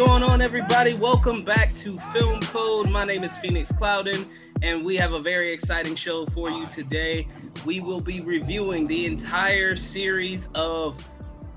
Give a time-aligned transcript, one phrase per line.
[0.00, 0.94] going on, everybody?
[0.94, 2.88] Welcome back to Film Code.
[2.88, 4.24] My name is Phoenix Clouden,
[4.62, 7.28] and we have a very exciting show for you today.
[7.66, 11.06] We will be reviewing the entire series of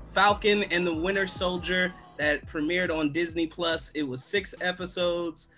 [0.08, 3.90] Falcon and the Winter Soldier that premiered on Disney Plus.
[3.94, 5.48] It was six episodes.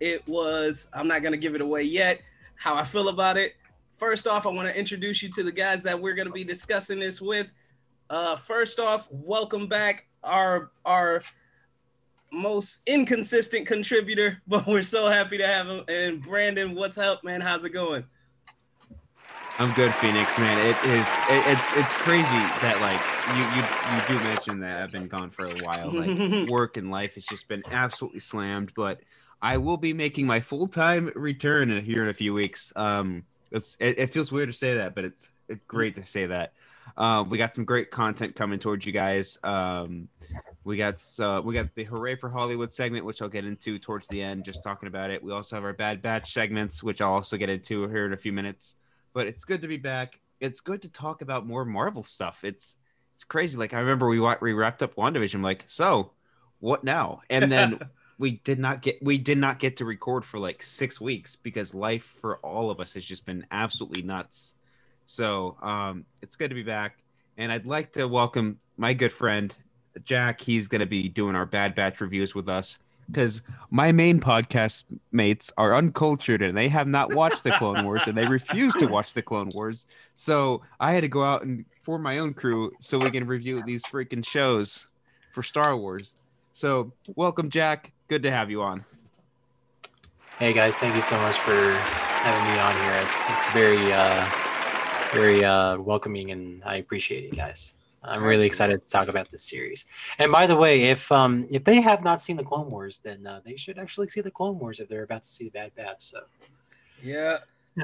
[0.00, 2.22] It was, I'm not going to give it away yet,
[2.56, 3.52] how I feel about it.
[3.98, 6.42] First off, I want to introduce you to the guys that we're going to be
[6.42, 7.46] discussing this with.
[8.10, 11.22] Uh, first off, welcome back our our
[12.32, 15.84] most inconsistent contributor, but we're so happy to have him.
[15.88, 17.40] And Brandon, what's up, man?
[17.40, 18.04] How's it going?
[19.58, 20.58] I'm good, Phoenix, man.
[20.66, 22.24] It is it, it's it's crazy
[22.62, 22.98] that like
[23.36, 25.90] you you you do mention that I've been gone for a while.
[25.92, 29.00] Like work and life has just been absolutely slammed, but
[29.42, 32.72] I will be making my full time return here in a few weeks.
[32.76, 36.26] Um, it's it, it, feels weird to say that, but it's, it's great to say
[36.26, 36.54] that.
[36.96, 39.38] Uh, we got some great content coming towards you guys.
[39.42, 40.08] Um,
[40.64, 44.06] we got uh, we got the hooray for Hollywood segment, which I'll get into towards
[44.08, 45.22] the end, just talking about it.
[45.22, 48.16] We also have our bad batch segments, which I'll also get into here in a
[48.16, 48.76] few minutes.
[49.12, 50.20] But it's good to be back.
[50.40, 52.44] It's good to talk about more Marvel stuff.
[52.44, 52.76] It's
[53.14, 53.58] it's crazy.
[53.58, 55.34] Like I remember we we wrapped up WandaVision.
[55.34, 56.12] I'm like, so
[56.60, 57.22] what now?
[57.28, 57.80] And then
[58.18, 61.74] we did not get we did not get to record for like six weeks because
[61.74, 64.54] life for all of us has just been absolutely nuts.
[65.06, 66.98] So um, it's good to be back,
[67.36, 69.52] and I'd like to welcome my good friend
[70.04, 70.40] Jack.
[70.40, 72.78] He's going to be doing our Bad Batch reviews with us
[73.10, 78.02] because my main podcast mates are uncultured and they have not watched the Clone Wars
[78.06, 79.86] and they refuse to watch the Clone Wars.
[80.14, 83.62] So I had to go out and form my own crew so we can review
[83.64, 84.88] these freaking shows
[85.32, 86.22] for Star Wars.
[86.52, 87.92] So welcome, Jack.
[88.08, 88.84] Good to have you on.
[90.38, 93.06] Hey guys, thank you so much for having me on here.
[93.06, 94.26] It's it's very uh,
[95.12, 97.74] very uh, welcoming and I appreciate it, guys.
[98.04, 99.86] I'm really excited to talk about this series.
[100.18, 103.26] And by the way, if um if they have not seen the Clone Wars, then
[103.26, 105.74] uh, they should actually see the Clone Wars if they're about to see the Bad
[105.76, 106.02] Batch.
[106.02, 106.20] So,
[107.02, 107.38] yeah,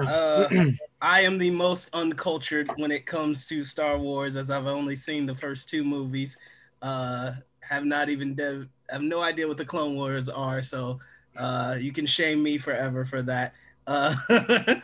[0.06, 0.48] uh,
[1.00, 5.26] I am the most uncultured when it comes to Star Wars, as I've only seen
[5.26, 6.36] the first two movies.
[6.82, 10.98] Uh, have not even dev- have no idea what the Clone Wars are, so
[11.36, 13.54] uh, you can shame me forever for that.
[13.86, 14.14] Uh,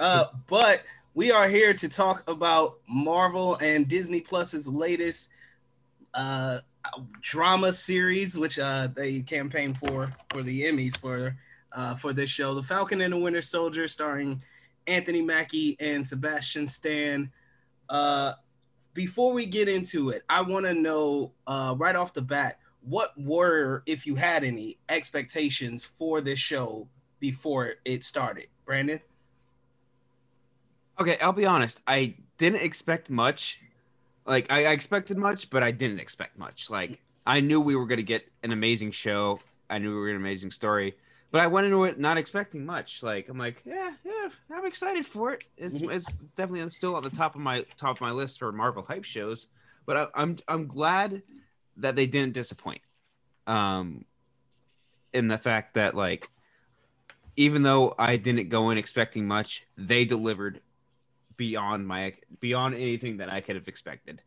[0.00, 0.82] uh, but
[1.18, 5.30] we are here to talk about Marvel and Disney Plus's latest
[6.14, 6.60] uh,
[7.20, 11.36] drama series, which uh, they campaigned for for the Emmys for
[11.72, 14.44] uh, for this show, The Falcon and the Winter Soldier, starring
[14.86, 17.32] Anthony Mackie and Sebastian Stan.
[17.88, 18.34] Uh,
[18.94, 23.12] before we get into it, I want to know uh, right off the bat what
[23.20, 26.86] were, if you had any, expectations for this show
[27.18, 29.00] before it started, Brandon.
[31.00, 31.80] Okay, I'll be honest.
[31.86, 33.60] I didn't expect much.
[34.26, 36.70] Like I, I expected much, but I didn't expect much.
[36.70, 39.38] Like I knew we were gonna get an amazing show.
[39.70, 40.96] I knew we were an amazing story,
[41.30, 43.02] but I went into it not expecting much.
[43.02, 45.44] Like I'm like, yeah, yeah, I'm excited for it.
[45.56, 45.90] It's mm-hmm.
[45.90, 49.04] it's definitely still at the top of my top of my list for Marvel hype
[49.04, 49.46] shows.
[49.86, 51.22] But I, I'm I'm glad
[51.78, 52.80] that they didn't disappoint.
[53.46, 54.04] Um,
[55.12, 56.28] in the fact that like,
[57.36, 60.60] even though I didn't go in expecting much, they delivered
[61.38, 64.20] beyond my beyond anything that I could have expected.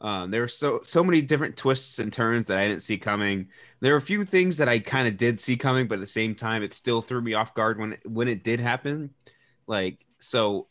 [0.00, 3.48] Um, there were so so many different twists and turns that I didn't see coming.
[3.80, 6.06] There were a few things that I kind of did see coming, but at the
[6.06, 9.10] same time, it still threw me off guard when it, when it did happen.
[9.66, 10.66] Like so,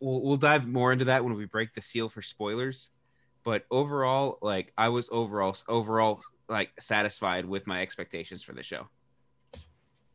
[0.00, 2.90] we'll we'll dive more into that when we break the seal for spoilers.
[3.44, 8.88] But overall, like I was overall overall like satisfied with my expectations for the show.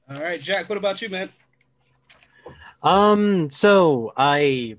[0.10, 0.70] All right, Jack.
[0.70, 1.30] What about you, man?
[2.84, 3.50] Um.
[3.50, 4.78] So I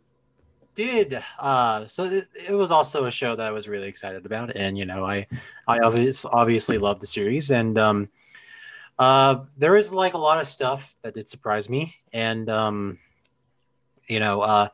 [0.74, 1.22] did.
[1.38, 4.76] Uh, so it, it, was also a show that I was really excited about, and
[4.76, 5.26] you know, I
[5.66, 8.08] I obviously obviously love the series, and um,
[8.98, 12.98] uh, there is like a lot of stuff that did surprise me, and um,
[14.08, 14.68] you know, uh,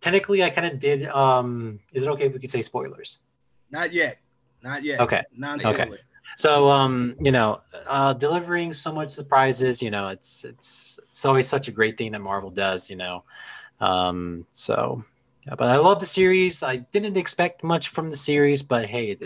[0.00, 1.06] technically, I kind of did.
[1.06, 3.18] Um, is it okay if we could say spoilers?
[3.70, 4.18] Not yet.
[4.62, 5.00] Not yet.
[5.00, 5.22] Okay.
[5.36, 5.82] Non-spoiler.
[5.82, 5.96] Okay.
[6.36, 11.48] So um, you know, uh, delivering so much surprises, you know, it's it's it's always
[11.48, 13.24] such a great thing that Marvel does, you know.
[13.80, 15.04] Um, so,
[15.46, 16.62] yeah, but I love the series.
[16.62, 19.22] I didn't expect much from the series, but hey, it,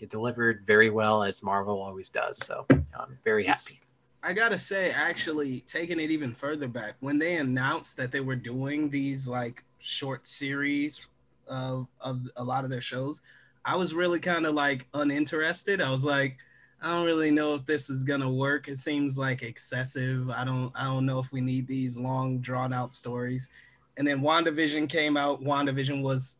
[0.00, 2.38] it delivered very well as Marvel always does.
[2.38, 3.80] So I'm very happy.
[4.22, 8.36] I gotta say, actually, taking it even further back, when they announced that they were
[8.36, 11.06] doing these like short series
[11.46, 13.22] of of a lot of their shows,
[13.64, 15.80] I was really kind of like uninterested.
[15.80, 16.36] I was like,
[16.82, 18.66] I don't really know if this is gonna work.
[18.66, 20.30] It seems like excessive.
[20.30, 23.48] I don't I don't know if we need these long drawn out stories
[23.98, 25.42] and then WandaVision came out.
[25.42, 26.36] WandaVision was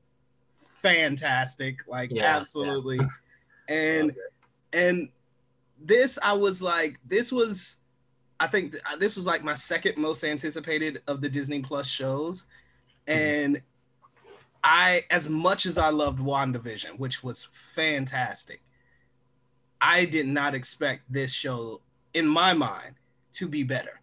[0.64, 3.00] fantastic, like Yeah, absolutely.
[3.70, 4.14] And
[4.72, 5.10] and
[5.78, 7.76] this I was like, this was
[8.40, 11.86] I think th- uh, this was like my second most anticipated of the Disney Plus
[11.86, 12.46] shows.
[13.06, 13.18] Mm-hmm.
[13.18, 13.62] And
[14.64, 18.62] I, as much as I loved WandaVision, which was fantastic,
[19.82, 21.82] I did not expect this show,
[22.14, 22.94] in my mind,
[23.34, 24.00] to be better.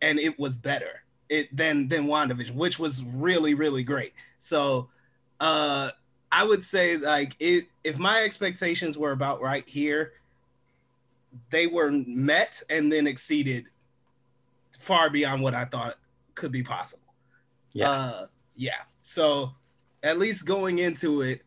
[0.00, 4.12] And it was better it than than WandaVision, which was really, really great.
[4.38, 4.88] So
[5.40, 5.90] uh
[6.32, 10.12] I would say like it, if my expectations were about right here,
[11.50, 13.66] they were met and then exceeded
[14.78, 15.96] far beyond what I thought
[16.34, 17.02] could be possible.
[17.72, 17.90] Yeah.
[17.90, 18.26] Uh,
[18.56, 18.82] yeah.
[19.02, 19.52] So
[20.02, 21.42] at least going into it,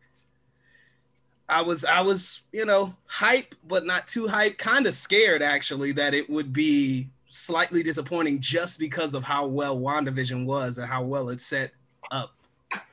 [1.48, 5.92] I was I was, you know, hype, but not too hype, kind of scared actually
[5.92, 11.02] that it would be slightly disappointing just because of how well WandaVision was and how
[11.02, 11.72] well it set
[12.12, 12.30] up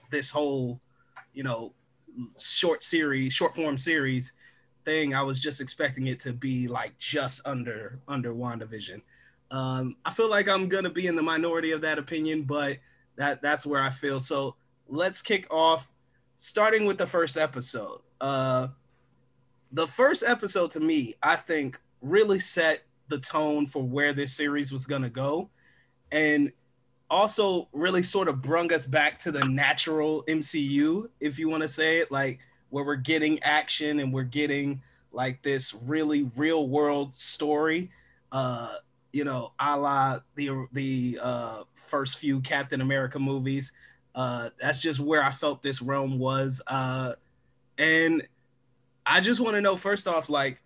[0.09, 0.81] this whole,
[1.33, 1.73] you know,
[2.39, 4.33] short series, short form series
[4.83, 5.13] thing.
[5.13, 9.01] I was just expecting it to be like just under under WandaVision.
[9.51, 12.79] Um, I feel like I'm gonna be in the minority of that opinion, but
[13.17, 14.19] that that's where I feel.
[14.19, 14.55] So
[14.87, 15.93] let's kick off,
[16.37, 18.01] starting with the first episode.
[18.19, 18.69] Uh,
[19.71, 24.71] the first episode to me, I think, really set the tone for where this series
[24.71, 25.49] was gonna go,
[26.11, 26.51] and
[27.11, 31.69] also really sort of brung us back to the natural MCU, if you want to
[31.69, 34.81] say it, like where we're getting action and we're getting
[35.11, 37.91] like this really real world story.
[38.31, 38.75] Uh,
[39.11, 43.73] you know, a la the the uh, first few Captain America movies.
[44.15, 46.61] Uh, that's just where I felt this realm was.
[46.65, 47.13] Uh,
[47.77, 48.25] and
[49.05, 50.60] I just want to know first off, like,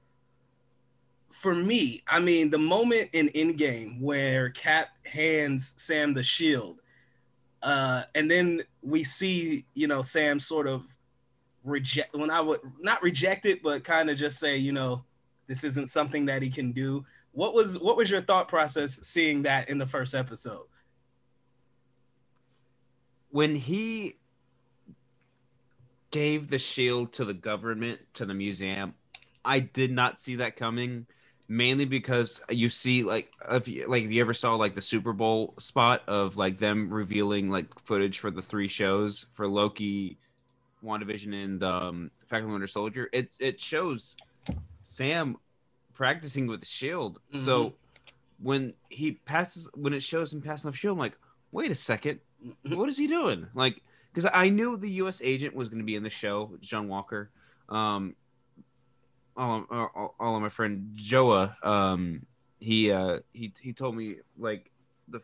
[1.35, 6.79] for me, I mean, the moment in Endgame where Cap hands Sam the shield,
[7.61, 10.83] uh, and then we see, you know, Sam sort of
[11.63, 15.03] reject when I would not reject it, but kind of just say, you know,
[15.47, 17.05] this isn't something that he can do.
[17.31, 20.65] What was what was your thought process seeing that in the first episode?
[23.35, 24.15] when he
[26.09, 28.93] gave the shield to the government to the museum
[29.43, 31.05] i did not see that coming
[31.47, 35.13] mainly because you see like if you like if you ever saw like the super
[35.13, 40.17] bowl spot of like them revealing like footage for the three shows for loki
[40.83, 44.15] wandavision and um falcon and winter soldier it it shows
[44.81, 45.37] sam
[45.93, 47.73] practicing with the shield so
[48.41, 51.17] when he passes when it shows him passing the shield i'm like
[51.51, 52.19] wait a second
[52.63, 53.47] what is he doing?
[53.53, 53.81] Like,
[54.13, 55.21] because I knew the U.S.
[55.23, 57.29] agent was going to be in the show, John Walker.
[57.69, 58.15] Um,
[59.37, 62.25] all, all, all of my friend Joa, um,
[62.59, 64.71] he uh, he he told me like
[65.07, 65.21] the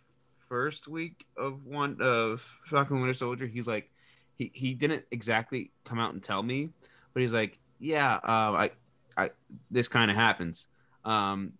[0.49, 3.89] first week of one of Falcon Winter Soldier, he's like,
[4.35, 6.69] he he didn't exactly come out and tell me,
[7.13, 8.71] but he's like, yeah, uh, I
[9.17, 9.31] I
[9.69, 10.67] this kind of happens.
[11.05, 11.53] Um,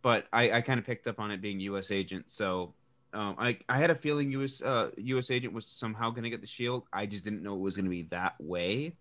[0.00, 1.90] but I, I kind of picked up on it being U.S.
[1.90, 2.74] agent, so
[3.12, 4.62] um, I I had a feeling U.S.
[4.62, 5.30] Uh, U.S.
[5.30, 6.84] agent was somehow going to get the shield.
[6.92, 8.94] I just didn't know it was going to be that way.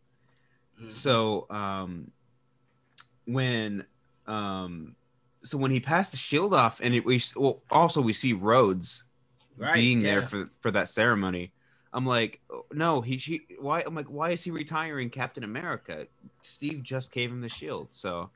[0.81, 0.89] Mhm.
[0.89, 2.11] So um,
[3.27, 3.86] when
[4.25, 4.96] um,
[5.43, 9.03] so when he passed the shield off, and it, we well also we see Rhodes
[9.57, 11.51] Right, being there for for that ceremony.
[11.93, 16.07] I'm like, oh, no, he, he why I'm like, why is he retiring Captain America?
[16.41, 18.29] Steve just gave him the shield, so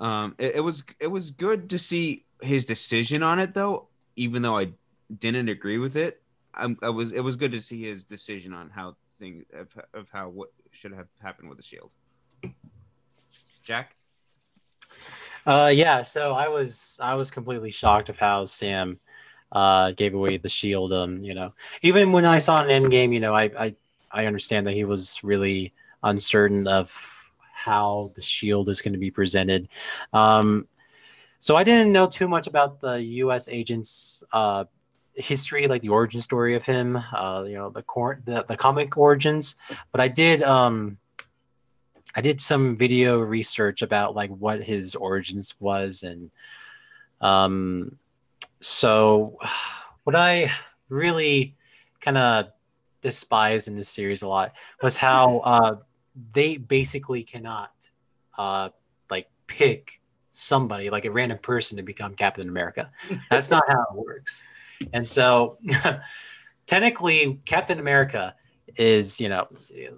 [0.00, 4.42] um, it, it was it was good to see his decision on it though, even
[4.42, 4.72] though I
[5.18, 6.20] didn't agree with it.
[6.54, 10.08] I, I was it was good to see his decision on how thing of, of
[10.12, 11.90] how what should have happened with the shield.
[13.64, 13.96] Jack,
[15.46, 16.02] Uh, yeah.
[16.02, 18.98] So I was I was completely shocked of how Sam
[19.52, 20.92] uh, gave away the shield.
[20.92, 23.76] Um, you know, even when I saw an end game, you know, I I
[24.10, 26.92] I understand that he was really uncertain of
[27.52, 29.68] how the shield is going to be presented.
[30.12, 30.66] Um,
[31.38, 33.48] so I didn't know too much about the U.S.
[33.48, 34.64] agent's uh,
[35.14, 36.96] history, like the origin story of him.
[36.96, 39.56] Uh, you know, the cor- the the comic origins,
[39.92, 40.98] but I did um.
[42.14, 46.30] I did some video research about like what his origins was and
[47.20, 47.96] um
[48.60, 49.38] so
[50.04, 50.50] what I
[50.88, 51.56] really
[52.00, 52.46] kind of
[53.00, 54.52] despise in this series a lot
[54.82, 55.76] was how uh
[56.32, 57.72] they basically cannot
[58.38, 58.68] uh
[59.10, 60.00] like pick
[60.32, 62.90] somebody like a random person to become Captain America.
[63.30, 64.42] That's not how it works.
[64.92, 65.58] And so
[66.66, 68.34] technically Captain America
[68.76, 69.46] is, you know,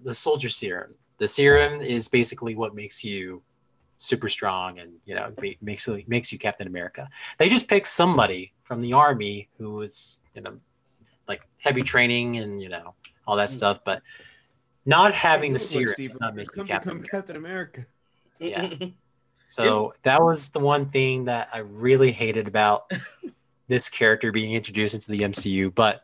[0.04, 3.42] the soldier serum the serum is basically what makes you
[3.99, 5.32] super strong and you know
[5.62, 7.08] makes you makes you captain america
[7.38, 10.54] they just pick somebody from the army who was you know
[11.28, 12.94] like heavy training and you know
[13.26, 13.52] all that mm.
[13.52, 14.02] stuff, but
[14.85, 17.87] not having the serum Steve does not Rogers, make you Captain become Captain America.
[18.38, 18.73] Yeah.
[19.49, 22.90] So that was the one thing that I really hated about
[23.68, 25.73] this character being introduced into the MCU.
[25.73, 26.02] But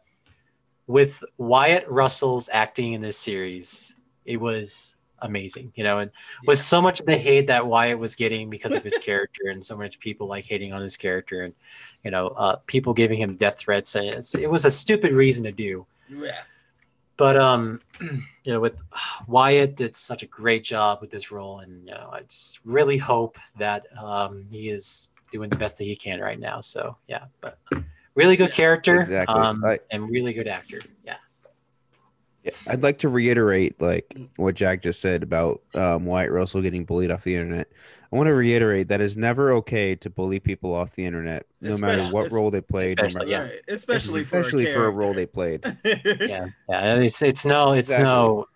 [0.86, 6.10] with Wyatt Russell's acting in this series, it was amazing, you know, and
[6.46, 9.64] with so much of the hate that Wyatt was getting because of his character, and
[9.64, 11.54] so much people like hating on his character, and
[12.04, 13.94] you know, uh, people giving him death threats.
[13.94, 15.86] and It's, it was a stupid reason to do.
[16.10, 16.42] yeah.
[17.16, 18.80] But um, you know, with
[19.26, 22.98] Wyatt did such a great job with this role, and you know, I just really
[22.98, 26.60] hope that um, he is doing the best that he can right now.
[26.60, 27.58] So yeah, but
[28.14, 29.34] really good Yeah, character, exactly.
[29.34, 30.80] um, I- and really good actor.
[31.04, 31.16] Yeah, Yeah,
[32.66, 37.10] I'd like to reiterate like what Jack just said about um, Wyatt Russell getting bullied
[37.10, 37.68] off the internet.
[38.12, 41.78] I want to reiterate that it's never okay to bully people off the internet, no
[41.78, 43.50] matter Especially- what role they played, no especially- matter, yeah.
[43.52, 43.60] Right.
[43.68, 45.64] Especially, especially for, for a, a role they played.
[45.84, 46.96] yeah, yeah.
[46.96, 48.04] It's it's no, it's Exactly.
[48.04, 48.46] no,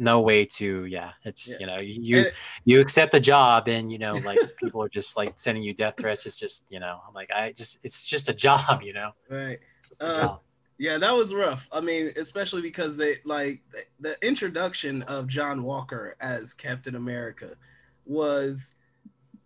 [0.00, 1.10] no way to yeah.
[1.24, 1.56] It's Yeah.
[1.60, 2.32] you know you And-
[2.64, 5.94] you accept a job and you know like people are just like sending you death
[5.98, 6.26] threats.
[6.26, 9.12] It's just you know I'm like I just it's just a job, you know.
[9.30, 9.58] right.
[10.78, 11.02] It's just a job.
[11.02, 11.68] Yeah, that was rough.
[11.72, 17.56] I mean, especially because they like the, the introduction of John Walker as Captain America
[18.06, 18.74] was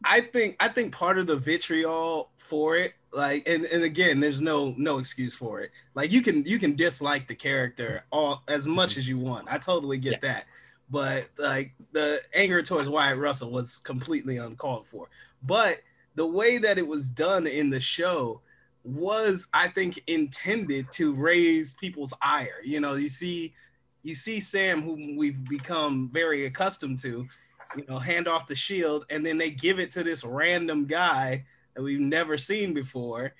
[0.04, 4.40] I think I think part of the vitriol for it like and, and again there's
[4.40, 5.70] no no excuse for it.
[5.94, 9.48] Like you can you can dislike the character all as much as you want.
[9.50, 10.44] I totally get that.
[10.90, 15.08] But like the anger towards Wyatt Russell was completely uncalled for.
[15.42, 15.80] But
[16.14, 18.40] the way that it was done in the show
[18.84, 22.60] was I think intended to raise people's ire.
[22.64, 23.54] You know, you see
[24.02, 27.26] you see Sam whom we've become very accustomed to,
[27.76, 31.44] you know, hand off the shield and then they give it to this random guy
[31.74, 33.34] that we've never seen before.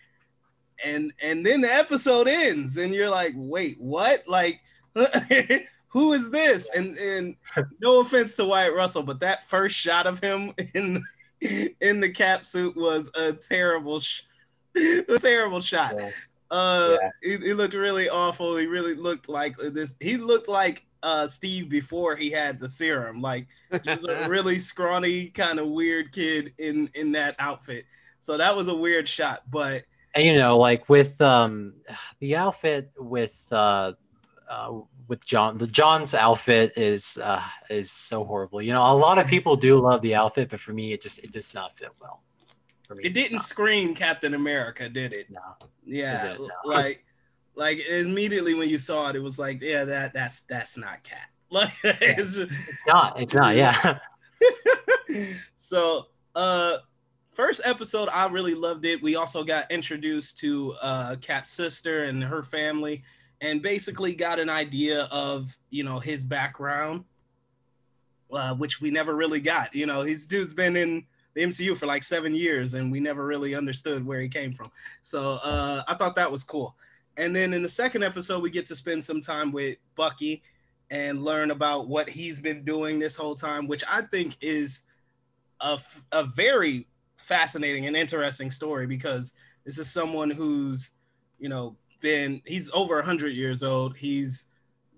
[0.85, 4.61] And and then the episode ends and you're like, "Wait, what?" Like
[5.89, 6.71] who is this?
[6.75, 7.37] And and
[7.81, 11.03] no offense to Wyatt Russell, but that first shot of him in
[11.41, 14.23] in the cap suit was a terrible sh-
[15.09, 15.95] a terrible shot.
[15.97, 16.11] Yeah.
[16.51, 17.11] Uh, Yeah.
[17.23, 18.57] he, he looked really awful.
[18.57, 19.97] He really looked like this.
[20.01, 23.21] He looked like uh Steve before he had the serum.
[23.21, 23.47] Like
[23.85, 27.85] he's a really scrawny, kind of weird kid in in that outfit.
[28.21, 31.75] So that was a weird shot, but and you know like with um
[32.21, 33.93] the outfit with uh,
[34.51, 34.73] uh
[35.07, 39.27] with john the john's outfit is uh is so horrible you know a lot of
[39.27, 42.23] people do love the outfit but for me it just it does not fit well
[42.89, 45.31] for me it didn't scream Captain America, did it?
[45.31, 45.41] no
[45.85, 46.49] Yeah, It no.
[46.65, 47.05] like
[47.55, 51.19] like immediately when you saw it, it was like, yeah, that that's that's not Cap.
[51.51, 53.99] Like it's just, it's not it's not yeah
[55.55, 56.77] so uh
[57.33, 62.23] first episode i really loved it we also got introduced to uh cap's sister and
[62.23, 63.03] her family
[63.41, 67.05] and basically got an idea of you know his background
[68.31, 71.07] uh, which we never really got you know his dude's been in
[71.39, 74.71] the mcu for like seven years and we never really understood where he came from.
[75.03, 76.77] So uh i thought that was cool.
[77.17, 80.43] And then in the second episode we get to spend some time with bucky
[80.91, 84.85] and learn about what he's been doing this whole time which i think is
[85.61, 85.79] a,
[86.13, 89.35] a very fascinating and interesting story because
[89.67, 90.93] this is someone who's
[91.39, 93.97] you know been he's over 100 years old.
[93.97, 94.47] He's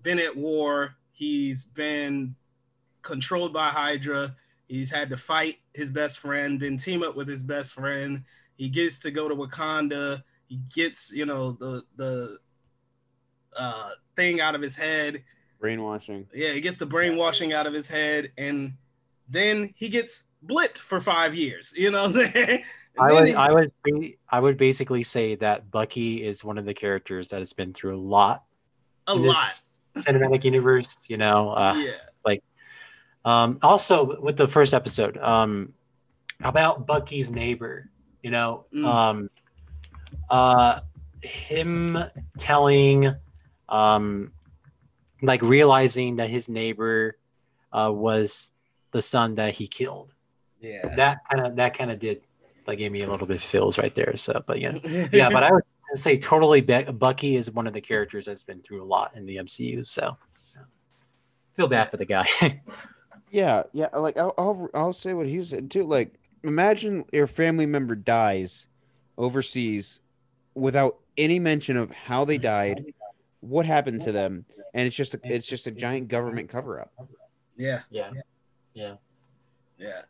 [0.01, 0.95] been at war.
[1.11, 2.35] He's been
[3.01, 4.35] controlled by hydra
[4.71, 8.23] he's had to fight his best friend then team up with his best friend
[8.57, 12.37] he gets to go to wakanda he gets you know the the
[13.55, 15.23] uh thing out of his head
[15.59, 16.25] Brainwashing.
[16.33, 18.73] yeah, he gets the brainwashing out of his head, and
[19.29, 21.71] then he gets blipped for five years.
[21.77, 22.05] You know
[22.99, 23.71] I would, he- I would,
[24.27, 27.95] I would basically say that Bucky is one of the characters that has been through
[27.95, 28.43] a lot
[29.07, 29.35] a in lot.
[29.37, 31.05] this cinematic universe.
[31.07, 31.91] You know, uh, yeah.
[33.23, 35.73] Um, also, with the first episode, um,
[36.43, 37.89] about Bucky's neighbor,
[38.23, 38.85] you know, Mm.
[38.85, 39.29] um,
[40.29, 40.81] uh,
[41.23, 41.97] him
[42.37, 43.13] telling,
[43.69, 44.31] um,
[45.21, 47.17] like realizing that his neighbor
[47.71, 48.51] uh, was
[48.91, 50.13] the son that he killed.
[50.59, 50.95] Yeah.
[50.95, 52.21] That kind of that kind of did
[52.67, 54.15] like gave me a little bit of feels right there.
[54.17, 54.77] So, but yeah,
[55.13, 55.29] yeah.
[55.29, 55.63] But I would
[55.93, 59.25] say totally, Be- Bucky is one of the characters that's been through a lot in
[59.25, 59.85] the MCU.
[59.85, 60.17] So,
[61.55, 62.27] feel bad for the guy.
[63.31, 63.87] Yeah, yeah.
[63.93, 65.83] Like I'll, I'll, I'll say what he said too.
[65.83, 68.67] Like, imagine your family member dies
[69.17, 69.99] overseas
[70.53, 72.93] without any mention of how they died,
[73.39, 76.91] what happened to them, and it's just a, it's just a giant government cover up.
[77.57, 77.81] yeah.
[77.89, 78.11] yeah,
[78.73, 78.95] yeah.
[79.77, 80.01] Yeah.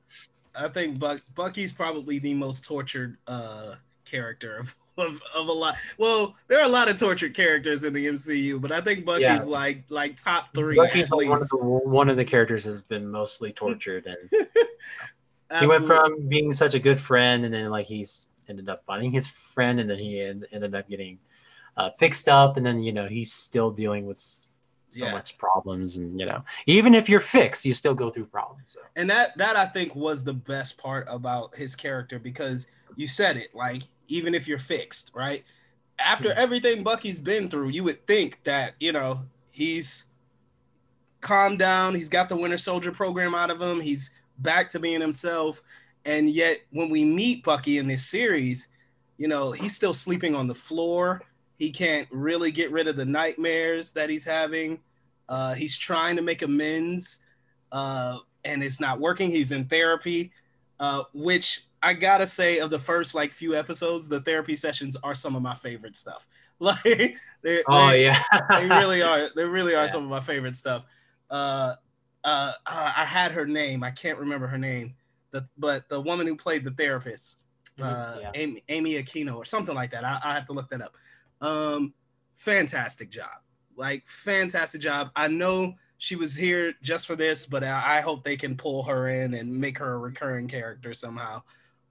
[0.53, 5.75] I think Buck Bucky's probably the most tortured uh character of of, of a lot.
[5.97, 9.21] Well, there are a lot of tortured characters in the MCU, but I think Bucky's
[9.23, 9.43] Yeah.
[9.43, 10.75] like like top three.
[10.75, 14.47] Bucky's one of the one of the characters has been mostly tortured, and
[15.59, 19.11] he went from being such a good friend, and then like he's ended up finding
[19.11, 21.17] his friend, and then he en- ended up getting
[21.77, 24.45] uh, fixed up, and then you know he's still dealing with so
[25.05, 25.11] Yeah.
[25.13, 28.71] much problems, and you know even if you're fixed, you still go through problems.
[28.71, 32.67] So and that that I think was the best part about his character because
[32.97, 35.43] you said it like even if you're fixed, right?
[35.99, 40.05] After everything Bucky's been through, you would think that you know he's
[41.21, 41.95] calmed down.
[41.95, 43.79] He's got the Winter Soldier program out of him.
[43.79, 45.61] He's back to being himself.
[46.03, 48.67] And yet, when we meet Bucky in this series,
[49.17, 51.21] you know he's still sleeping on the floor.
[51.57, 54.79] He can't really get rid of the nightmares that he's having.
[55.29, 57.21] Uh, he's trying to make amends.
[57.71, 59.29] Uh, and it's not working.
[59.29, 60.31] He's in therapy,
[60.79, 65.15] uh, which I gotta say, of the first like few episodes, the therapy sessions are
[65.15, 66.27] some of my favorite stuff.
[66.61, 68.21] Like, they oh they, yeah,
[68.51, 69.29] they really are.
[69.35, 69.87] They really are Yeah.
[69.87, 70.83] some of my favorite stuff.
[71.27, 71.73] Uh,
[72.23, 73.83] uh, uh, I had her name.
[73.83, 74.93] I can't remember her name.
[75.31, 77.37] The but the woman who played the therapist,
[77.81, 78.19] uh, Mm-hmm.
[78.21, 78.31] Yeah.
[78.35, 80.05] Amy, Amy Aquino or something like that.
[80.05, 80.95] I, I have to look that up.
[81.41, 81.95] Um,
[82.35, 83.29] fantastic job.
[83.75, 85.09] Like fantastic job.
[85.15, 88.83] I know she was here just for this, but I, I hope they can pull
[88.83, 91.41] her in and make her a recurring character somehow.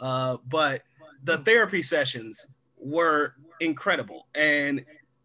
[0.01, 0.83] Uh, but
[1.25, 4.85] the therapy sessions were incredible, and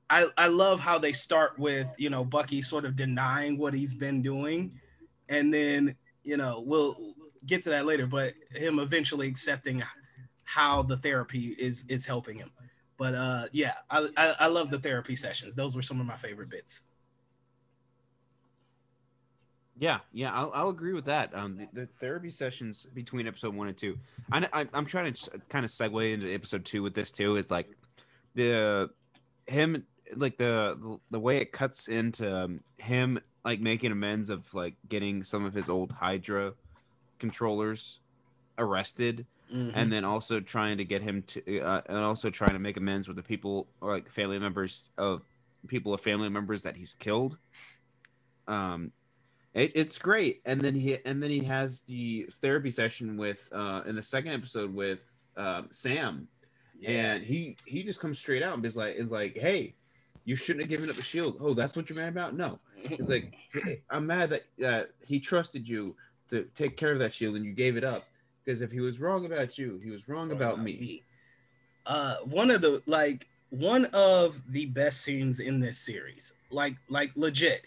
[0.10, 3.94] I I love how they start with you know Bucky sort of denying what he's
[3.94, 4.80] been doing,
[5.30, 9.82] and then you know we'll get to that later, but him eventually accepting
[10.44, 12.52] how the therapy is is helping him.
[12.98, 15.56] But uh, yeah, I, I I love the therapy sessions.
[15.56, 16.84] Those were some of my favorite bits.
[19.78, 21.36] Yeah, yeah, I'll, I'll agree with that.
[21.36, 23.98] Um, the, the therapy sessions between episode one and two,
[24.32, 27.36] I, I, I'm trying to kind of segue into episode two with this too.
[27.36, 27.68] Is like
[28.36, 28.90] the
[29.48, 29.86] him
[30.16, 35.24] like the the way it cuts into um, him like making amends of like getting
[35.24, 36.54] some of his old Hydra
[37.20, 38.00] controllers
[38.58, 39.26] arrested,
[39.76, 43.08] and then also trying to get him to uh, and also trying to make amends
[43.10, 45.22] with the people or like family members of
[45.68, 47.38] people of family members that he's killed.
[48.48, 48.92] Um,
[49.56, 53.82] it, it's great, and then he and then he has the therapy session with uh
[53.88, 55.00] in the second episode with
[55.38, 56.28] um, Sam,
[56.86, 59.74] and he he just comes straight out and is like is like, hey,
[60.26, 61.38] you shouldn't have given up the shield.
[61.40, 62.36] Oh, that's what you're mad about?
[62.36, 65.96] No, it's like "Hey, I'm mad that uh, he trusted you
[66.30, 68.04] to take care of that shield and you gave it up.
[68.44, 71.02] Because if he was wrong about you, he was wrong about me.
[71.86, 77.12] Uh, one of the like one of the best scenes in this series, like like
[77.16, 77.66] legit,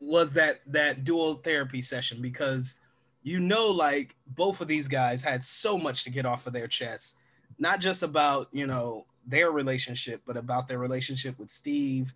[0.00, 2.78] was that that dual therapy session because
[3.22, 6.68] you know like both of these guys had so much to get off of their
[6.68, 7.16] chests,
[7.58, 12.12] not just about you know their relationship, but about their relationship with Steve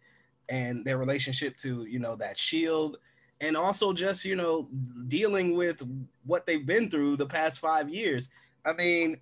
[0.48, 2.98] and their relationship to you know that shield
[3.40, 4.68] and also just you know
[5.08, 5.82] dealing with
[6.24, 8.28] what they've been through the past five years.
[8.64, 9.18] I mean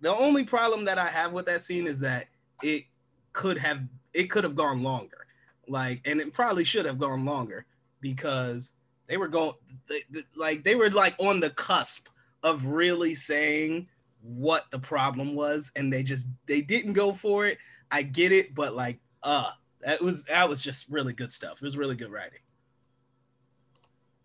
[0.00, 2.26] the only problem that i have with that scene is that
[2.62, 2.84] it
[3.32, 3.80] could have
[4.14, 5.26] it could have gone longer.
[5.68, 7.66] Like and it probably should have gone longer
[8.02, 8.74] because
[9.08, 9.54] they were going
[9.88, 12.08] they, they- like they were like on the cusp
[12.42, 13.88] of really saying
[14.22, 17.58] what the problem was and they just they didn't go for it
[17.90, 21.64] i get it but like uh that was that was just really good stuff it
[21.64, 22.40] was really good writing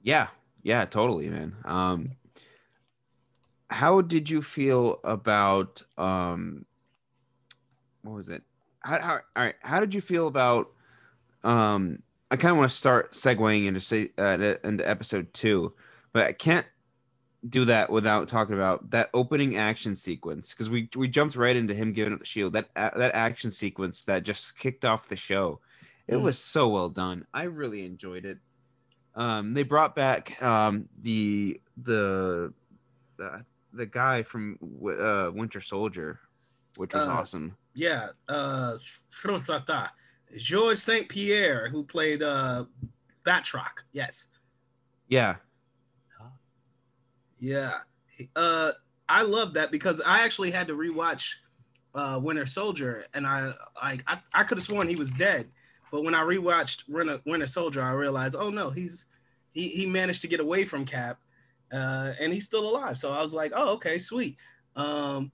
[0.02, 0.30] Yeah,
[0.64, 1.56] yeah, totally, man.
[1.66, 2.12] Um,
[3.70, 6.66] how did you feel about um,
[8.02, 8.44] what was it?
[8.82, 9.56] How, how all right?
[9.62, 10.72] How did you feel about
[11.44, 12.04] um?
[12.30, 15.74] I kind of want to start segueing into say uh, into episode two,
[16.14, 16.66] but I can't
[17.48, 21.74] do that without talking about that opening action sequence because we we jumped right into
[21.74, 22.54] him giving up the shield.
[22.54, 25.62] That a- that action sequence that just kicked off the show.
[26.08, 26.22] It Mm.
[26.24, 27.26] was so well done.
[27.34, 28.40] I really enjoyed it.
[29.16, 32.54] Um, they brought back um, the the
[33.18, 36.20] the the guy from uh, Winter Soldier,
[36.76, 37.58] which was Uh, awesome.
[37.74, 38.78] yeah, uh,
[40.36, 42.66] Georges Saint Pierre, who played uh,
[43.26, 43.84] Batroc.
[43.92, 44.28] Yes,
[45.08, 45.36] Yeah,
[47.40, 47.78] yeah.
[48.36, 48.72] Uh,
[49.08, 51.36] I love that because I actually had to rewatch
[51.96, 55.48] uh, Winter Soldier, and I like I, I could have sworn he was dead,
[55.92, 59.08] but when I rewatched Winter, Winter Soldier, I realized, oh no, he's
[59.52, 61.20] he he managed to get away from Cap,
[61.72, 62.98] uh, and he's still alive.
[62.98, 64.38] So I was like, oh okay, sweet.
[64.76, 65.32] Um,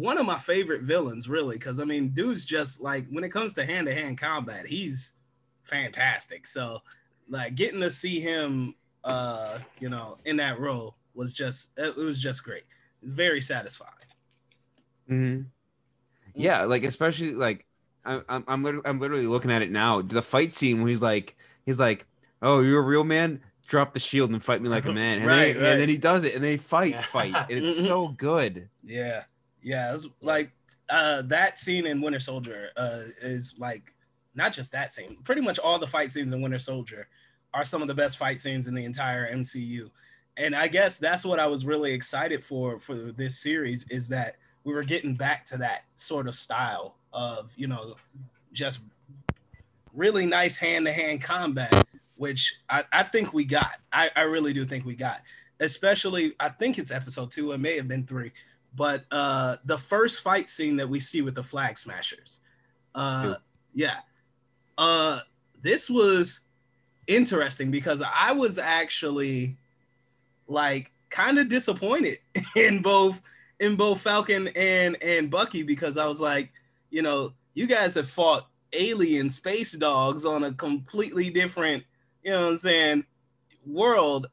[0.00, 3.52] one of my favorite villains, really, because I mean, dude's just like when it comes
[3.54, 5.14] to hand to hand combat, he's
[5.62, 6.46] fantastic.
[6.46, 6.80] So
[7.28, 12.20] like getting to see him, uh, you know, in that role was just it was
[12.20, 12.64] just great.
[13.02, 13.92] It's very satisfying.
[15.08, 15.42] Mm-hmm.
[16.34, 17.66] Yeah, like especially like
[18.04, 20.02] I'm I'm literally, I'm literally looking at it now.
[20.02, 21.36] The fight scene where he's like
[21.66, 22.06] he's like,
[22.42, 23.40] "Oh, you're a real man.
[23.66, 25.72] Drop the shield and fight me like a man." And, Right, then, right.
[25.72, 28.68] and then he does it, and they fight, fight, and it's so good.
[28.82, 29.24] Yeah,
[29.62, 29.94] yeah.
[29.94, 30.52] It's like
[30.88, 33.94] uh, that scene in Winter Soldier uh, is like
[34.34, 35.18] not just that scene.
[35.24, 37.08] Pretty much all the fight scenes in Winter Soldier
[37.52, 39.90] are some of the best fight scenes in the entire MCU.
[40.36, 44.36] And I guess that's what I was really excited for for this series is that
[44.64, 47.96] we were getting back to that sort of style of you know
[48.52, 48.80] just
[49.92, 53.72] really nice hand-to-hand combat, which I, I think we got.
[53.92, 55.22] I, I really do think we got.
[55.58, 57.52] Especially, I think it's episode two.
[57.52, 58.32] It may have been three
[58.74, 62.40] but uh the first fight scene that we see with the flag smashers
[62.94, 63.34] uh
[63.72, 63.96] yeah.
[64.78, 65.20] Uh
[65.62, 66.40] this was
[67.06, 69.56] interesting because i was actually
[70.46, 72.18] like kind of disappointed
[72.56, 73.20] in both
[73.58, 76.52] in both falcon and and bucky because i was like
[76.90, 81.82] you know you guys have fought alien space dogs on a completely different
[82.22, 83.04] you know what i'm saying
[83.66, 84.28] world.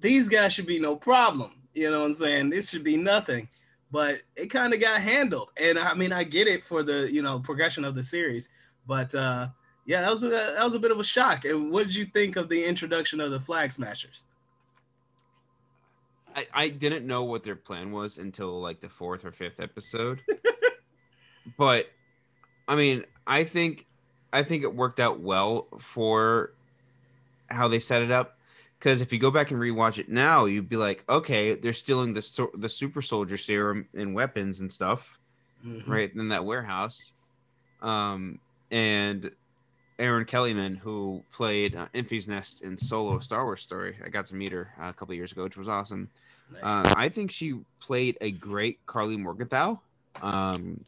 [0.00, 2.50] These guys should be no problem you know what I'm saying?
[2.50, 3.48] This should be nothing.
[3.92, 5.50] But it kind of got handled.
[5.60, 8.50] And I mean, I get it for the, you know, progression of the series.
[8.86, 9.48] But uh
[9.86, 11.44] yeah, that was a that was a bit of a shock.
[11.44, 14.26] And what did you think of the introduction of the flag smashers?
[16.36, 20.22] I, I didn't know what their plan was until like the fourth or fifth episode.
[21.58, 21.90] but
[22.68, 23.86] I mean, I think
[24.32, 26.52] I think it worked out well for
[27.48, 28.38] how they set it up.
[28.80, 32.14] Because if you go back and rewatch it now, you'd be like, okay, they're stealing
[32.14, 35.20] the the super soldier serum and weapons and stuff,
[35.64, 35.86] Mhm.
[35.86, 37.12] right in that warehouse.
[37.82, 38.38] Um,
[38.70, 39.30] and
[39.98, 44.34] Erin Kellyman, who played uh, Enfys Nest in Solo Star Wars Story, I got to
[44.34, 46.08] meet her uh, a couple years ago, which was awesome.
[46.50, 46.62] Nice.
[46.62, 49.78] Uh, I think she played a great Karli Morgenthau.
[50.22, 50.84] Um,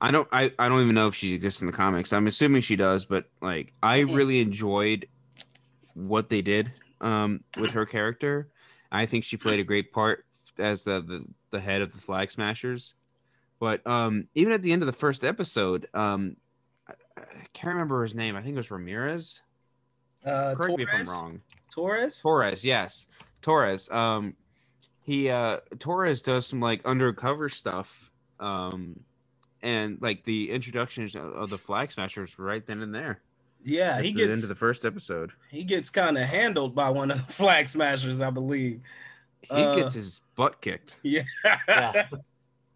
[0.00, 2.14] I don't, I, I don't even know if she exists in the comics.
[2.14, 5.06] I'm assuming she does, but like, I really enjoyed
[5.92, 6.72] what they did
[7.04, 8.48] um, with her character.
[8.90, 10.24] I think she played a great part
[10.58, 12.94] as the the, the head of the Flag Smashers.
[13.60, 16.36] But um, even at the end of the first episode, um,
[16.88, 18.36] I, I can't remember his name.
[18.36, 19.40] I think it was Ramirez.
[20.24, 21.40] uh Correct me if I'm wrong.
[21.72, 22.20] Torres?
[22.20, 23.06] Torres, yes,
[23.42, 23.90] Torres.
[23.90, 24.34] Um,
[25.04, 28.10] he uh Torres does some like undercover stuff.
[28.40, 29.00] Um,
[29.62, 33.22] and like the introductions of the Flag Smashers right then and there.
[33.64, 35.32] Yeah, he At the end gets into the first episode.
[35.50, 38.80] he gets kind of handled by one of the flag smashers, I believe.
[39.42, 40.98] He Uh, gets his butt kicked.
[41.02, 41.22] Yeah.
[41.68, 42.06] Yeah.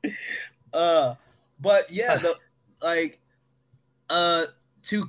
[0.72, 1.14] uh
[1.60, 2.34] but yeah the
[2.82, 3.18] like
[4.10, 4.44] uh
[4.82, 5.08] to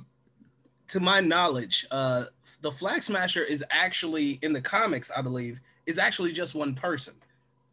[0.88, 2.24] to my knowledge uh
[2.62, 7.14] the flag smasher is actually in the comics i believe is actually just one person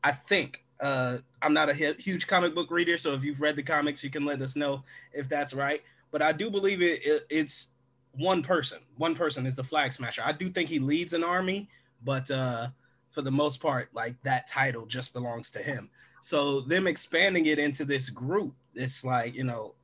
[0.04, 3.64] i think uh i'm not a huge comic book reader so if you've read the
[3.64, 7.24] comics you can let us know if that's right but i do believe it, it
[7.30, 7.70] it's
[8.18, 11.70] one person one person is the flag smasher i do think he leads an army
[12.04, 12.68] but uh
[13.12, 15.90] for the most part like that title just belongs to him
[16.28, 19.76] so them expanding it into this group, this like you know,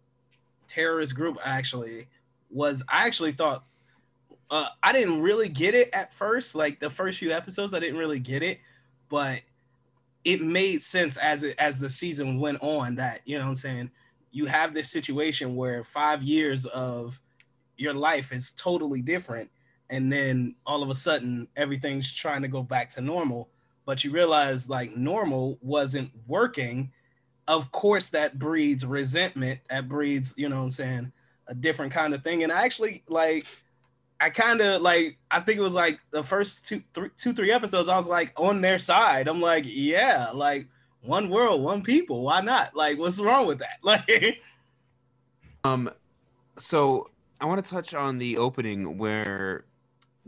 [0.67, 2.07] terrorist group actually
[2.49, 2.83] was.
[2.89, 3.63] I actually thought
[4.49, 6.53] uh, I didn't really get it at first.
[6.53, 8.59] Like the first few episodes, I didn't really get it,
[9.09, 9.41] but
[10.25, 12.95] it made sense as it as the season went on.
[12.95, 13.91] That you know what I'm saying.
[14.31, 17.21] You have this situation where five years of
[17.77, 19.49] your life is totally different,
[19.89, 23.49] and then all of a sudden everything's trying to go back to normal.
[23.85, 26.91] But you realize like normal wasn't working.
[27.47, 29.59] Of course that breeds resentment.
[29.69, 31.11] That breeds you know what i'm saying
[31.47, 32.43] a different kind of thing.
[32.43, 33.45] And i actually like
[34.19, 37.51] i kind of like i think it was like the first two three two three
[37.51, 39.27] episodes i was like on their side.
[39.27, 40.67] I'm like yeah like
[41.01, 42.21] one world one people.
[42.21, 42.75] Why not?
[42.75, 43.77] Like what's wrong with that?
[43.83, 44.41] Like
[45.65, 45.89] Um,
[46.57, 47.09] so
[47.43, 49.65] I want to touch on the opening where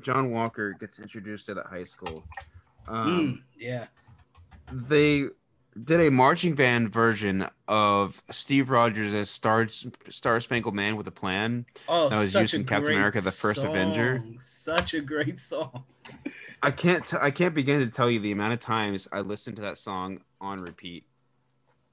[0.01, 2.25] John Walker gets introduced to the high school.
[2.89, 3.85] Um, mm, yeah
[4.69, 5.27] They
[5.81, 9.65] did a marching band version of Steve Rogers as Star
[10.09, 11.65] Star Spangled Man with a Plan.
[11.87, 14.17] oh That was used in Captain America, the first Avenger.
[14.17, 14.35] song.
[14.37, 15.85] such a great song
[16.61, 19.55] I can't t- I can't begin to tell you the amount of times I listened
[19.55, 21.05] to that song on repeat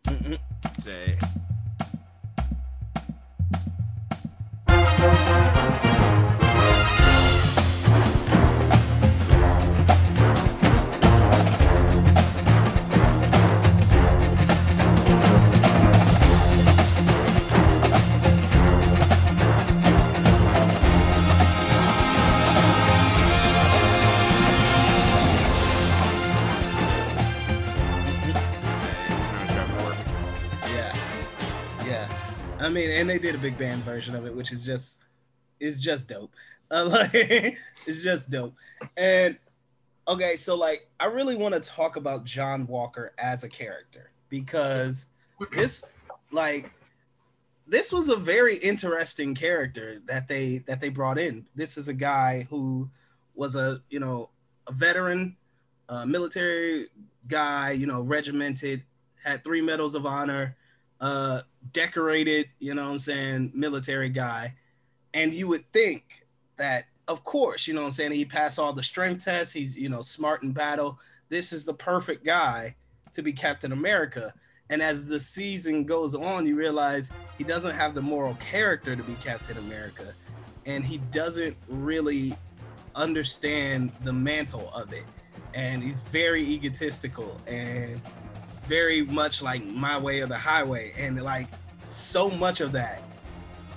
[0.05, 1.17] today.
[5.03, 5.52] When I
[32.73, 35.05] mean, and they did a big band version of it, which is just
[35.61, 36.35] is just dope.
[36.75, 38.55] Uh, like, it's just dope.
[38.97, 39.37] And
[40.09, 45.09] okay, so like, I really want to talk about John Walker as a character because
[45.55, 45.85] this,
[46.31, 46.71] like,
[47.67, 51.47] this was a very interesting character that they that they brought in.
[51.55, 52.89] This is a guy who
[53.35, 54.31] was a you know
[54.67, 55.37] a veteran,
[55.91, 56.87] uh, military
[57.29, 58.83] guy, you know, regimented,
[59.23, 60.57] had three medals of honor,
[61.03, 64.55] uh, decorated, you know what I'm saying, military guy.
[65.13, 66.25] And you would think
[66.57, 69.77] that, of course, you know what I'm saying, he passed all the strength tests, he's,
[69.77, 70.99] you know, smart in battle.
[71.29, 72.77] This is the perfect guy
[73.13, 74.33] to be Captain America.
[74.71, 79.03] And as the season goes on, you realize he doesn't have the moral character to
[79.03, 80.15] be Captain America.
[80.67, 82.35] And he doesn't really
[82.95, 85.05] understand the mantle of it.
[85.53, 88.01] And he's very egotistical and
[88.65, 90.93] very much like my way or the highway.
[90.97, 91.49] And like
[91.85, 93.03] so much of that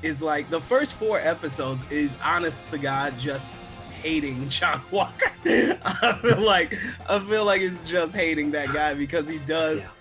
[0.01, 3.55] is like the first four episodes is honest to God just
[4.01, 5.31] hating John Walker.
[5.45, 6.75] I feel like
[7.09, 9.91] I feel like it's just hating that guy because he does yeah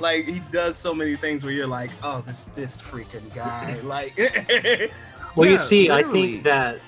[0.00, 3.76] like he does so many things where you're like, oh, this this freaking guy.
[3.88, 4.18] Like,
[5.36, 6.20] well, yeah, you see, literally.
[6.20, 6.80] I think that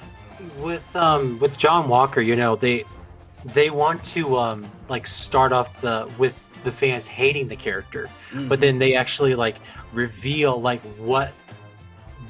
[0.59, 2.85] with um with John Walker, you know, they
[3.45, 8.49] they want to um like start off the with the fans hating the character, mm-hmm.
[8.49, 9.57] but then they actually like
[9.93, 11.33] reveal like what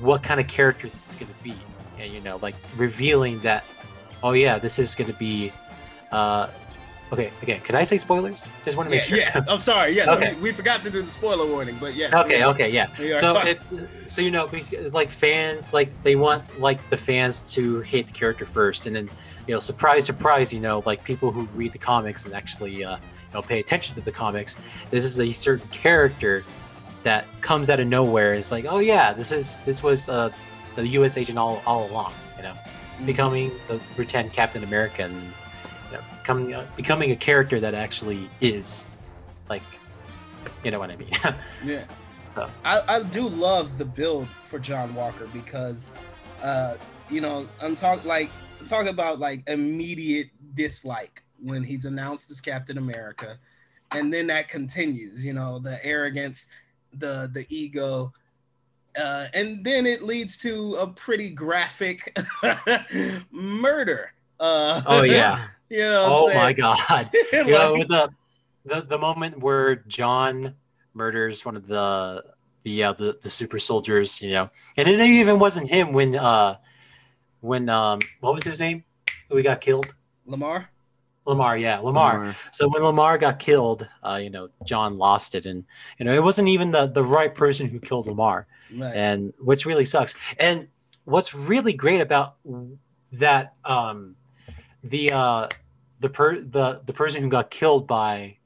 [0.00, 1.54] what kind of character this is going to be,
[1.98, 3.64] and you know, like revealing that,
[4.22, 5.52] oh yeah, this is going to be
[6.12, 6.48] uh
[7.12, 8.48] Okay, again, can I say spoilers?
[8.64, 9.42] Just want to make yeah, sure.
[9.42, 9.90] Yeah, I'm sorry.
[9.92, 10.34] Yes, okay.
[10.34, 12.14] we, we, forgot to do the spoiler warning, but yes.
[12.14, 12.86] Okay, okay, yeah.
[13.16, 13.60] So, if,
[14.06, 18.12] so you know, it's like fans, like they want like the fans to hate the
[18.12, 19.10] character first, and then
[19.48, 22.98] you know, surprise, surprise, you know, like people who read the comics and actually uh,
[23.34, 24.56] know pay attention to the comics.
[24.90, 26.44] This is a certain character
[27.02, 28.34] that comes out of nowhere.
[28.34, 30.30] It's like, oh yeah, this is this was uh,
[30.76, 31.16] the U.S.
[31.16, 32.12] agent all all along.
[32.36, 33.06] You know, mm-hmm.
[33.06, 35.32] becoming the pretend Captain America and
[36.30, 38.86] becoming a, becoming a character that actually is
[39.48, 39.62] like
[40.64, 41.10] you know what I mean.
[41.64, 41.84] yeah.
[42.28, 45.90] So I, I do love the build for John Walker because
[46.42, 46.76] uh
[47.08, 48.30] you know I'm talking like
[48.66, 53.38] talking about like immediate dislike when he's announced as Captain America
[53.92, 56.48] and then that continues you know the arrogance
[56.94, 58.12] the the ego
[59.00, 62.16] uh, and then it leads to a pretty graphic
[63.30, 67.08] murder uh, oh yeah You know oh my god!
[67.32, 68.10] you know, with the,
[68.64, 70.52] the the moment where John
[70.94, 72.24] murders one of the
[72.64, 76.56] the uh, the, the super soldiers, you know, and it even wasn't him when uh
[77.40, 78.82] when um what was his name?
[79.28, 79.94] Who we got killed?
[80.26, 80.66] Lemar.
[81.26, 82.18] Lemar, yeah, Lamar.
[82.18, 82.36] Lemar.
[82.50, 85.64] So when Lamar got killed, uh, you know, John lost it, and
[85.98, 88.94] you know, it wasn't even the the right person who killed Lamar, right.
[88.94, 90.14] and which really sucks.
[90.38, 90.68] And
[91.04, 92.36] what's really great about
[93.12, 94.14] that um
[94.84, 95.48] the uh,
[96.00, 98.36] the per the the person who got killed by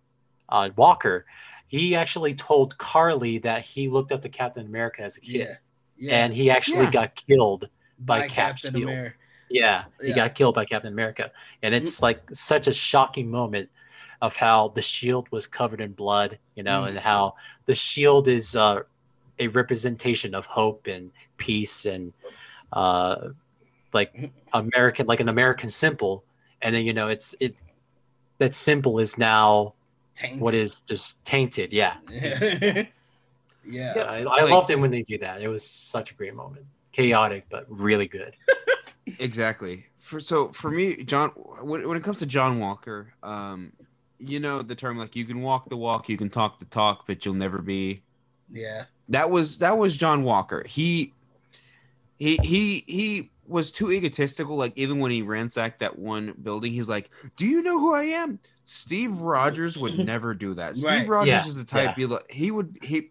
[0.49, 1.27] uh, Walker,
[1.69, 5.57] he actually told Karli that he looked up to Captain America as a kid, yeah.
[5.97, 6.25] Yeah.
[6.25, 6.91] and he actually yeah.
[6.91, 8.83] got killed by, by Cap Captain.
[8.83, 9.17] America.
[9.55, 11.31] Yeah, he got killed by Captain America,
[11.63, 12.05] and it's mm-hmm.
[12.05, 13.69] like such a shocking moment
[14.21, 16.89] of how the shield was covered in blood, you know, mm-hmm.
[16.89, 17.35] and how
[17.67, 18.81] the shield is uh,
[19.39, 22.13] a representation of hope and peace and
[22.73, 23.29] uh,
[23.93, 24.27] like mm-hmm.
[24.53, 26.25] American, like an American symbol
[26.65, 27.55] and then you know it's it
[28.39, 29.75] that symbol is now
[30.15, 30.41] tainted.
[30.41, 31.73] what is just tainted.
[31.73, 31.95] Yeah.
[32.11, 32.87] yeah.
[33.65, 33.91] yeah.
[33.91, 35.41] So I, I loved it when they do that.
[35.41, 36.67] It was such a great moment.
[36.91, 38.35] Chaotic, but really good.
[39.19, 39.87] exactly.
[39.99, 43.73] For so for me, John, when, when it comes to John Walker, um,
[44.19, 47.07] you know the term like you can walk the walk, you can talk the talk,
[47.07, 48.03] but you'll never be.
[48.51, 48.85] Yeah.
[49.09, 50.65] That was that was John Walker.
[50.67, 51.13] He
[52.19, 54.57] he he he was too egotistical.
[54.57, 58.05] Like even when he ransacked that one building, he's like, "Do you know who I
[58.05, 60.77] am?" Steve Rogers would never do that.
[60.77, 61.09] Steve right.
[61.09, 61.47] Rogers yeah.
[61.47, 62.07] is the type yeah.
[62.07, 63.11] like, he would he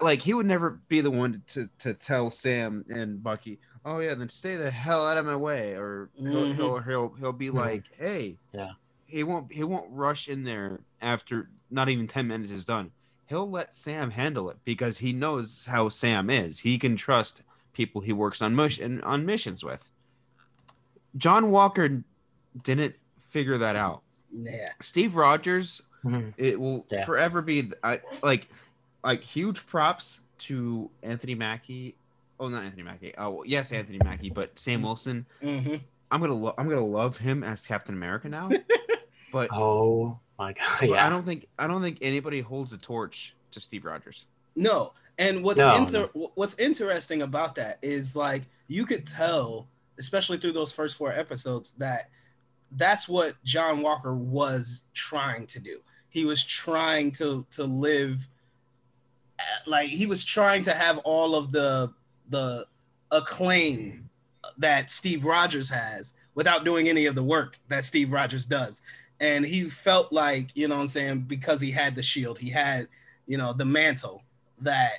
[0.00, 4.14] like he would never be the one to to tell Sam and Bucky, "Oh yeah,
[4.14, 6.52] then stay the hell out of my way," or he'll mm-hmm.
[6.52, 7.58] he'll, he'll he'll be mm-hmm.
[7.58, 8.72] like, "Hey, yeah."
[9.06, 12.90] He won't he won't rush in there after not even 10 minutes is done.
[13.26, 16.58] He'll let Sam handle it because he knows how Sam is.
[16.58, 19.90] He can trust people he works on mission on missions with.
[21.16, 22.02] John Walker
[22.62, 24.02] didn't figure that out.
[24.32, 24.70] Yeah.
[24.80, 26.30] Steve Rogers, mm-hmm.
[26.36, 27.04] it will yeah.
[27.04, 28.48] forever be I, like
[29.04, 31.94] like huge props to Anthony Mackie.
[32.40, 33.14] Oh, not Anthony Mackie.
[33.18, 33.76] Oh, yes, mm-hmm.
[33.76, 34.86] Anthony Mackie, but Sam mm-hmm.
[34.86, 35.26] Wilson.
[35.42, 35.76] Mm-hmm.
[36.10, 38.48] I'm gonna lo- I'm gonna love him as Captain America now.
[39.32, 41.06] but oh my god, yeah.
[41.06, 44.26] I don't think I don't think anybody holds a torch to Steve Rogers.
[44.56, 50.38] No, And what's No, inter- what's interesting about that is like you could tell, especially
[50.38, 52.10] through those first four episodes, that
[52.72, 55.80] that's what John Walker was trying to do.
[56.08, 58.28] He was trying to to live
[59.38, 61.92] eh, like he was trying to have all of the
[62.28, 62.66] the
[63.10, 64.08] acclaim
[64.58, 68.82] that Steve Rogers has without doing any of the work that Steve Rogers does.
[69.20, 72.50] And he felt like, you know what I'm saying, because he had the shield, he
[72.50, 72.88] had,
[73.26, 74.22] you know, the mantle
[74.60, 74.98] that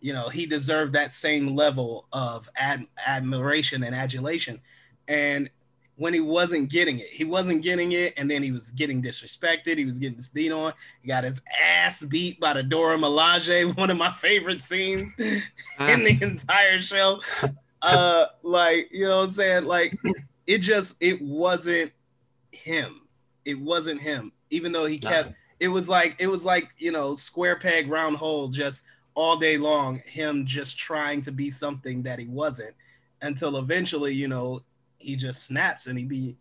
[0.00, 4.60] you know, he deserved that same level of ad- admiration and adulation.
[5.08, 5.50] And
[5.96, 9.78] when he wasn't getting it, he wasn't getting it, and then he was getting disrespected.
[9.78, 10.72] He was getting beat on.
[11.02, 16.04] He got his ass beat by the Dora Milaje, one of my favorite scenes in
[16.04, 17.20] the entire show.
[17.82, 19.96] Uh, like you know, what I'm saying, like
[20.46, 21.92] it just it wasn't
[22.50, 23.02] him.
[23.44, 24.32] It wasn't him.
[24.50, 28.16] Even though he kept, it was like it was like you know, square peg round
[28.16, 30.00] hole, just all day long.
[30.04, 32.74] Him just trying to be something that he wasn't,
[33.20, 34.62] until eventually, you know,
[34.98, 36.36] he just snaps and he be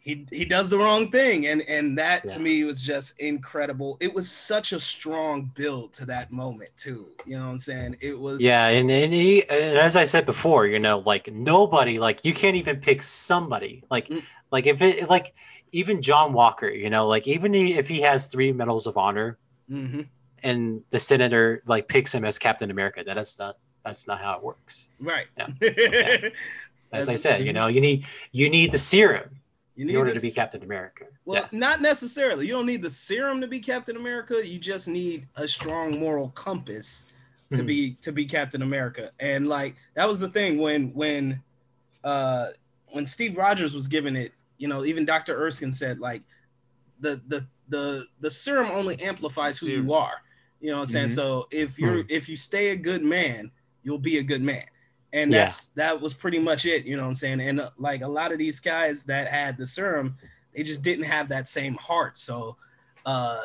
[0.00, 2.34] he he does the wrong thing and and that Yeah.
[2.34, 7.08] to me was just incredible it was such a strong build to that moment too
[7.26, 10.24] you know what i'm saying it was Yeah, and and, he, and as I said
[10.24, 14.22] before, you know, like nobody, like you can't even pick somebody, like Mm.
[14.50, 15.34] like if it like
[15.72, 19.36] even John Walker, you know, like even he, if he has three medals of honor
[19.70, 20.06] Mhm.
[20.42, 24.34] and the senator like picks him as Captain America, that is not that's not how
[24.34, 24.88] it works.
[25.00, 25.48] right Yeah.
[25.60, 26.28] yeah.
[26.92, 29.30] As I said, you know, you need you need the serum
[29.76, 31.04] you in order this- to be Captain America.
[31.24, 31.58] well yeah.
[31.58, 35.46] not necessarily you don't need the serum to be captain america you just need a
[35.46, 37.04] strong moral compass
[37.52, 37.66] to Mhm.
[37.66, 41.40] be to be captain america and like that was the thing when when
[42.04, 42.46] uh
[42.88, 46.22] when steve rogers was given it you know even dr erskine said like
[47.00, 49.86] the the the the serum only amplifies who Serum.
[49.86, 50.22] you are
[50.60, 51.14] you know what i'm saying Mhm.
[51.14, 53.50] so if you're if you stay a good man
[53.84, 54.64] you'll be a good man
[55.12, 55.38] and Yeah.
[55.44, 58.08] that's that was pretty much it you know what i'm saying and uh, like a
[58.08, 60.16] lot of these guys that had the serum
[60.54, 62.56] they just didn't have that same heart so
[63.06, 63.40] uh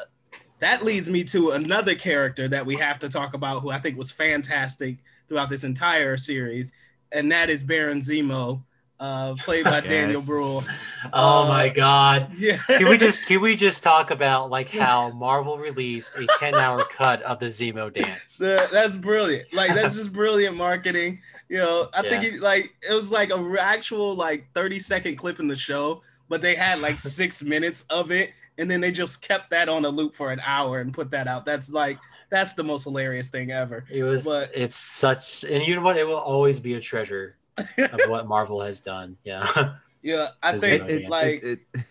[0.59, 3.97] that leads me to another character that we have to talk about who i think
[3.97, 4.97] was fantastic
[5.29, 6.73] throughout this entire series
[7.11, 8.61] and that is baron zemo
[8.99, 10.29] uh played by daniel Yes.
[10.29, 12.31] Brühl Oh Uh, my god.
[12.37, 16.55] yeah Can we just can we just talk about like how Marvel released a 10
[16.55, 18.37] hour cut of the Zemo dance?
[18.39, 19.51] The- that's brilliant.
[19.53, 21.19] Like that's just brilliant marketing.
[21.53, 22.29] You know, I think Yeah.
[22.29, 26.41] it, like it was like a actual like 30 second clip in the show, but
[26.41, 29.89] they had like six minutes of it, and then they just kept that on a
[29.89, 31.45] loop for an hour and put that out.
[31.45, 31.99] That's like
[32.31, 33.85] that's the most hilarious thing ever.
[33.91, 35.95] It was But- it's such and you know what?
[35.95, 37.67] It will always be a treasure of
[38.07, 39.15] what Marvel has done.
[39.23, 39.75] Yeah.
[40.01, 41.81] Yeah, I think it- It, it, like it, it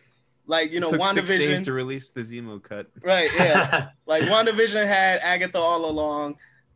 [0.48, 2.88] like you know took six days to release the Zemo cut.
[3.01, 3.31] right?
[3.38, 6.35] Yeah, like WandaVision had Agatha all along.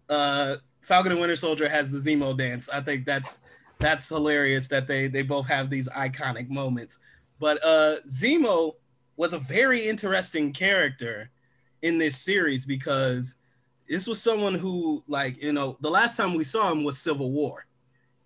[0.09, 2.69] Uh, Falcon and Winter Soldier has the Zemo dance.
[2.69, 3.41] I think that's
[3.81, 7.01] that's hilarious that they they both have these iconic moments.
[7.41, 8.75] But uh, Zemo
[9.17, 11.31] was a very interesting character
[11.83, 13.35] in this series because
[13.89, 17.33] this was someone who, like, you know, the last time we saw him was Civil
[17.33, 17.67] War,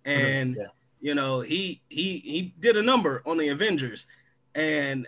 [0.05, 0.67] and Yeah.
[1.01, 4.05] you know he he he did a number on the Avengers,
[4.53, 5.07] and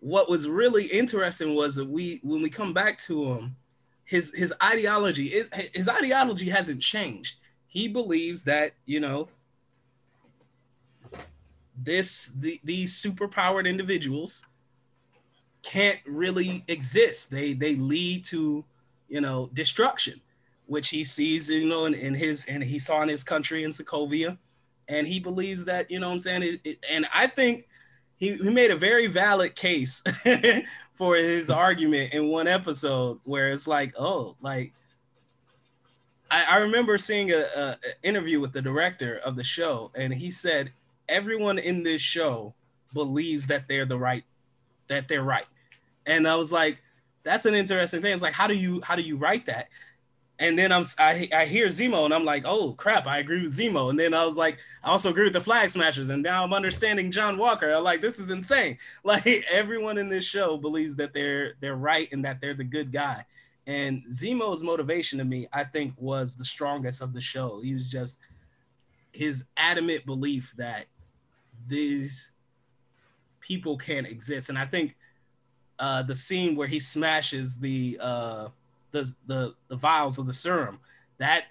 [0.00, 3.56] what was really interesting was that we when we come back to him,
[4.04, 7.36] his his ideology is his ideology hasn't changed.
[7.66, 9.28] He believes that you know
[11.76, 14.44] this the, these superpowered individuals
[15.62, 17.30] can't really exist.
[17.30, 18.64] They they lead to
[19.08, 20.20] you know destruction,
[20.66, 23.70] which he sees you know in, in his and he saw in his country in
[23.70, 24.36] Sokovia,
[24.88, 26.42] and he believes that you know I'm saying.
[26.42, 27.66] It, it- and I think
[28.16, 30.02] he, he made a very valid case
[30.94, 34.72] for his argument in one episode where it's like, oh, like
[36.30, 40.30] I, I remember seeing a, a, interview with the director of the show, and he
[40.30, 40.72] said
[41.08, 42.54] everyone in this show
[42.92, 44.24] believes that they're the right,
[44.88, 45.46] that they're right,
[46.06, 46.78] and I was like,
[47.24, 48.12] that's an interesting thing.
[48.12, 49.68] It's like, how do you how do you write that?
[50.38, 53.56] And then I'm I, I hear Zemo and I'm like, oh crap, I agree with
[53.56, 53.90] Zemo.
[53.90, 56.10] And then I was like, I also agree with the Flag Smashers.
[56.10, 57.72] And now I'm understanding John Walker.
[57.72, 58.78] I'm like, this is insane.
[59.04, 62.90] Like everyone in this show believes that they're they're right and that they're the good
[62.90, 63.24] guy.
[63.66, 67.60] And Zemo's motivation to me, I think, was the strongest of the show.
[67.60, 68.18] He was just
[69.12, 70.86] his adamant belief that
[71.66, 72.32] these
[73.40, 74.48] people can't exist.
[74.48, 74.96] And I think
[75.78, 78.48] uh, the scene where he smashes the uh,
[78.94, 80.78] the the the vials of the serum
[81.18, 81.44] that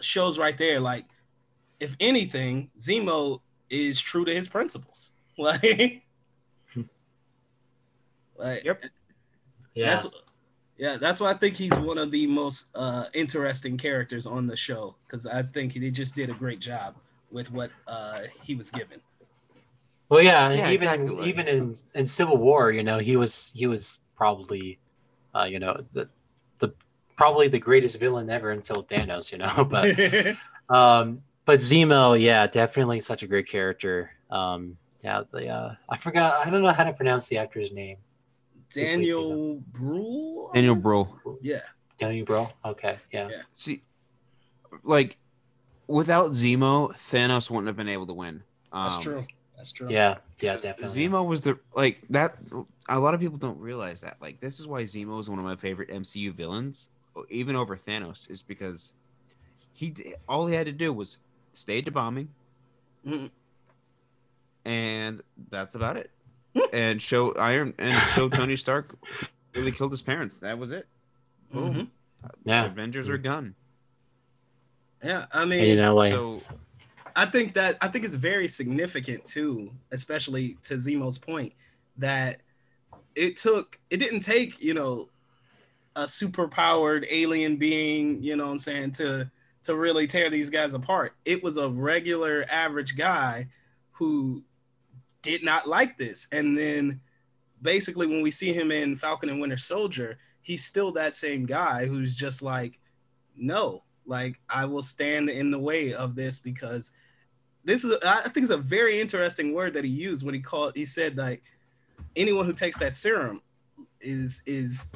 [0.00, 0.78] shows right there.
[0.80, 1.06] Like,
[1.80, 5.12] if anything, Zemo is true to his principles.
[5.36, 6.04] Like,
[8.38, 8.84] like Yep.
[9.74, 9.86] yeah.
[9.90, 10.06] that's
[10.76, 14.56] Yeah, that's why I think he's one of the most uh, interesting characters on the
[14.56, 16.94] show because I think he just did a great job
[17.32, 19.00] with what uh, he was given.
[20.08, 21.28] Well, yeah, Yeah, even exactly.
[21.28, 24.78] even in in Civil War, you know, he was he was probably,
[25.34, 26.08] uh, you know, the the
[27.16, 29.64] probably the greatest villain ever until Thanos, you know.
[29.68, 30.36] But
[30.74, 34.10] um, but Zemo, yeah, definitely such a great character.
[34.30, 37.98] Um, yeah, the uh, I forgot, I don't know how to pronounce the actor's name.
[38.70, 40.52] Daniel Brühl.
[40.54, 41.08] Daniel Brühl.
[41.42, 41.60] Yeah,
[41.98, 42.50] Daniel Bro.
[42.64, 43.28] Okay, yeah.
[43.30, 43.42] Yeah.
[43.56, 43.82] See,
[44.82, 45.16] like
[45.86, 48.42] without Zemo, Thanos wouldn't have been able to win.
[48.72, 49.26] Um, that's true.
[49.56, 49.88] That's true.
[49.90, 51.08] Yeah, yeah, definitely.
[51.08, 52.36] Zemo was the like that.
[52.88, 54.16] A lot of people don't realize that.
[54.20, 56.88] Like this is why Zemo is one of my favorite MCU villains,
[57.28, 58.92] even over Thanos, is because
[59.72, 61.18] he d- all he had to do was
[61.52, 62.28] stay to bombing,
[64.64, 66.10] and that's about it.
[66.72, 68.94] and show Iron and show Tony Stark
[69.54, 70.38] really killed his parents.
[70.38, 70.86] That was it.
[71.52, 71.88] Mhm.
[72.44, 72.64] Yeah.
[72.66, 73.54] Avengers are done.
[75.02, 76.42] Yeah, I mean, you know, like So
[77.14, 81.52] I think that I think it's very significant too, especially to Zemo's point
[81.98, 82.40] that
[83.14, 85.10] it took it didn't take, you know,
[85.96, 89.30] a super powered alien being, you know what I'm saying, to
[89.64, 91.14] to really tear these guys apart.
[91.24, 93.48] It was a regular average guy
[93.92, 94.44] who
[95.22, 96.28] did not like this.
[96.30, 97.00] And then
[97.62, 101.86] basically when we see him in Falcon and Winter Soldier, he's still that same guy
[101.86, 102.78] who's just like
[103.36, 106.92] no, like I will stand in the way of this because
[107.64, 110.76] this is I think it's a very interesting word that he used when he called
[110.76, 111.42] he said like
[112.14, 113.40] anyone who takes that serum
[114.00, 114.88] is is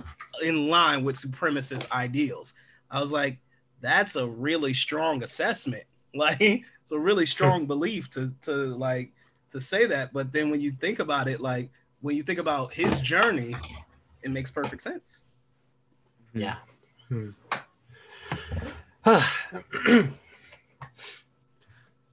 [0.43, 2.55] in line with supremacist ideals.
[2.91, 3.39] I was like,
[3.81, 5.85] that's a really strong assessment.
[6.15, 9.13] Like it's a really strong belief to to like
[9.51, 10.11] to say that.
[10.15, 11.71] But then when you think about it, like
[12.01, 13.55] when you think about his journey,
[14.23, 15.25] it makes perfect sense.
[16.33, 16.57] yeah.
[17.09, 17.29] Hmm.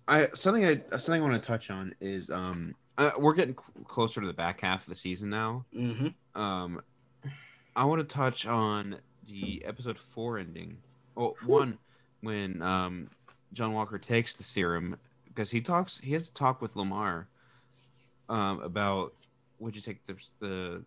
[0.07, 3.85] I something I something I want to touch on is um uh, we're getting cl-
[3.85, 5.65] closer to the back half of the season now.
[5.75, 6.41] Mm-hmm.
[6.41, 6.81] Um,
[7.75, 8.97] I want to touch on
[9.27, 10.77] the episode four ending.
[11.17, 11.77] Oh, one
[12.21, 13.09] when um
[13.53, 14.97] John Walker takes the serum
[15.27, 17.27] because he talks he has to talk with Lamar
[18.29, 19.13] um about
[19.59, 20.83] would you take the the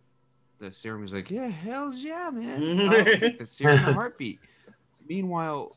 [0.59, 1.01] the serum?
[1.03, 2.89] He's like, yeah, hell's yeah, man.
[2.89, 4.39] I'll take the serum in a heartbeat.
[5.07, 5.75] Meanwhile,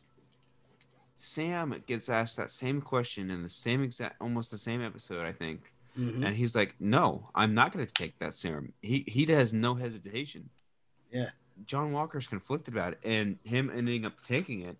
[1.17, 5.33] Sam gets asked that same question in the same exact, almost the same episode, I
[5.33, 5.61] think,
[5.99, 6.25] Mm-hmm.
[6.25, 9.75] and he's like, "No, I'm not going to take that serum." He he has no
[9.75, 10.49] hesitation.
[11.13, 11.31] Yeah.
[11.67, 14.77] John Walker's conflicted about it, and him ending up taking it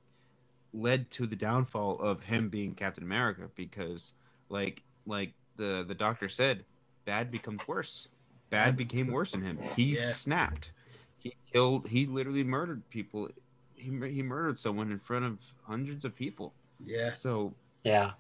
[0.73, 4.15] led to the downfall of him being Captain America because,
[4.49, 6.65] like like the the doctor said,
[7.05, 8.09] bad becomes worse.
[8.51, 9.59] Bad became worse in him.
[9.77, 9.97] He Yeah.
[9.97, 10.73] snapped.
[11.19, 11.89] He killed.
[11.89, 13.29] He literally murdered people.
[13.75, 16.53] He he murdered someone in front of hundreds of people.
[16.85, 17.11] Yeah.
[17.11, 17.55] So
[17.85, 18.13] Yeah.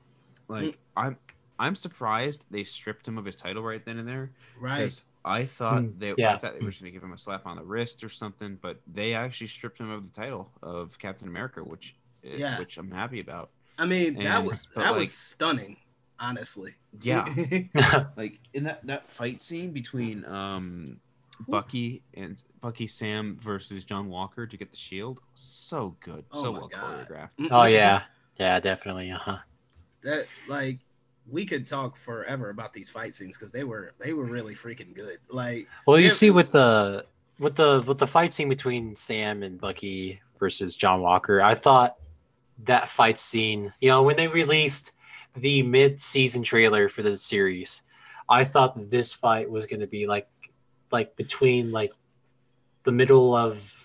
[0.49, 1.17] like I'm
[1.59, 5.01] I'm surprised they stripped him of his title right then and there Right.
[5.23, 7.47] Because I thought Hmm, they I thought they were going to give him a slap
[7.47, 11.29] on the wrist or something, but they actually stripped him of the title of Captain
[11.29, 11.95] America, which
[12.25, 12.59] eh, Yeah.
[12.59, 13.51] which I'm happy about.
[13.79, 15.77] I mean, that was that like- was stunning,
[16.21, 16.75] honestly.
[17.01, 17.27] Yeah,
[18.17, 21.01] like in that that fight scene between um
[21.49, 26.51] Bucky and Bucky Sam versus John Walker to get the shield, so good, Oh so
[26.53, 27.09] well God.
[27.09, 27.49] choreographed.
[27.51, 28.03] oh yeah.
[28.39, 29.11] Yeah, definitely.
[29.11, 29.39] Uh-huh.
[30.03, 30.79] that like
[31.31, 34.95] we could talk forever about these fight scenes because they were they were really freaking
[34.95, 35.19] good.
[35.29, 36.13] Like Well, you Yeah.
[36.13, 37.05] see with the
[37.39, 41.97] with the with the fight scene between Sam and Bucky versus John Walker, I thought
[42.65, 44.93] that fight scene, you know, when they released
[45.37, 47.83] the mid-season trailer for the series,
[48.29, 50.29] I thought this fight was going to be like
[50.91, 51.93] like between like
[52.85, 53.82] the middle of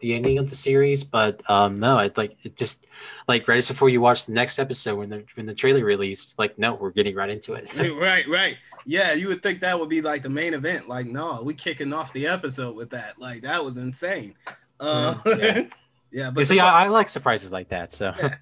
[0.00, 2.86] the ending of the series, but um no, it like it just
[3.28, 6.58] like right before you watch the next episode when the when the trailer released, like
[6.58, 7.72] no, we're getting right into it.
[8.00, 8.56] right, right.
[8.84, 10.88] Yeah, you would think that would be like the main event.
[10.88, 13.18] Like, no, we kicking off the episode with that.
[13.18, 14.34] Like that was insane.
[14.80, 15.62] Uh, Yeah.
[16.10, 16.26] yeah.
[16.30, 17.92] But but see, the- I, I like surprises like that.
[17.92, 18.36] So Yeah.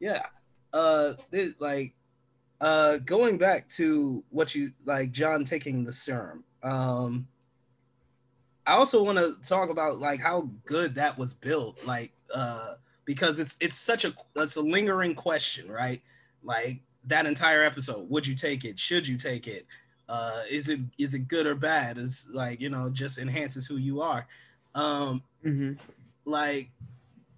[0.00, 0.22] yeah
[0.72, 1.14] uh
[1.58, 1.94] like
[2.60, 7.26] uh going back to what you like john taking the serum um
[8.68, 13.38] i also want to talk about like how good that was built like uh because
[13.38, 16.02] it's it's such a it's a lingering question right?
[16.42, 18.78] Like that entire episode would you take it?
[18.78, 19.64] Should you take it?
[20.10, 21.96] Uh is it is it good or bad?
[21.96, 24.26] Is like you know just enhances who you are.
[24.74, 25.80] Um Mm-hmm.
[26.26, 26.70] like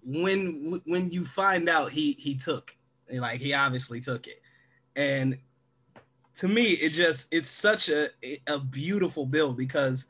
[0.03, 2.75] when when you find out he he took
[3.09, 4.41] like he obviously took it.
[4.97, 5.37] And
[6.35, 8.09] to me it just it's such a
[8.47, 10.07] a beautiful build because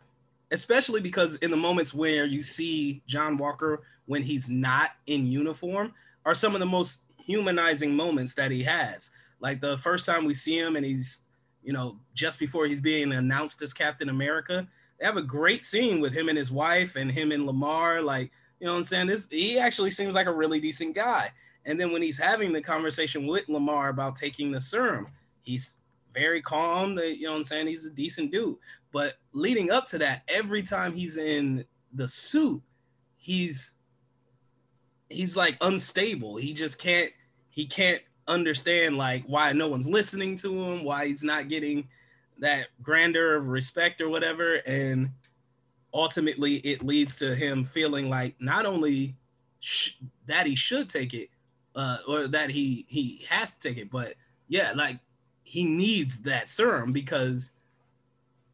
[0.52, 5.94] especially because in the moments where you see John Walker when he's not in uniform
[6.26, 9.12] are some of the most humanizing moments that he has.
[9.40, 11.22] Like the first time we see him and he's,
[11.64, 14.68] you know, just before he's being announced as Captain America,
[15.00, 18.02] they have a great scene with him and his wife and him and Lamar.
[18.02, 19.08] Like, you know what I'm saying?
[19.08, 21.32] This he actually seems like a really decent guy.
[21.66, 25.08] And then when he's having the conversation with Lamar about taking the serum,
[25.44, 25.78] he's
[26.14, 26.98] very calm.
[26.98, 27.68] You know what I'm saying?
[27.68, 28.58] He's a decent dude.
[28.92, 32.62] But leading up to that, every time he's in the suit,
[33.18, 33.76] he's
[35.10, 36.38] he's like unstable.
[36.38, 37.12] He just can't
[37.50, 41.88] he can't understand like why no one's listening to him, why he's not getting
[42.40, 44.56] that grandeur of respect or whatever.
[44.66, 45.12] And
[45.94, 49.16] ultimately, it leads to him feeling like not only
[49.60, 49.94] sh-
[50.26, 51.30] that he should take it,
[51.76, 54.16] uh, or that he he has to take it, but
[54.48, 55.00] yeah, like
[55.52, 57.52] he needs that serum because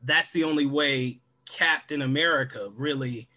[0.01, 3.27] that's the only way Captain America really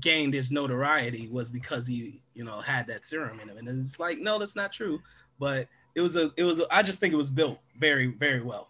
[0.00, 3.56] gained his notoriety was because he, you know, had that serum in him.
[3.56, 5.00] And it's like, no, that's not true.
[5.38, 8.42] But it was a, it was, a, I just think it was built very, very
[8.42, 8.68] well.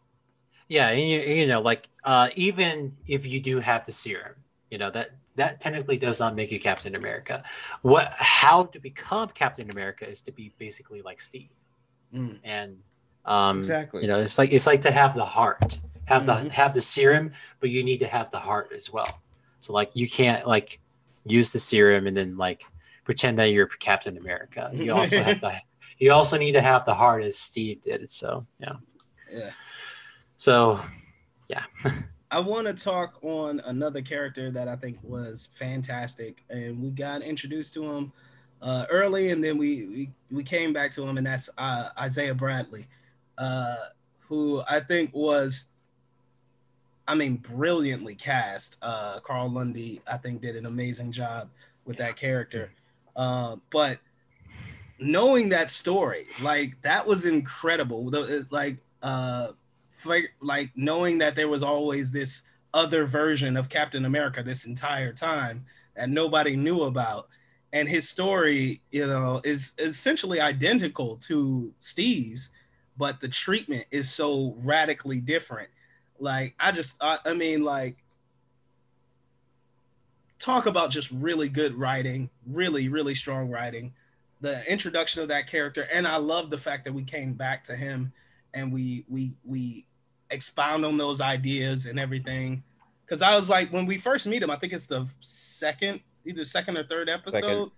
[0.69, 4.35] Yeah, and you, you know, like uh, even if you do have the serum,
[4.71, 7.43] you know that that technically does not make you Captain America.
[7.83, 11.51] What, how to become Captain America is to be basically like Steve,
[12.13, 12.41] mm.
[12.43, 12.79] and
[13.27, 16.45] um, exactly, you know, it's like it's like to have the heart have mm-hmm.
[16.45, 19.21] the have the serum, but you need to have the heart as well.
[19.61, 20.81] So like you can't like
[21.25, 22.63] use the serum and then like
[23.05, 24.71] pretend that you're Captain America.
[24.73, 25.61] You also have to
[25.99, 28.09] you also need to have the heart as Steve did.
[28.09, 28.75] So yeah.
[29.33, 29.51] Yeah.
[30.37, 30.81] So
[31.49, 31.65] yeah.
[32.31, 37.23] I want to talk on another character that I think was fantastic, and we got
[37.23, 38.13] introduced to him
[38.61, 42.35] uh, early, and then we, we we came back to him, and that's uh, Isaiah
[42.35, 42.87] Bradley,
[43.39, 43.77] uh,
[44.21, 45.67] who I think was
[47.09, 48.79] I mean, brilliantly cast.
[48.83, 51.49] Uh, Carl Lumbly, I think, did an amazing job
[51.85, 52.73] with that character.
[53.15, 53.99] Uh, but
[54.99, 58.11] knowing that story, like that was incredible.
[58.51, 59.49] Like, uh,
[60.41, 62.43] like knowing that there was always this
[62.75, 65.65] other version of Captain America this entire time
[65.95, 67.29] that nobody knew about,
[67.73, 72.51] and his story, you know, is essentially identical to Steve's,
[72.97, 75.69] but the treatment is so radically different
[76.19, 77.97] like I just I, I mean like
[80.39, 83.93] talk about just really good writing, really really strong writing.
[84.41, 87.77] The introduction of that character and I love the fact that we came back to
[87.77, 88.13] him
[88.55, 89.87] and we we we
[90.31, 92.63] expound on those ideas and everything.
[93.07, 96.45] Cuz I was like when we first meet him, I think it's the second either
[96.45, 97.41] second or third episode.
[97.41, 97.71] Second.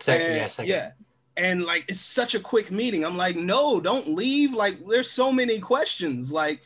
[0.00, 0.70] Second, yeah, second.
[0.70, 0.90] yeah
[1.36, 5.30] and like it's such a quick meeting i'm like no don't leave like there's so
[5.32, 6.60] many questions like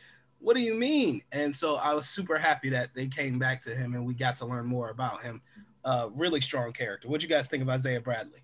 [0.45, 1.23] what do you mean?
[1.31, 4.35] And so I was super happy that they came back to him and we got
[4.37, 5.41] to learn more about him.
[5.83, 7.07] Uh, really strong character.
[7.07, 8.41] What you guys think of Isaiah Bradley?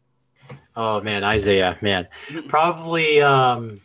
[0.75, 2.07] Oh man, Isaiah, man,
[2.47, 3.79] probably um,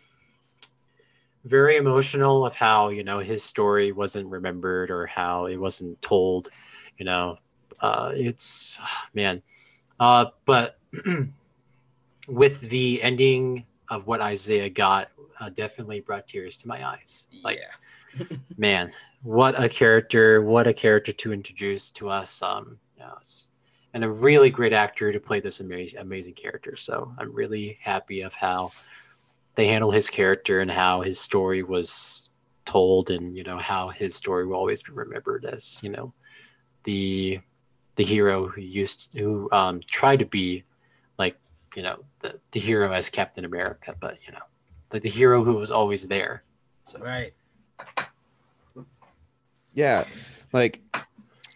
[1.44, 6.48] very emotional of how you know his story wasn't remembered or how it wasn't told.
[6.96, 7.38] You know,
[7.80, 8.78] uh, it's
[9.12, 9.42] man,
[10.00, 10.78] uh, but
[12.26, 15.10] with the ending of what Isaiah got,
[15.40, 17.28] uh, definitely brought tears to my eyes.
[17.42, 17.58] Like.
[17.58, 17.74] Yeah
[18.56, 20.42] man, what a character!
[20.42, 22.42] What a character to introduce to us.
[22.42, 23.18] Um, you know,
[23.94, 26.76] and a really great actor to play this amazing, amazing character.
[26.76, 28.72] So I'm really happy of how
[29.54, 32.30] they handle his character and how his story was
[32.64, 36.12] told, and you know how his story will always be remembered as you know
[36.84, 37.40] the
[37.96, 40.64] the hero who used to, who um, tried to be
[41.76, 44.40] you know the, the hero as Captain America, but you know
[44.92, 46.42] like the hero who was always there.
[46.84, 46.98] So.
[46.98, 47.32] Right.
[49.74, 50.04] Yeah,
[50.52, 50.80] like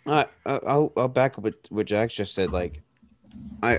[0.07, 2.53] I I'll I'll back up what what Jack just said.
[2.53, 2.83] Like
[3.63, 3.79] I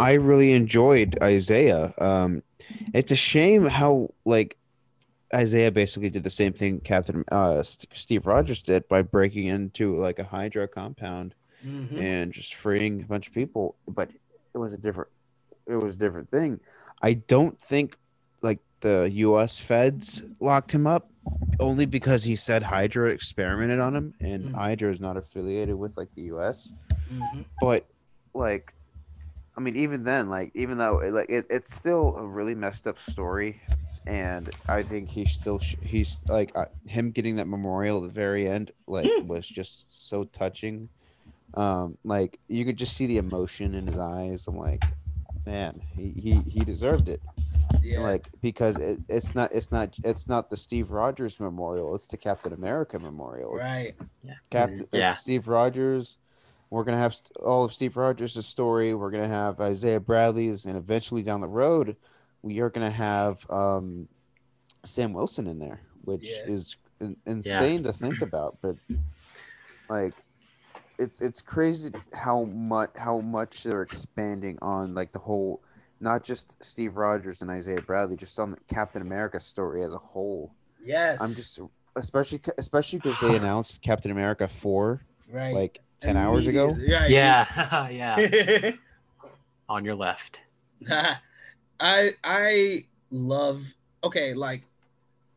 [0.00, 1.92] I really enjoyed Isaiah.
[1.98, 2.42] Um,
[2.94, 4.56] it's a shame how like
[5.34, 10.18] Isaiah basically did the same thing Captain uh, Steve Rogers did by breaking into like
[10.18, 11.34] a Hydra compound
[11.66, 11.98] mm-hmm.
[11.98, 13.74] and just freeing a bunch of people.
[13.86, 14.10] But
[14.54, 15.10] it was a different
[15.66, 16.60] it was a different thing.
[17.02, 17.96] I don't think
[18.42, 19.58] like the U.S.
[19.58, 21.10] feds locked him up
[21.60, 24.54] only because he said Hydra experimented on him, and mm-hmm.
[24.54, 26.70] Hydra is not affiliated with like the U.S.
[27.12, 27.42] Mm-hmm.
[27.60, 27.86] But
[28.34, 28.72] like,
[29.56, 32.98] I mean, even then, like, even though like it, it's still a really messed up
[33.10, 33.60] story,
[34.06, 38.14] and I think he still sh- he's like uh, him getting that memorial at the
[38.14, 39.26] very end, like, mm.
[39.26, 40.88] was just so touching.
[41.54, 44.46] Um, like you could just see the emotion in his eyes.
[44.46, 44.82] I'm like,
[45.46, 47.20] man, he he, he deserved it.
[47.82, 48.00] Yeah.
[48.00, 52.16] Like because it, it's not it's not it's not the Steve Rogers memorial, it's the
[52.16, 53.54] Captain America memorial.
[53.56, 53.94] It's right.
[54.22, 54.34] Yeah.
[54.50, 55.12] Captain yeah.
[55.12, 56.18] Steve Rogers,
[56.70, 58.94] We're gonna have st- all of Steve Rogers' story.
[58.94, 61.96] We're gonna have Isaiah Bradley's, and eventually down the road,
[62.42, 64.06] we are gonna have um,
[64.84, 66.52] Sam Wilson in there, which Yeah.
[66.52, 68.58] is in- insane to think about.
[68.62, 68.76] But
[69.88, 70.14] like,
[71.02, 75.62] it's it's crazy how much how much they're expanding on like the whole,
[76.00, 79.98] not just Steve Rogers and Isaiah Bradley, just on the Captain America story as a
[79.98, 80.54] whole.
[80.82, 81.20] Yes.
[81.20, 81.60] I'm just
[81.96, 85.54] especially especially because they announced Captain America four right.
[85.54, 86.70] like ten hours ago.
[86.70, 87.14] Immediately.
[87.16, 88.70] Yeah, yeah.
[89.68, 90.40] On your left.
[91.80, 93.74] I I love
[94.04, 94.64] okay, like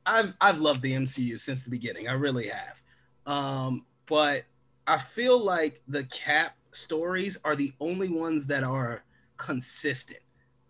[0.05, 2.07] I've I've loved the MCU since the beginning.
[2.07, 2.81] I really have.
[3.25, 4.43] Um, but
[4.87, 9.03] I feel like the Cap stories are the only ones that are
[9.37, 10.19] consistent.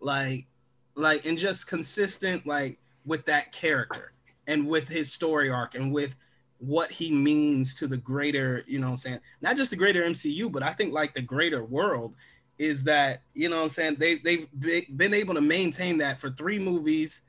[0.00, 0.46] Like
[0.94, 4.12] like and just consistent like with that character
[4.46, 6.16] and with his story arc and with
[6.58, 9.20] what he means to the greater, you know what I'm saying?
[9.42, 12.14] Not just the greater MCU, but I think like the greater world
[12.58, 13.96] is that, you know what I'm saying?
[13.98, 14.48] They they've
[14.96, 17.22] been able to maintain that for three movies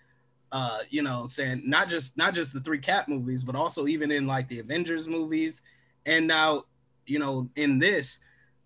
[0.53, 4.11] uh you know saying not just not just the three cap movies but also even
[4.11, 5.61] in like the Avengers movies
[6.05, 6.63] and now
[7.07, 8.19] you know in this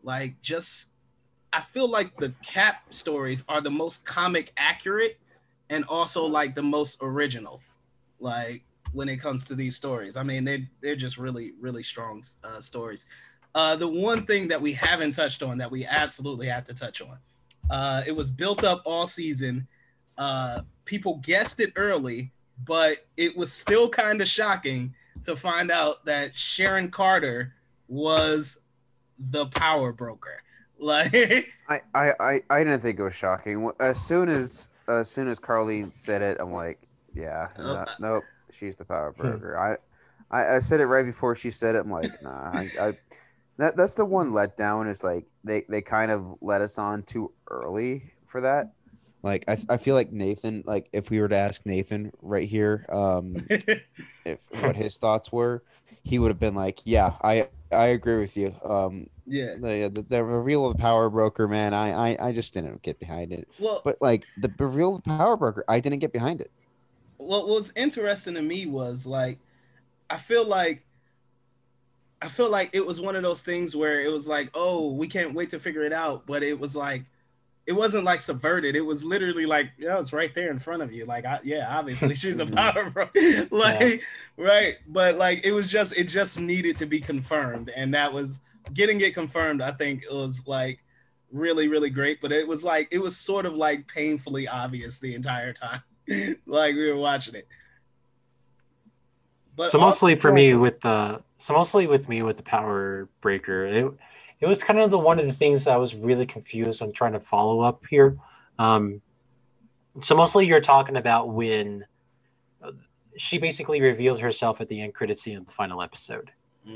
[0.04, 0.90] like just
[1.54, 5.20] I feel like the cap stories are the most comic accurate
[5.70, 7.62] and also like the most original
[8.20, 8.64] like
[8.94, 10.18] when it comes to these stories.
[10.18, 13.06] I mean they they're just really really strong uh, stories.
[13.54, 17.02] Uh the one thing that we haven't touched on that we absolutely have to touch
[17.02, 17.18] on
[17.70, 19.68] uh it was built up all season.
[20.18, 22.32] Uh people guessed it early,
[22.66, 27.54] but it was still kind of shocking to find out that Sharon Carter
[27.92, 28.60] was
[29.20, 30.42] the power broker.
[30.84, 31.14] Like,
[31.70, 33.70] I, I, I, I didn't think it was shocking.
[33.80, 36.80] As soon as as soon as Karli said it, I'm like,
[37.14, 39.80] yeah, no- uh, nope, she's the power broker.
[40.32, 41.82] I, I, I said it right before she said it.
[41.82, 42.94] I'm like, nah, I, I
[43.60, 44.90] that that's the one letdown.
[44.90, 48.72] Is like they they kind of let us on too early for that.
[49.22, 50.64] Like I, I feel like Nathan.
[50.66, 53.36] Like if we were to ask Nathan right here, um,
[54.26, 55.64] if what his thoughts were,
[56.04, 58.56] he would have been like, yeah, I I agree with you.
[58.64, 59.56] Um, yeah.
[59.56, 63.00] the the, the reveal of the power broker, man, I, I I just didn't get
[63.00, 63.48] behind it.
[63.58, 66.52] Well, But like the reveal of the power broker, I didn't get behind it.
[67.18, 69.40] what was interesting to me was like
[70.10, 70.84] I feel like
[72.22, 75.08] I feel like it was one of those things where it was like, oh, we
[75.08, 77.06] can't wait to figure it out, but it was like
[77.72, 78.76] it wasn't like subverted.
[78.76, 81.06] It was literally like, yeah, it's right there in front of you.
[81.06, 82.56] Like, I, yeah, obviously she's a mm-hmm.
[82.56, 83.08] power bro.
[83.50, 84.04] like,
[84.36, 84.76] right.
[84.90, 87.72] But like it was just it just needed to be confirmed.
[87.74, 88.42] And that was
[88.74, 90.84] getting it confirmed, I think it was like
[91.32, 92.20] really, really great.
[92.20, 95.82] But it was like it was sort of like painfully obvious the entire time.
[96.46, 97.48] like we were watching it.
[99.56, 103.08] But so also- mostly for me with the so mostly with me with the power
[103.22, 103.94] breaker it,
[104.42, 107.14] it was kind of the one of the things i was really confused on trying
[107.14, 108.18] to follow up here.
[108.60, 109.02] Um
[110.02, 111.86] so mostly you're talking about when
[113.18, 116.32] she basically revealed herself at the end credit scene of the final episode.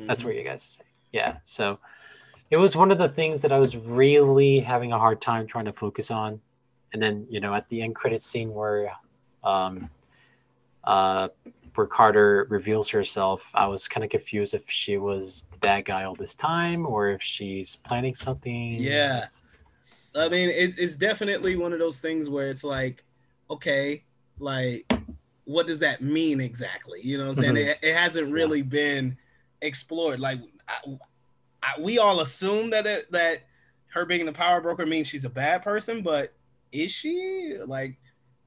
[0.08, 0.26] That's Mhm.
[0.26, 1.80] where you guys say yeah so
[2.50, 5.66] it was one of the things that i was really having a hard time trying
[5.66, 6.40] to focus on.
[6.94, 8.92] And then you know at the end credit scene where
[9.44, 9.90] um
[10.84, 11.30] uh
[11.78, 16.04] where carter reveals herself i was kind of confused if she was the bad guy
[16.04, 19.28] all this time or if she's planning something Yeah.
[20.18, 23.04] I mean, it's it's definitely one of those things where it's like,
[23.50, 24.06] okay,
[24.40, 24.90] like,
[25.44, 27.02] what does that mean exactly?
[27.04, 27.56] You know what I'm saying?
[27.56, 27.68] Mhm.
[27.72, 29.18] It, it hasn't really been
[29.62, 30.22] explored.
[30.22, 30.98] Like, I,
[31.62, 33.40] I, we all assume that it, that
[33.88, 36.32] her being the power broker means she's a bad person, but
[36.72, 37.58] is she?
[37.66, 37.98] Like,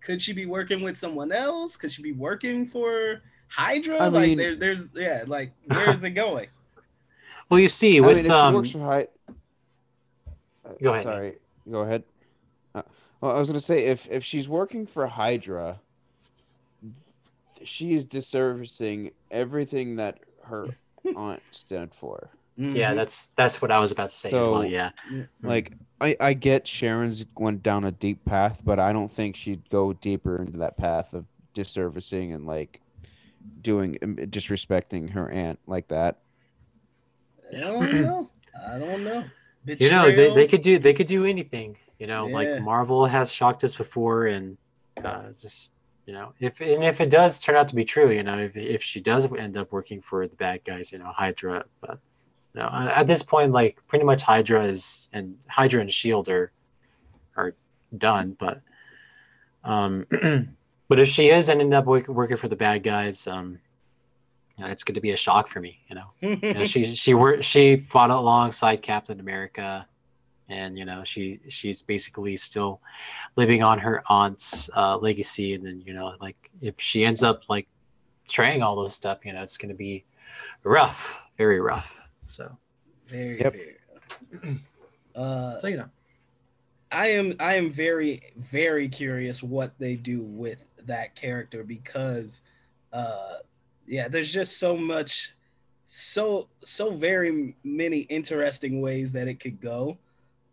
[0.01, 1.77] could she be working with someone else?
[1.77, 3.21] Could she be working for
[3.51, 3.99] Hydra?
[3.99, 6.49] I like, mean- there, there's yeah, like, where is it going?
[7.51, 9.09] well you see I with mean, if um she works for Hy-
[10.67, 11.15] uh, Go ahead, Nate.
[11.15, 11.35] Sorry,
[11.71, 12.05] go ahead.
[12.75, 12.83] Uh,
[13.21, 15.81] well, I was gonna say if if she's working for Hydra,
[17.65, 20.67] she is disservicing everything that her
[21.17, 22.31] aunt stood for.
[22.57, 22.97] yeah Mhm.
[22.97, 24.91] that's that's what i was about to say as well yeah
[25.43, 29.69] Like I, I get Sharon's went down a deep path, but I don't think she'd
[29.71, 31.25] go deeper into that path of
[31.55, 32.81] disservicing and like
[33.63, 36.19] doing um, disrespecting her aunt like that.
[37.55, 38.31] I don't know.
[38.69, 39.25] I don't know.
[39.67, 42.35] you know they, they could do they could do anything you know Yeah.
[42.35, 44.57] like marvel has shocked us before and
[45.05, 45.73] uh, just
[46.07, 48.57] you know if and if it does turn out to be true you know if,
[48.57, 51.99] if she does end up working for the bad guys you know hydra but
[52.59, 56.53] know at this point like pretty much hydra is and hydra and shield are
[57.37, 57.55] are
[57.97, 58.61] done but
[59.65, 60.07] um
[60.89, 63.59] but if she is ending up work, working for the bad guys um
[64.59, 65.79] you know, it's going to be a shock for me.
[65.89, 69.87] You know, you know she she worked she fought alongside Captain America,
[70.49, 72.81] and you know she she's basically still
[73.37, 75.55] living on her aunt's uh, legacy.
[75.55, 77.69] And then you know, like if she ends up like
[78.25, 80.05] betraying all those stuff, you know, it's going to be
[80.65, 82.03] rough, very rough.
[82.29, 82.57] So
[83.07, 83.55] Very, Yep.
[83.55, 84.59] very.
[85.15, 85.91] Uh, so you know,
[86.91, 92.43] I am I am very very curious what they do with that character because
[92.93, 93.35] uh
[93.87, 95.35] yeah there's just so much
[95.85, 99.99] so so very many interesting ways that it could go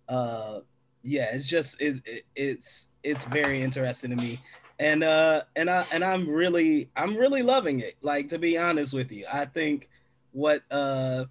[0.10, 0.60] uh
[1.04, 4.40] yeah it's just it, it, it's it's very interesting to me
[4.80, 8.94] and uh and I and I'm really I'm really loving it like to be honest
[8.94, 9.90] with you I think
[10.32, 11.26] what uh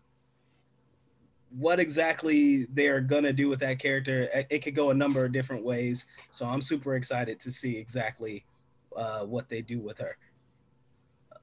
[1.56, 5.64] what exactly they're gonna do with that character it could go a number of different
[5.64, 6.06] ways.
[6.30, 8.44] So i'm super excited to see exactly
[8.96, 10.16] uh, what they do with her.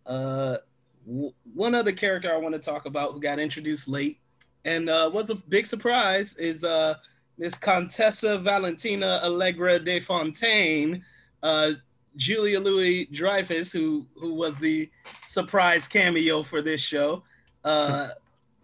[0.06, 0.58] Uh,
[1.06, 4.20] w- one other character i want to talk about who got introduced late
[4.66, 6.96] and uh, was a big surprise is uh,
[7.38, 11.04] miss contessa valentina allegra de fontaine
[11.44, 11.72] uh,
[12.16, 14.90] julia louis dreyfus who who was the
[15.26, 17.24] surprise cameo for this show.
[17.64, 18.10] Uh,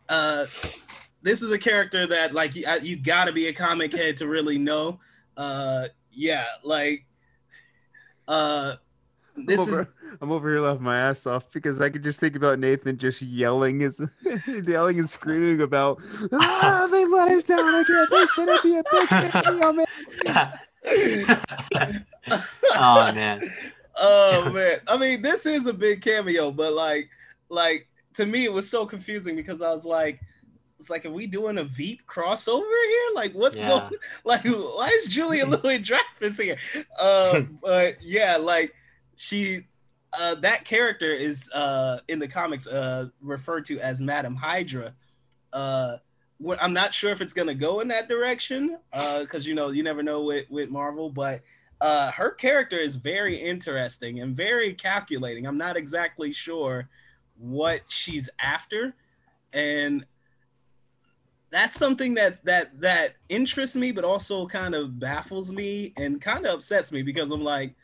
[0.09, 0.45] uh,
[1.27, 4.27] this is a character that like you, you got to be a comic head to
[4.27, 4.99] really know.
[5.35, 7.05] Uh, yeah, like
[8.29, 8.75] uh,
[9.35, 9.87] this I'm over, is
[10.21, 13.21] I'm over here laughing my ass off because I could just think about Nathan just
[13.21, 14.01] yelling his
[14.47, 16.01] yelling and screaming about
[16.31, 18.05] ah they let us down again.
[18.09, 19.85] They said it'd be a big cameo, man.
[22.75, 23.41] oh man,
[23.97, 24.79] oh man.
[24.87, 27.09] I mean, this is a big cameo, but like,
[27.49, 30.21] like to me, it was so confusing because I was like,
[30.79, 33.09] it's like, are we doing a Veep crossover here?
[33.15, 33.67] Like, what's Yeah.
[33.67, 33.91] going?
[34.23, 36.57] Like, why is Julia Louis Dreyfus here?
[36.99, 38.73] Uh, but yeah, like
[39.15, 39.61] she,
[40.19, 44.93] uh, that character is uh in the comics uh referred to as Madam Hydra.
[45.53, 45.97] Uh,
[46.39, 49.69] what I'm not sure if it's gonna go in that direction, uh, because you know
[49.71, 51.41] you never know with with Marvel, but
[51.81, 55.45] uh, her character is very interesting and very calculating.
[55.47, 56.89] I'm not exactly sure
[57.37, 58.95] what she's after,
[59.53, 60.05] and
[61.49, 66.45] that's something that that that interests me, but also kind of baffles me and kind
[66.45, 67.75] of upsets me because I'm like,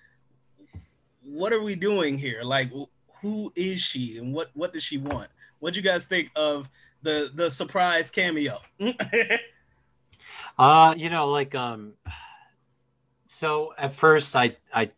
[1.24, 2.43] what are we doing here?
[2.43, 2.72] Like,
[3.22, 5.30] who is she and what what does she want?
[5.59, 6.70] What do you guys think of
[7.01, 8.59] the the surprise cameo?
[10.59, 11.93] uh, you know, like um,
[13.28, 14.91] so at first I I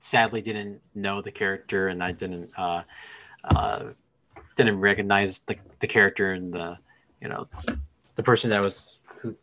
[0.00, 2.82] sadly didn't know the character and I didn't uh,
[3.44, 3.84] uh
[4.54, 6.76] didn't recognize the the character and the
[7.22, 7.48] you know
[8.16, 9.34] the person that was who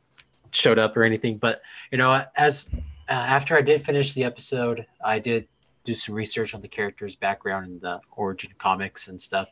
[0.52, 1.38] showed up or anything.
[1.38, 1.62] But
[1.92, 2.70] you know, as
[3.10, 5.48] uh, after I did finish the episode, I did
[5.84, 9.48] do some research on the character's background and the origin comics and stuff,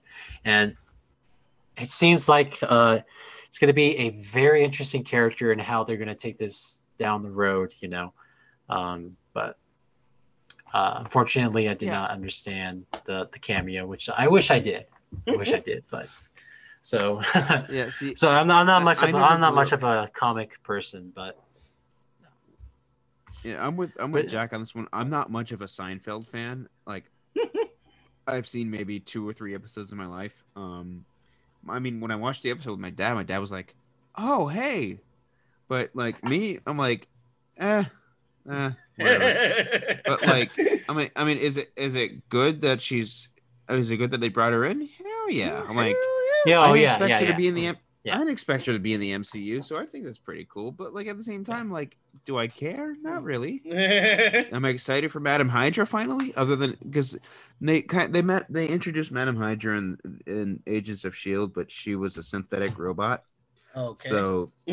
[0.46, 0.76] and
[1.78, 3.00] it seems like uh,
[3.48, 6.82] it's going to be a very interesting character and how they're going to take this
[6.98, 7.74] down the road.
[7.80, 8.14] You know,
[8.70, 9.58] um, but.
[10.74, 11.94] Uh, unfortunately, I did Yeah.
[11.94, 14.86] not understand the the cameo, which I wish I did.
[15.26, 16.10] I wish I did, but
[16.82, 17.22] so
[17.70, 19.74] Yeah, see, so I'm not, I'm not much I of a, never I'm not much
[19.74, 21.38] up- of a comic person, but
[23.44, 24.88] Yeah, I'm with I'm with But- Jack on this one.
[24.94, 26.68] I'm not much of a Seinfeld fan.
[26.86, 27.06] Like
[28.28, 30.44] I've seen maybe two or three episodes in my life.
[30.56, 31.06] Um
[31.70, 33.76] I mean when I watched the episode with my dad, my dad was like,
[34.16, 35.00] "Oh, hey."
[35.68, 37.08] But like me, I'm like,
[37.58, 37.84] "Eh,
[38.50, 40.52] eh, whatever." but like
[40.88, 43.28] I mean I mean is it is it good that she's
[43.70, 44.80] is it good that they brought her in?
[44.82, 45.62] Hell yeah.
[45.68, 45.96] I'm like
[46.46, 47.32] yeah, I oh didn't yeah, expect yeah, her yeah.
[47.32, 48.16] to be in the M- Yeah.
[48.16, 50.72] I didn't expect her to be in the MCU, so I think that's pretty cool.
[50.72, 52.96] But like at the same time, like, do I care?
[53.02, 53.62] Not really.
[54.52, 56.34] Am I excited for Madam Hydra finally?
[56.36, 57.18] Other than because
[57.60, 62.18] they they met they introduced Madam Hydra in, in Agents of Shield, but she was
[62.18, 63.24] a synthetic robot.
[63.76, 64.10] okay.
[64.10, 64.50] So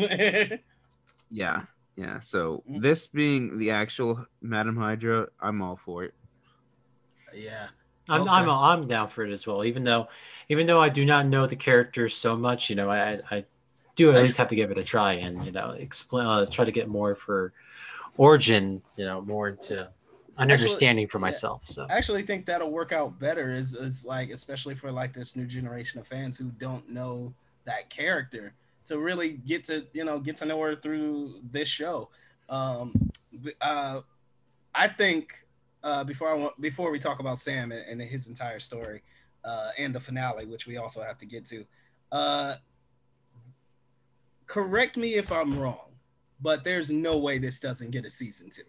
[1.29, 1.63] yeah,
[1.95, 2.19] yeah.
[2.19, 2.81] So Mm.
[2.81, 6.13] this being the actual Madam Hydra, I'm all for it.
[7.33, 7.67] yeah.
[8.07, 8.29] I'm, Okay.
[8.29, 9.63] I'm I'm down for it as well.
[9.63, 10.07] Even though
[10.49, 13.45] even though I do not know the character so much, you know, I I
[13.95, 16.65] do at least have to give it a try and you know explain uh, try
[16.65, 17.53] to get more for
[18.17, 19.89] origin, you know, more into
[20.37, 21.23] an understanding for yeah.
[21.23, 21.65] myself.
[21.65, 25.35] So I actually think that'll work out better is, is like especially for like this
[25.35, 27.33] new generation of fans who don't know
[27.65, 28.53] that character
[28.85, 32.09] to really get to you know get to know her through this show
[32.49, 32.93] um
[33.61, 33.99] uh
[34.73, 35.44] i think
[35.85, 39.01] uh before i want before we talk about sam and, and his entire story
[39.45, 41.63] uh and the finale which we also have to get to
[42.11, 42.55] uh
[44.47, 45.91] correct me if i'm wrong
[46.41, 48.63] but there's no way this doesn't get a season two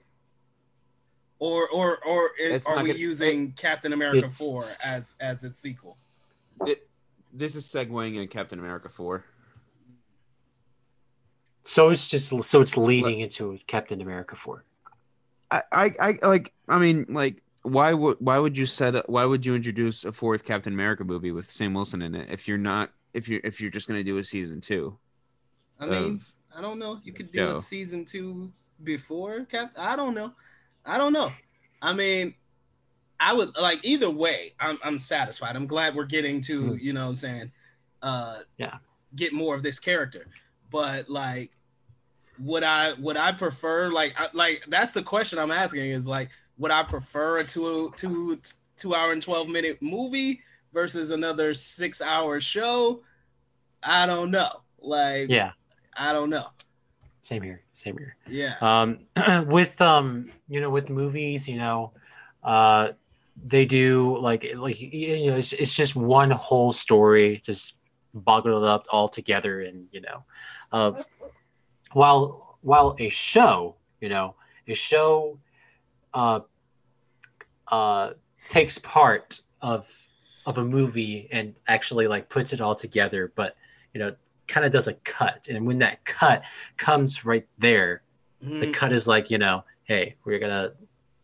[1.39, 5.59] or or or is, are we gonna- using Captain America It's- four as as its
[5.59, 5.99] sequel?
[6.67, 6.89] It
[7.31, 9.27] this is segueing in Captain America four.
[11.65, 14.65] So it's just so it's leading into Captain America four.
[15.51, 16.53] I, I, I like.
[16.69, 19.09] I mean, like, why would why would you set up?
[19.09, 22.49] Why would you introduce a fourth Captain America movie with Sam Wilson in it if
[22.49, 24.99] you're not if you're if you're just gonna do a season two?
[25.79, 26.21] I mean,
[26.57, 26.99] I don't know.
[27.05, 27.51] You could do show.
[27.51, 29.73] a season two before Cap.
[29.77, 30.33] I don't know.
[30.85, 31.31] I don't know.
[31.83, 32.35] I mean,
[33.21, 34.55] I would like either way.
[34.59, 35.55] I'm I'm satisfied.
[35.57, 36.83] I'm glad we're getting to Mm.
[36.83, 37.53] you know what I'm saying.
[38.03, 38.79] Uh, Yeah.
[39.15, 40.27] Get more of this character,
[40.71, 41.53] but like,
[42.41, 46.31] would I would I prefer like I, like that's the question I'm asking is like
[46.59, 48.39] would I prefer a two two
[48.77, 50.41] two hour and twelve minute movie
[50.73, 53.03] versus another six hour show?
[53.83, 54.63] I don't know.
[54.81, 55.53] Like Yeah,
[55.97, 56.49] I don't know.
[57.23, 57.63] same here.
[57.73, 58.17] Same here.
[58.29, 58.55] Yeah.
[58.61, 59.01] um
[59.47, 61.93] with um you know with movies you know
[62.45, 62.93] uh
[63.45, 67.75] they do like like you know it's, it's just one whole story just
[68.15, 70.25] boggled up all together and you know
[70.73, 70.93] uh
[71.97, 74.35] while while a show you know
[74.69, 75.39] a show
[76.13, 76.41] uh
[77.69, 78.11] uh
[78.49, 79.91] takes part of
[80.45, 83.57] of a movie and actually like puts it all together but
[83.95, 84.15] you know
[84.47, 86.45] kind of does a cut and when that cut
[86.77, 88.03] comes right there
[88.43, 88.75] the Mhm.
[88.75, 90.75] cut is like you know hey we're gonna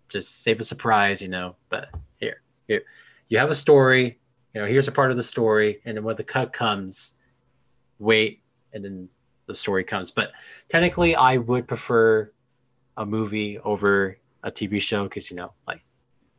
[0.09, 2.83] just save a surprise you know but here here
[3.29, 4.19] you have a story
[4.55, 7.13] you know here's a part of the story and then when the cut comes
[7.99, 8.41] wait
[8.73, 9.07] and then
[9.53, 10.33] the story comes but
[10.69, 12.31] technically i would prefer
[12.97, 15.83] a movie over a tv show because you know like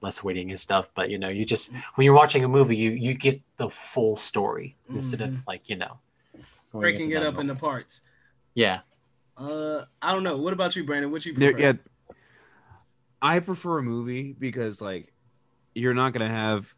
[0.02, 2.92] less waiting and stuff but you know you just when you're watching a movie you
[2.92, 5.98] you get the full story instead of like you know
[6.72, 8.02] breaking it that up into parts.
[8.56, 8.82] yeah
[9.38, 10.38] Uh, I don't know.
[10.38, 11.12] What about you, Brandon?
[11.12, 11.58] What you There, prefer?
[11.58, 11.74] yeah,
[13.22, 15.14] I prefer a movie because like
[15.74, 16.74] you're not gonna have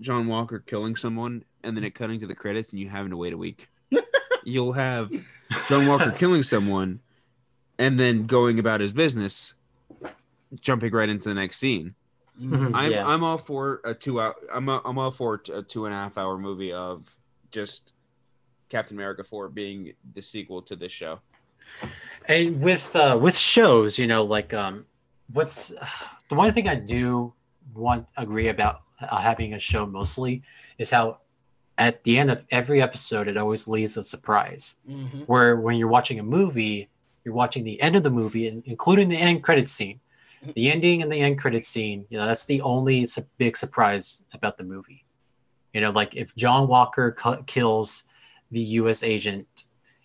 [0.00, 3.16] John Walker killing someone and then it cutting to the credits and you having to
[3.16, 3.68] wait a week.
[4.46, 5.10] You'll have
[5.68, 7.00] John Walker killing someone
[7.78, 9.54] and then going about his business,
[10.60, 11.94] jumping right into the next scene.
[12.40, 12.70] Mhm.
[12.74, 13.06] I'm Yeah.
[13.06, 14.34] I'm all for a two hour.
[14.52, 17.06] I'm a, I'm all for a two and a half hour movie of
[17.50, 17.92] just
[18.68, 21.18] Captain America four being the sequel to this show.
[22.28, 24.84] and with uh with shows you know like um
[25.32, 25.72] what's
[26.28, 27.32] the one thing i do
[27.74, 30.42] want agree about uh, having a show mostly
[30.78, 31.18] is how
[31.78, 34.76] at the end of every episode it always leaves a surprise.
[34.88, 35.26] Mhm.
[35.26, 36.88] where when you're watching a movie
[37.24, 39.98] you're watching the end of the movie and including the end credit scene.
[40.54, 44.22] The ending and the end credit scene you know that's the only su- big surprise
[44.32, 45.04] about the movie.
[45.72, 48.04] You know like if john walker cu- kills
[48.52, 49.64] the us agent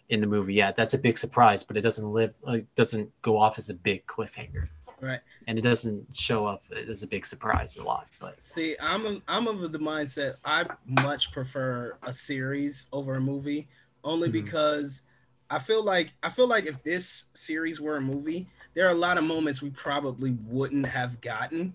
[0.10, 3.38] in the movie yeah that's a big surprise but it doesn't live it doesn't go
[3.38, 4.68] off as a big cliffhanger
[5.02, 5.20] Right.
[5.48, 9.22] and it doesn't show up as a big surprise a lot but See, I'm a,
[9.28, 13.68] I'm of the mindset I much prefer a series over a movie,
[14.04, 14.34] only Mhm.
[14.34, 15.04] because
[15.50, 18.96] I feel like I feel like if this series were a movie, there are a
[18.96, 21.74] lot of moments we probably wouldn't have gotten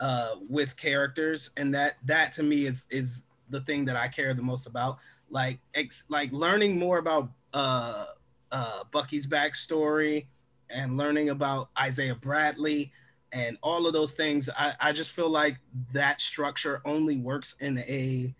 [0.00, 4.32] uh, with characters, and that that to me is is the thing that I care
[4.34, 4.98] the most about.
[5.30, 8.06] Like ex, like learning more about uh,
[8.52, 10.26] uh, Bucky's backstory
[10.70, 12.92] and learning about Isaiah Bradley
[13.32, 14.48] and all of those things.
[14.56, 15.58] I, I just feel like
[15.92, 18.34] that structure only works in a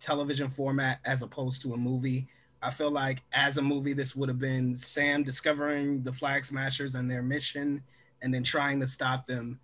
[0.00, 2.26] television format as opposed to a movie.
[2.62, 6.94] I feel like as a movie, this would have been Sam discovering the Flag Smashers
[6.94, 7.82] and their mission
[8.22, 9.60] and then trying to stop them.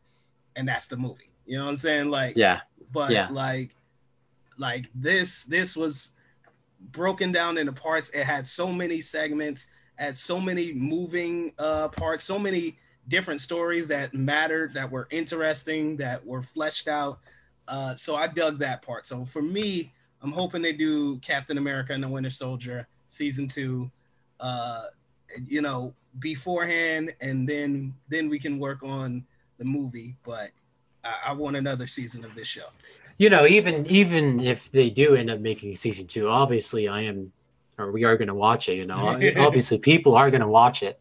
[0.57, 1.31] And that's the movie.
[1.47, 2.11] You know what I'm saying?
[2.11, 2.61] Like, yeah
[2.93, 3.29] but Yeah.
[3.31, 3.75] like
[4.57, 6.13] like this this was
[6.81, 9.69] broken down into parts it had so many segments
[9.99, 12.77] had so many moving uh parts so many
[13.09, 17.19] different stories that mattered that were interesting that were fleshed out.
[17.67, 19.07] Uh so i dug that part.
[19.07, 19.93] So for me
[20.23, 23.91] i'm hoping they do captain america and the winter soldier season two
[24.41, 24.85] uh
[25.47, 29.25] you know beforehand and then then we can work on
[29.59, 30.17] the movie.
[30.25, 30.51] But
[31.05, 32.69] I, I want another season of this show.
[33.19, 37.33] you know even even if they do end up making season two obviously i am
[37.79, 38.97] or we are going to watch it you know
[39.39, 41.01] obviously people are going to watch it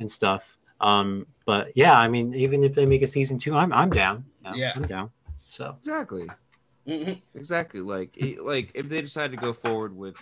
[0.00, 3.72] and stuff um but yeah i mean even if they make a season two i'm
[3.72, 4.72] i'm down you know, Yeah.
[4.76, 5.10] i'm down
[5.48, 6.26] so Exactly.
[6.86, 7.20] Mhm.
[7.34, 7.80] Exactly.
[7.80, 10.16] Like like if they decide to go forward with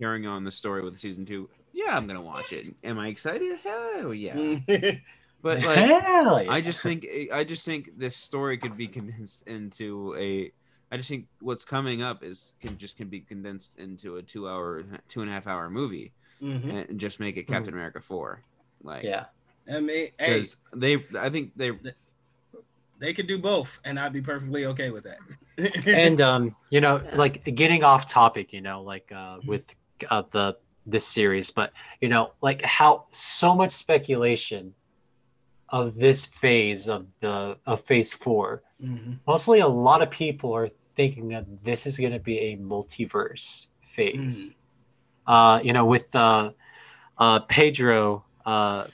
[0.00, 2.74] carrying on the story with season two, yeah, I'm gonna watch it.
[2.84, 3.58] Am I excited?
[3.62, 4.58] Hell yeah.
[5.42, 6.50] But like Hell yeah.
[6.50, 10.50] I just think I just think this story could be condensed into a.
[10.90, 14.48] I just think what's coming up is can just can be condensed into a two
[14.48, 16.88] hour, two and a half hour movie, Mhm.
[16.90, 18.42] and just make it Captain America four.
[18.82, 19.26] Like yeah
[19.68, 21.72] I mean, hey, because they, I think they
[22.98, 25.18] They could do both, and I'd be perfectly okay with that.
[25.86, 29.74] and um, you know, like getting off topic, you know, like uh, with
[30.10, 34.74] uh, the this series, but you know, like how so much speculation
[35.68, 39.18] of this phase of the of phase 4 Mhm.
[39.26, 43.66] Mostly, a lot of people are thinking that this is going to be a multiverse
[43.82, 44.54] phase.
[45.26, 46.50] Uh, you know, with uh,
[47.18, 48.86] uh, Pietro, uh,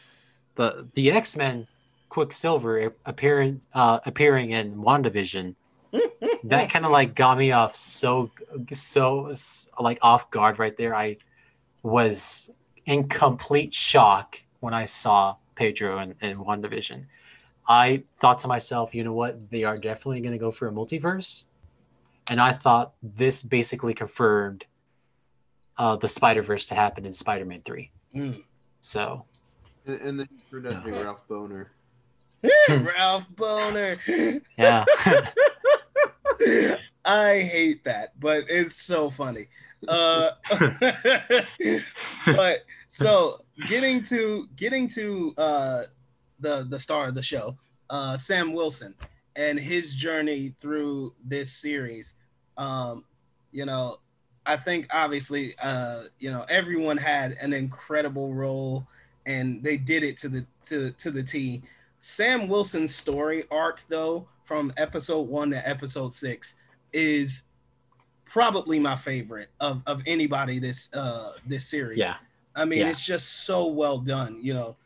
[0.57, 1.67] the the X Men,
[2.09, 5.55] Quicksilver appearing uh, appearing in WandaVision.
[6.45, 8.31] that kind of like got me off so
[8.73, 9.31] so
[9.79, 10.95] like off guard right there.
[10.95, 11.19] I
[11.83, 12.51] was
[12.87, 17.05] in complete shock when I saw Pietro and, and WandaVision.
[17.69, 19.51] I thought to myself, you know what?
[19.51, 21.45] They are definitely going to go for a multiverse.
[22.31, 24.65] And I thought this basically confirmed
[25.77, 27.91] uh, the Spider Verse to happen in Spider Man 3.
[28.15, 28.43] Mm.
[28.83, 29.25] So,
[29.87, 31.67] And, and then he turned out to be Ralph Bohner.
[32.69, 34.41] Ralph Bohner.
[34.57, 34.85] yeah.
[37.05, 39.49] I hate that, but it's so funny.
[39.87, 40.31] Uh,
[42.27, 45.83] but so getting to getting to uh,
[46.45, 47.57] the the star of the show,
[47.91, 48.95] uh, Sam Wilson,
[49.35, 52.15] and his journey through this series.
[52.57, 53.05] Um,
[53.51, 53.97] you know,
[54.47, 58.87] I think obviously, uh, you know, everyone had an incredible role,
[59.27, 61.63] and they did it to the to to the T.
[61.99, 66.57] Sam Wilson's story arc, though, from episode one to episode six,
[66.93, 67.45] is
[68.27, 71.99] probably my favorite of of anybody this uh this series.
[71.99, 72.17] yeah.
[72.57, 72.91] I mean, Yeah.
[72.91, 74.77] it's just so well done, you know,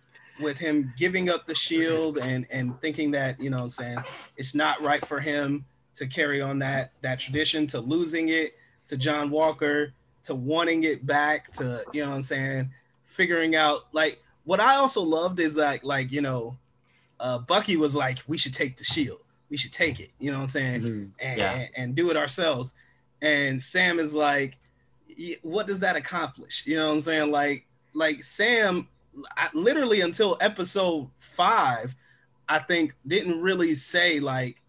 [0.41, 3.99] with him giving up the shield and and thinking that, you know I'm saying,
[4.37, 5.65] it's not right for him
[5.95, 9.93] to carry on that that tradition, to losing it to John Walker,
[10.25, 12.71] to wanting it back, to you know what I'm saying,
[13.05, 16.57] figuring out like what I also loved is like like, you know,
[17.21, 19.21] uh Bucky was like, we should take the shield.
[19.51, 20.83] We should take it, you know what I'm saying?
[20.83, 21.11] Mhm.
[21.23, 21.53] and, Yeah.
[21.53, 22.75] and, and do it ourselves.
[23.23, 24.57] And Sam is like,
[25.43, 26.65] what does that accomplish?
[26.67, 27.31] You know what I'm saying?
[27.33, 28.87] Like, like Sam,
[29.37, 31.95] I, literally until episode five,
[32.49, 34.61] I think didn't really say like,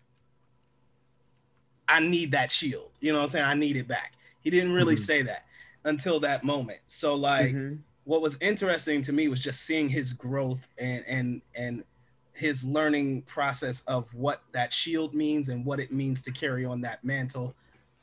[1.87, 2.91] I need that shield.
[2.99, 3.45] You know what I'm saying?
[3.45, 4.13] I need it back.
[4.41, 4.99] He didn't really Mhm.
[4.99, 5.45] say that
[5.85, 6.79] until that moment.
[6.87, 7.79] So like, Mhm.
[8.03, 11.83] what was interesting to me was just seeing his growth and and and
[12.33, 16.79] his learning process of what that shield means and what it means to carry on
[16.79, 17.53] that mantle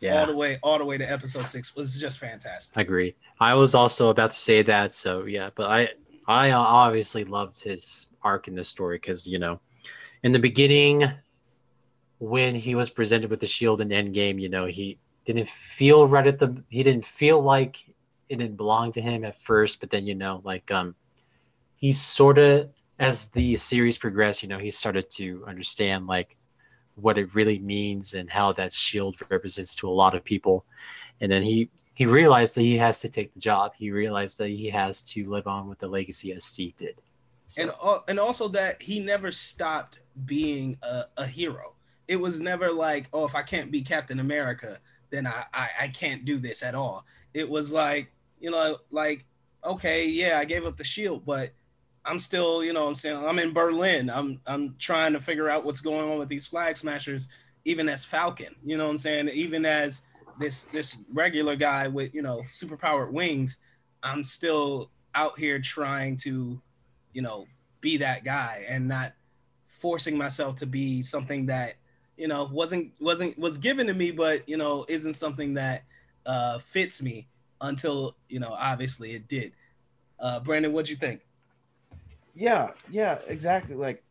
[0.00, 0.20] yeah.
[0.20, 2.76] all the way all the way to episode six was just fantastic.
[2.76, 3.14] I agree.
[3.40, 4.92] I was also about to say that.
[4.92, 5.50] So, yeah.
[5.54, 5.88] But I,
[6.28, 9.60] I obviously loved his arc in this story because, you know,
[10.22, 11.04] in the beginning,
[12.18, 16.26] when he was presented with the shield in Endgame, you know, he didn't feel right
[16.26, 17.88] at the he didn't feel like
[18.28, 20.94] it didn't belong to him at first, but then you know, like um
[21.76, 26.36] he sort of as the series progressed, you know, he started to understand like
[26.94, 30.64] what it really means and how that shield represents to a lot of people.
[31.20, 33.72] And then he he realized that he has to take the job.
[33.74, 37.00] He realized that he has to live on with the legacy as Steve did.
[37.46, 41.72] So, And al- and also that he never stopped being a, a hero.
[42.06, 44.78] It was never like, oh, if I can't be Captain America,
[45.08, 47.06] then I, I I can't do this at all.
[47.32, 49.24] It was like, you know, like,
[49.64, 51.52] okay, yeah, I gave up the shield, but
[52.04, 54.10] I'm still, you know I'm saying, I'm in Berlin.
[54.10, 57.30] I'm I'm trying to figure out what's going on with these flag smashers,
[57.64, 59.30] even as Falcon, you know what I'm saying?
[59.30, 60.02] Even as
[60.38, 63.58] this this regular guy with, you know, superpowered wings,
[64.02, 66.60] I'm still out here trying to,
[67.12, 67.46] you know,
[67.80, 69.12] be that guy and not
[69.66, 71.74] forcing myself to be something that,
[72.16, 75.84] you know, wasn't wasn't was given to me, but you know, isn't something that
[76.26, 77.28] uh fits me
[77.60, 79.52] until, you know, obviously it did.
[80.18, 81.20] Uh Brandon, what'd you think?
[82.34, 83.74] Yeah, yeah, exactly.
[83.74, 84.02] Like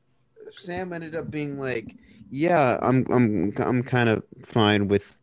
[0.51, 1.95] Sam ended up being like,
[2.29, 5.15] yeah, I'm I'm I'm kind of fine with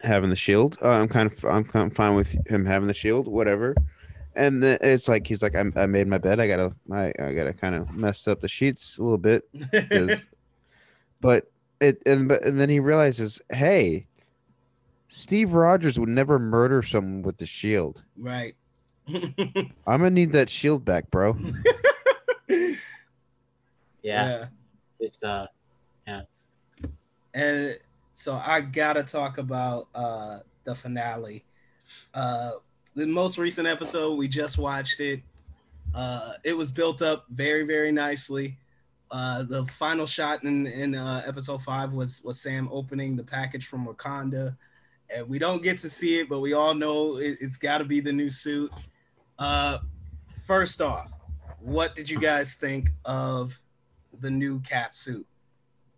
[0.00, 0.78] having the shield.
[0.82, 3.74] Uh, I'm kind of I'm kind of fine with him having the shield, whatever.
[4.34, 6.40] And then it's like he's like, I, I made my bed.
[6.40, 9.44] I gotta I, I gotta kind of mess up the sheets a little bit.
[11.20, 14.06] but it and but and then he realizes, hey,
[15.08, 18.02] Steve Rogers would never murder someone with the shield.
[18.18, 18.54] right.
[19.08, 21.38] I'm gonna need that shield back, bro.
[24.02, 24.46] yeah,
[24.98, 25.46] it's uh
[26.08, 26.22] yeah.
[27.32, 27.78] And
[28.16, 31.44] so I gotta talk about uh the finale.
[32.14, 32.52] Uh
[32.94, 35.20] the most recent episode, we just watched it.
[35.94, 38.56] Uh it was built up very, very nicely.
[39.10, 43.66] Uh the final shot in in uh, episode five was was Sam opening the package
[43.66, 44.56] from Wakanda.
[45.14, 48.00] And we don't get to see it, but we all know it, it's gotta be
[48.00, 48.72] the new suit.
[49.38, 49.78] Uh
[50.46, 51.12] first off,
[51.60, 53.60] what did you guys think of
[54.20, 55.26] the new cap suit?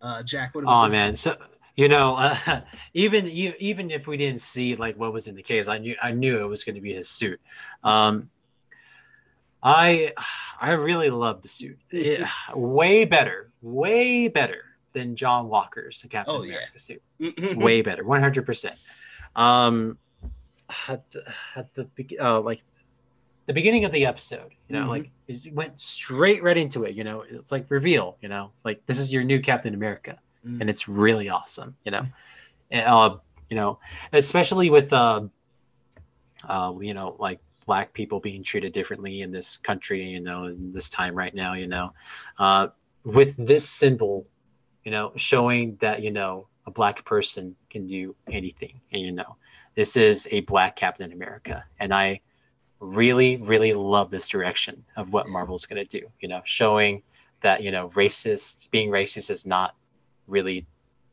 [0.01, 0.65] Uh, Jack, what?
[0.67, 1.37] Oh man, so
[1.79, 2.59] you know, uh,
[2.93, 6.11] even even if we didn't see like what was in the case, I knew I
[6.11, 7.39] knew it was going to be his suit.
[7.85, 8.29] Um,
[9.63, 10.11] I
[10.61, 11.79] I really love the suit.
[11.89, 16.97] It, way better, way better than John Walker's Captain oh, America yeah.
[17.37, 17.57] suit.
[17.57, 18.75] way better, one hundred percent.
[19.37, 19.97] Um,
[20.89, 21.05] at,
[21.55, 21.87] at the
[22.19, 22.61] uh, like
[23.45, 24.89] the beginning of the episode, you know, mm-hmm.
[24.89, 26.93] like it went straight right into it.
[26.93, 28.17] You know, it's like reveal.
[28.19, 30.61] You know, like this is your new Captain America, mm-hmm.
[30.61, 31.75] and it's really awesome.
[31.83, 32.05] You know,
[32.73, 33.17] uh,
[33.49, 33.79] you know,
[34.13, 35.21] especially with uh,
[36.47, 40.03] uh, you know, like black people being treated differently in this country.
[40.03, 41.53] You know, in this time right now.
[41.53, 41.93] You know,
[42.37, 42.67] uh,
[43.03, 44.27] with this symbol,
[44.83, 49.35] you know, showing that you know a black person can do anything, and you know,
[49.75, 52.21] this is a black Captain America, and I
[52.79, 56.07] really, really love this direction of what Marvel's going to do.
[56.21, 57.03] You know, showing
[57.41, 59.75] that you know, racist being racist is not
[60.29, 60.65] really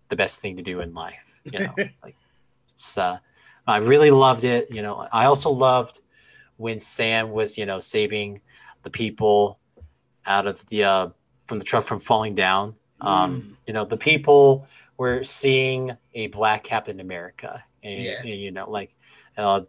[0.09, 1.41] the best thing to do in life.
[1.45, 2.17] You know, like
[2.71, 2.99] it's.
[2.99, 3.19] Uh,
[3.67, 4.71] I really loved it.
[4.71, 6.01] You know, I also loved
[6.57, 8.41] when Sam was, you know, saving
[8.83, 9.59] the people
[10.27, 11.09] out of the uh,
[11.47, 12.75] from the truck from falling down.
[13.01, 13.57] Um, mm.
[13.67, 18.21] You know, the people were seeing a black Captain America, and, yeah.
[18.21, 18.95] and you know, like
[19.37, 19.63] uh,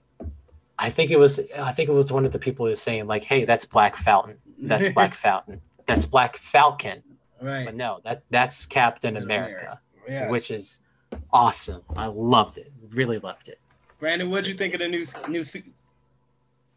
[0.80, 3.08] I think it was I think it was one of the people who was saying
[3.08, 4.38] like, "Hey, that's Black Falcon.
[4.60, 5.62] That's Black Falcon.
[5.86, 7.04] That's Black Falcon."
[7.42, 7.66] Right.
[7.66, 10.30] But no, that that's Captain America, yes.
[10.32, 10.80] which is
[11.32, 11.82] awesome.
[11.96, 12.72] I loved it.
[12.90, 13.60] Really loved it.
[14.00, 15.66] Brandon, what'd you think of the new new suit?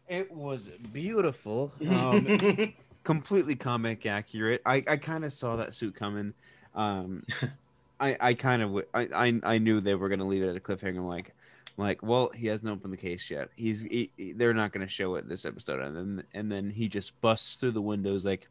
[0.07, 1.71] It was beautiful.
[1.87, 4.61] Um, completely comic accurate.
[4.63, 6.33] I, I kind of saw that suit coming.
[6.75, 7.25] Um,
[7.99, 10.59] I I kind of I, I I knew they were gonna leave it at a
[10.59, 11.05] cliffhanger.
[11.05, 11.33] Like
[11.77, 13.49] like, well, he hasn't opened the case yet.
[13.55, 16.87] He's he, they're not going to show it this episode, and then and then he
[16.87, 18.47] just busts through the windows like,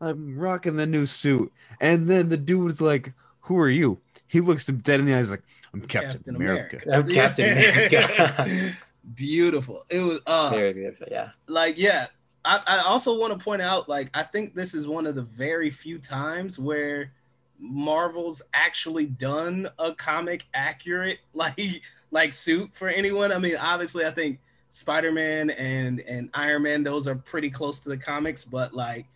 [0.00, 4.68] I'm rocking the new suit, and then the dude's like, "Who are you?" He looks
[4.68, 5.42] him dead in the eyes like,
[5.72, 6.80] "I'm Captain, Captain America.
[6.84, 7.08] America.
[7.08, 8.76] I'm Captain America."
[9.14, 9.84] beautiful.
[9.88, 11.06] It was uh, very beautiful.
[11.10, 11.30] Yeah.
[11.46, 12.06] Like yeah,
[12.44, 15.22] I, I also want to point out like I think this is one of the
[15.22, 17.12] very few times where
[17.58, 23.32] Marvel's actually done a comic accurate like like suit for anyone.
[23.32, 24.40] I mean, obviously, I think
[24.70, 29.06] Spider Man and and Iron Man those are pretty close to the comics, but like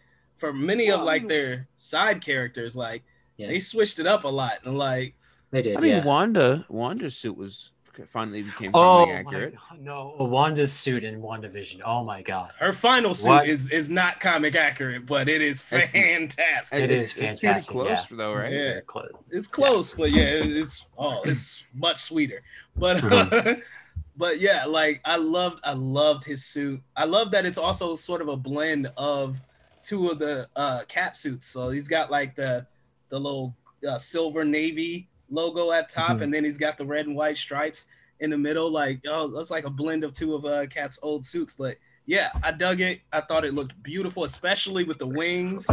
[0.40, 3.04] for many well, of like their side characters, like
[3.36, 3.46] yeah.
[3.46, 5.14] they switched it up a lot and like
[5.50, 5.76] they did.
[5.76, 6.04] I mean, yeah.
[6.04, 7.70] Wanda Wanda's suit was
[8.10, 9.54] finally became oh accurate.
[9.78, 11.82] no, Wanda's suit in WandaVision.
[11.84, 12.52] Oh my god.
[12.58, 13.46] Her final suit what?
[13.46, 16.80] is is not comic accurate, but it is fantastic.
[16.80, 17.56] It is fantastic.
[17.56, 18.04] It's close yeah.
[18.12, 18.52] though, right?
[18.52, 19.10] Yeah, close.
[19.30, 20.02] it's close, yeah.
[20.02, 22.42] but yeah, it's oh, it's much sweeter.
[22.76, 23.60] But mm-hmm.
[24.16, 26.80] but yeah, like I loved I loved his suit.
[26.96, 29.42] I love that it's also sort of a blend of
[29.82, 31.46] two of the uh cap suits.
[31.46, 32.66] So he's got like the
[33.08, 33.56] the little
[33.88, 36.22] uh, silver navy logo at top, mm-hmm.
[36.22, 37.86] and then he's got the red and white stripes
[38.20, 38.70] in the middle.
[38.70, 41.54] Like, oh, that's like a blend of two of uh, Cap's old suits.
[41.54, 41.76] But
[42.06, 43.00] yeah, I dug it.
[43.12, 45.66] I thought it looked beautiful, especially with the wings,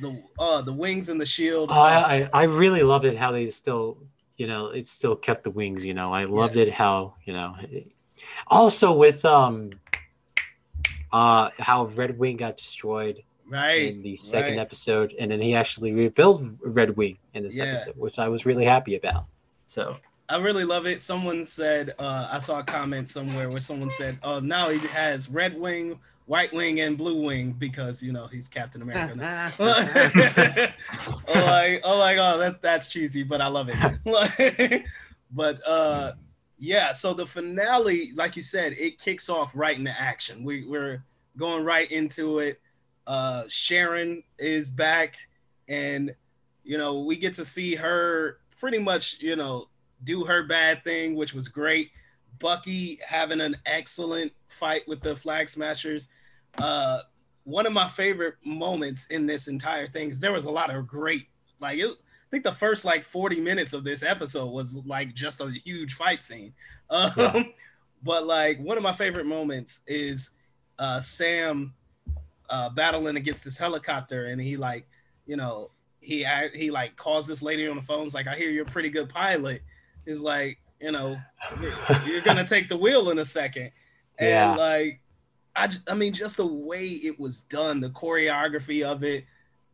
[0.00, 1.70] the uh, the wings and the shield.
[1.70, 3.98] I I, I really loved it how they still,
[4.36, 5.84] you know, it still kept the wings.
[5.84, 6.64] You know, I loved yeah.
[6.64, 7.54] it how you know.
[7.60, 7.92] It,
[8.46, 9.72] also with um,
[11.16, 14.60] uh, how Red Wing got destroyed right in the second right.
[14.60, 17.64] episode and then he actually rebuilt red wing in this yeah.
[17.64, 19.24] episode which i was really happy about
[19.68, 19.96] so
[20.28, 24.18] i really love it someone said uh, i saw a comment somewhere where someone said
[24.24, 28.48] oh now he has red wing white wing and blue wing because you know he's
[28.48, 29.52] captain america now.
[29.60, 29.74] oh
[31.28, 34.84] like oh like oh that's that's cheesy but i love it
[35.32, 36.12] but uh
[36.58, 41.02] yeah so the finale like you said it kicks off right into action we, we're
[41.36, 42.60] going right into it
[43.06, 45.16] uh, Sharon is back,
[45.68, 46.14] and
[46.64, 49.68] you know we get to see her pretty much you know
[50.04, 51.90] do her bad thing, which was great.
[52.38, 56.08] Bucky having an excellent fight with the Flag Smashers.
[56.58, 57.00] Uh,
[57.44, 60.86] one of my favorite moments in this entire thing is there was a lot of
[60.86, 61.28] great
[61.60, 61.94] like it,
[62.36, 66.22] think the first like 40 minutes of this episode was like just a huge fight
[66.22, 66.52] scene.
[66.88, 67.42] Um, yeah.
[68.04, 70.30] But like one of my favorite moments is
[70.78, 71.74] uh, Sam
[72.48, 74.86] uh, battling against this helicopter, and he like,
[75.26, 78.04] you know, he he like calls this lady on the phone.
[78.04, 79.62] It's like, I hear you're a pretty good pilot.
[80.04, 81.16] He's like, you know,
[82.06, 83.72] you're gonna take the wheel in a second,
[84.20, 84.54] and yeah.
[84.54, 85.00] like,
[85.56, 89.24] I I mean, just the way it was done, the choreography of it,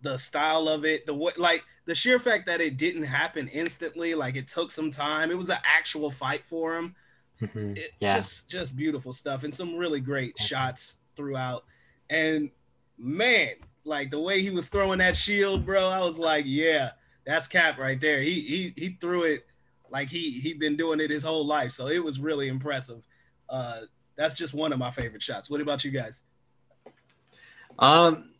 [0.03, 4.15] the style of it, the what, like the sheer fact that it didn't happen instantly,
[4.15, 5.31] like it took some time.
[5.31, 6.95] It was an actual fight for him.
[7.41, 7.73] Mm-hmm.
[7.73, 8.17] It, yeah.
[8.17, 11.65] Just just beautiful stuff and some really great shots throughout.
[12.11, 12.51] And
[12.99, 13.55] man,
[13.85, 16.91] like the way he was throwing that shield, bro, I was like, yeah,
[17.27, 18.21] that's Cap right there.
[18.21, 19.47] He he he threw it
[19.91, 21.73] like he he'd been doing it his whole life.
[21.73, 23.07] So it was really impressive.
[23.49, 23.83] Uh,
[24.17, 25.51] that's just one of my favorite shots.
[25.51, 26.25] What about you guys?
[27.79, 28.32] Um,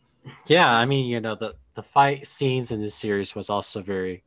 [0.47, 4.23] yeah, I mean, you know, the the fight scenes in this series was also very,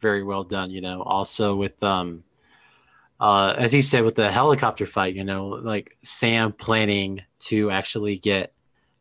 [0.00, 0.70] very well done.
[0.70, 2.22] You know, also with um,
[3.20, 8.18] uh, as he said with the helicopter fight, you know, like Sam planning to actually
[8.18, 8.52] get,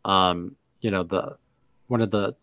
[0.06, 1.38] um, you know, the
[1.88, 2.36] one of the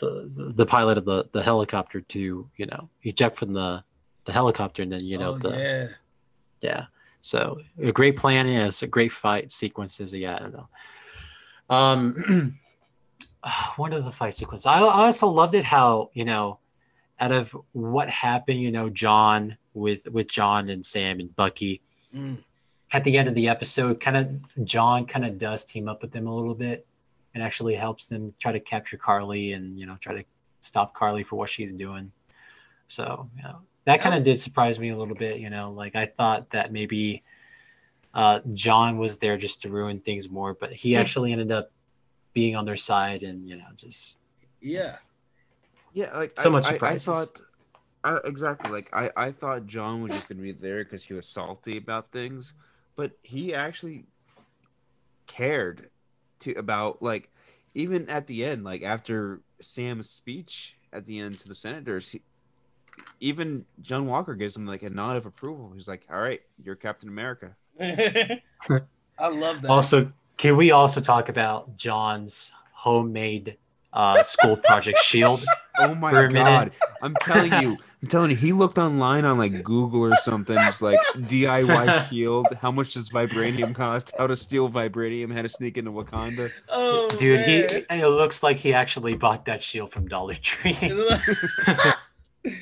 [0.00, 3.82] the the pilot of the the helicopter to you know eject from the
[4.24, 5.88] the helicopter and then you know oh, the yeah
[6.60, 6.84] yeah
[7.20, 10.68] so a great plan is a great fight sequences yeah I know.
[11.68, 12.58] um
[13.76, 16.58] one of the fight sequences I, I also loved it how you know
[17.18, 21.80] out of what happened you know john with with john and sam and bucky
[22.14, 22.42] Mm.
[22.92, 26.10] at the end of the episode kind of john kind of does team up with
[26.10, 26.86] them a little bit
[27.34, 30.24] and actually helps them try to capture Karli and you know try to
[30.60, 32.10] stop Karli for what she's doing.
[32.88, 35.96] So you know that kind of did surprise me a little bit you know like
[35.96, 37.22] i thought that maybe
[38.14, 41.70] uh john was there just to ruin things more but he actually ended up
[42.32, 44.18] being on their side and you know just
[44.60, 44.96] yeah
[45.92, 47.04] Yeah, like So I, much I, I surprises.
[47.04, 47.40] thought
[48.04, 51.28] I, exactly like I, I thought John was just gonna be there because he was
[51.28, 52.54] salty about things,
[52.96, 54.04] but he actually
[55.26, 55.90] cared
[56.40, 57.30] to about like
[57.74, 62.22] even at the end, like after Sam's speech at the end to the senators, he,
[63.20, 65.72] even John Walker gives him like a nod of approval.
[65.74, 71.28] He's like, "All right, you're Captain America." i love that also can we also talk
[71.28, 73.56] about john's homemade
[73.92, 75.44] uh school project shield
[75.80, 76.44] Oh my For a minute.
[76.44, 76.72] god!
[77.00, 80.58] I'm telling you, I'm telling you, he looked online on like Google or something.
[80.58, 82.48] It's like DIY shield.
[82.60, 84.12] How much does vibranium cost?
[84.18, 85.32] How to steal vibranium?
[85.32, 86.50] How to sneak into Wakanda?
[86.68, 90.76] oh dude he it looks like he actually bought that shield from dollar tree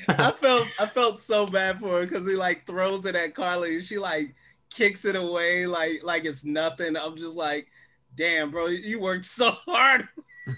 [0.07, 3.75] I felt I felt so bad for her because he like throws it at Karli
[3.75, 4.33] and she like
[4.69, 6.95] kicks it away like like it's nothing.
[6.97, 7.67] I'm just like,
[8.15, 10.07] damn, bro, you worked so hard.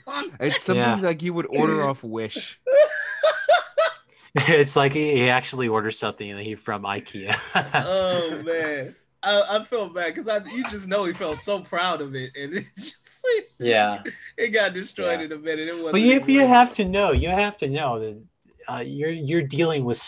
[0.07, 0.95] on It's something Yeah.
[0.95, 2.59] like you would order off Wish.
[4.35, 7.35] it's like he, he actually orders something and he from ikea
[7.85, 8.95] oh man.
[9.23, 12.31] I, I felt bad because I you just know he felt so proud of it
[12.35, 14.01] and it's just, it's just- yeah
[14.37, 15.25] it got destroyed Yeah.
[15.25, 15.67] in a minute.
[15.67, 18.21] It wasn't but you, you have to know you have to know that
[18.67, 20.01] uh, you're you're dealing with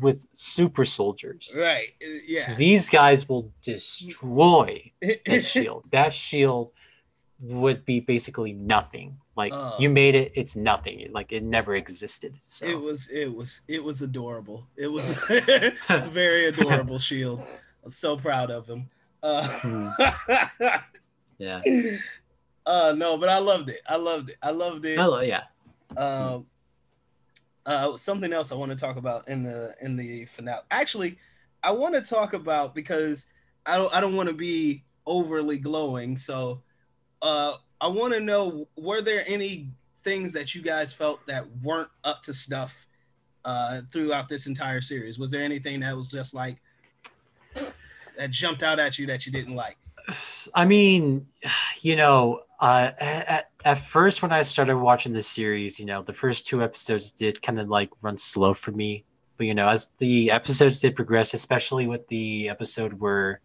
[0.00, 1.88] with super soldiers right.
[2.02, 2.54] uh, Yeah.
[2.54, 4.90] these guys will destroy
[5.26, 6.70] that shield that shield
[7.40, 9.76] would be basically nothing like Oh.
[9.78, 13.82] you made it it's nothing like it never existed so It was it was it
[13.84, 14.66] was adorable.
[14.76, 17.40] It was it's a very adorable shield.
[17.84, 18.90] I'm so proud of him.
[19.22, 19.92] Uh,
[21.38, 21.62] yeah
[22.66, 23.80] uh no, but I loved it.
[23.86, 24.36] I loved it.
[24.42, 24.98] I loved it.
[24.98, 25.44] Hello, yeah
[25.96, 26.46] Um
[27.68, 30.62] uh something else I want to talk about in the in the finale.
[30.70, 31.18] Actually,
[31.62, 33.26] I want to talk about because
[33.66, 36.16] I don't I don't want to be overly glowing.
[36.16, 36.62] So
[37.22, 39.68] uh I want to know were there any
[40.02, 42.86] things that you guys felt that weren't up to snuff
[43.44, 45.18] uh throughout this entire series?
[45.18, 46.56] Was there anything that was just like
[48.16, 49.76] that jumped out at you that you didn't like?
[50.54, 51.26] I mean,
[51.82, 56.14] you know, uh, at, at first when I started watching the series, you know, the
[56.14, 59.04] first two episodes did kind of like run slow for me.
[59.36, 63.40] But you know, as the episodes did progress, especially with the episode where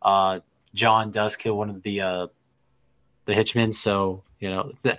[0.00, 0.38] uh,
[0.74, 2.26] John does kill one of the uh,
[3.24, 4.96] the hitchmen, so you know, the,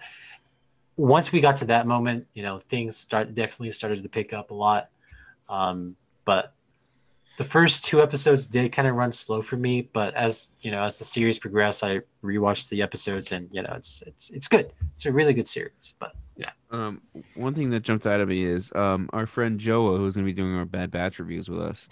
[0.97, 4.51] once we got to that moment, you know, things start definitely started to pick up
[4.51, 4.89] a lot.
[5.47, 5.95] Um,
[6.25, 6.53] but
[7.39, 10.83] the first two episodes did kind of run slow for me, but as you know,
[10.83, 14.73] as the series progressed, I rewatched the episodes, and you know, it's it's it's good.
[14.95, 15.93] It's a really good series.
[15.99, 17.01] But yeah, Um,
[17.35, 20.29] one thing that jumped out at me is um, our friend Joa, who's going to
[20.29, 21.87] be doing our Bad Batch reviews with us.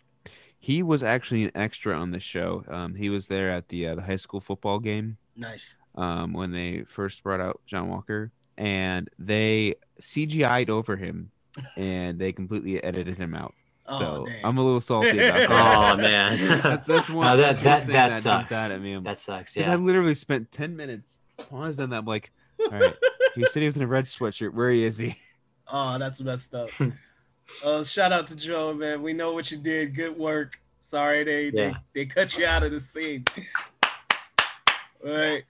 [0.59, 2.65] He was actually an extra on the show.
[2.67, 5.77] Um, he was there at the uh, the high school football game Nice.
[5.95, 11.31] um, when they first brought out John Walker, and they CGI'd over him,
[11.77, 13.53] and they completely edited him out.
[13.89, 14.45] Oh, So damn.
[14.45, 15.51] I'm a little salty about that.
[15.51, 18.51] oh man, that's that's one, No, that- that's one that- thing that that, sucks.
[18.53, 18.97] out at me.
[18.99, 19.53] that sucks.
[19.53, 21.19] Because I literally spent ten minutes
[21.49, 21.97] paused on that.
[21.99, 22.95] I'm like, all right,
[23.35, 24.53] he said he was in a red sweatshirt.
[24.53, 25.15] Where is he?
[25.69, 26.69] Oh, that's messed up.
[27.65, 29.01] uh, shout out to Joe, man.
[29.01, 29.93] We know what you did.
[29.95, 30.57] Good work.
[30.79, 31.77] Sorry they they, Yeah.
[31.93, 33.25] they cut you out of the scene.
[35.05, 35.43] All right.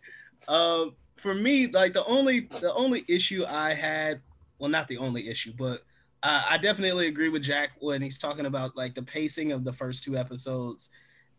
[0.48, 4.22] Um, for me, like the only the only issue I had,
[4.58, 5.84] well, not the only issue, but
[6.24, 9.74] I, I definitely agree with Jack when he's talking about like the pacing of the
[9.74, 10.90] first two episodes.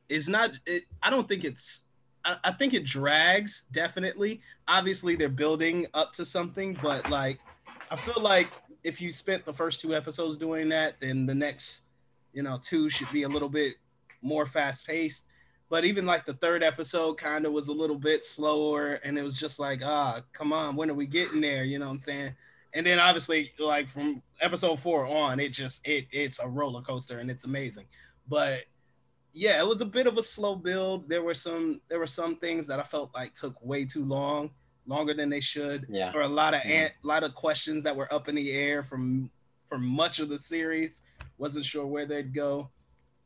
[0.08, 0.52] Is not.
[0.66, 1.84] It, I don't think it's.
[2.24, 4.40] I, I think it drags definitely.
[4.66, 7.38] Obviously, they're building up to something, but like
[7.90, 8.48] I feel like
[8.84, 11.82] if you spent the first two episodes doing that, then the next,
[12.32, 13.74] you know, two should be a little bit
[14.22, 15.26] more fast paced.
[15.70, 19.22] But even like the third episode kind of was a little bit slower, and it
[19.22, 21.64] was just like, ah, come on, when are we getting there?
[21.64, 22.34] You know what I'm saying?
[22.74, 27.18] And then obviously, like from episode four on, it just it it's a roller coaster
[27.18, 27.86] and it's amazing.
[28.28, 28.64] But
[29.32, 31.08] yeah, it was a bit of a slow build.
[31.08, 34.50] There were some there were some things that I felt like took way too long,
[34.86, 35.86] longer than they should.
[35.88, 36.12] Yeah.
[36.14, 36.72] Or a lot of Yeah.
[36.72, 39.30] ant, lot of questions that were up in the air from
[39.64, 41.02] for much of the series.
[41.38, 42.70] Wasn't sure where they'd go.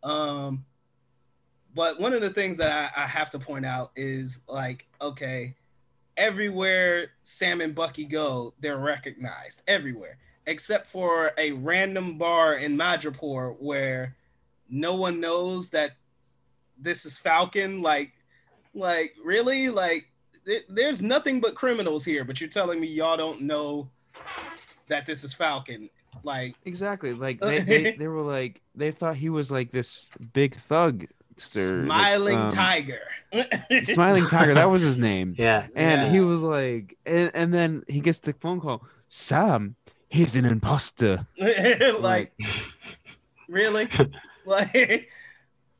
[0.02, 0.64] Um,
[1.74, 5.54] but one of the things that I, I have to point out is like, okay,
[6.22, 13.56] everywhere Sam and Bucky go, they're recognized everywhere, except for a random bar in Madripoor
[13.58, 14.14] where
[14.70, 15.96] no one knows that
[16.78, 17.82] this is Falcon.
[17.82, 18.12] Like,
[18.72, 20.08] like really, like
[20.46, 23.90] th- there's nothing but criminals here, but you're telling me y'all don't know
[24.86, 25.90] that this is Falcon.
[26.22, 27.14] Like, Exactly.
[27.14, 31.06] Like they, they, they were like they thought he was like this big thug.
[31.36, 33.00] Sir, smiling um, tiger.
[33.84, 34.54] Smiling tiger.
[34.54, 35.34] That was his name.
[35.38, 35.66] Yeah.
[35.74, 36.10] And Yeah.
[36.10, 38.84] he was like, and, and then he gets the phone call.
[39.08, 39.76] Sam,
[40.10, 41.26] he's an imposter.
[41.98, 42.32] like
[43.48, 43.88] really
[44.46, 45.08] like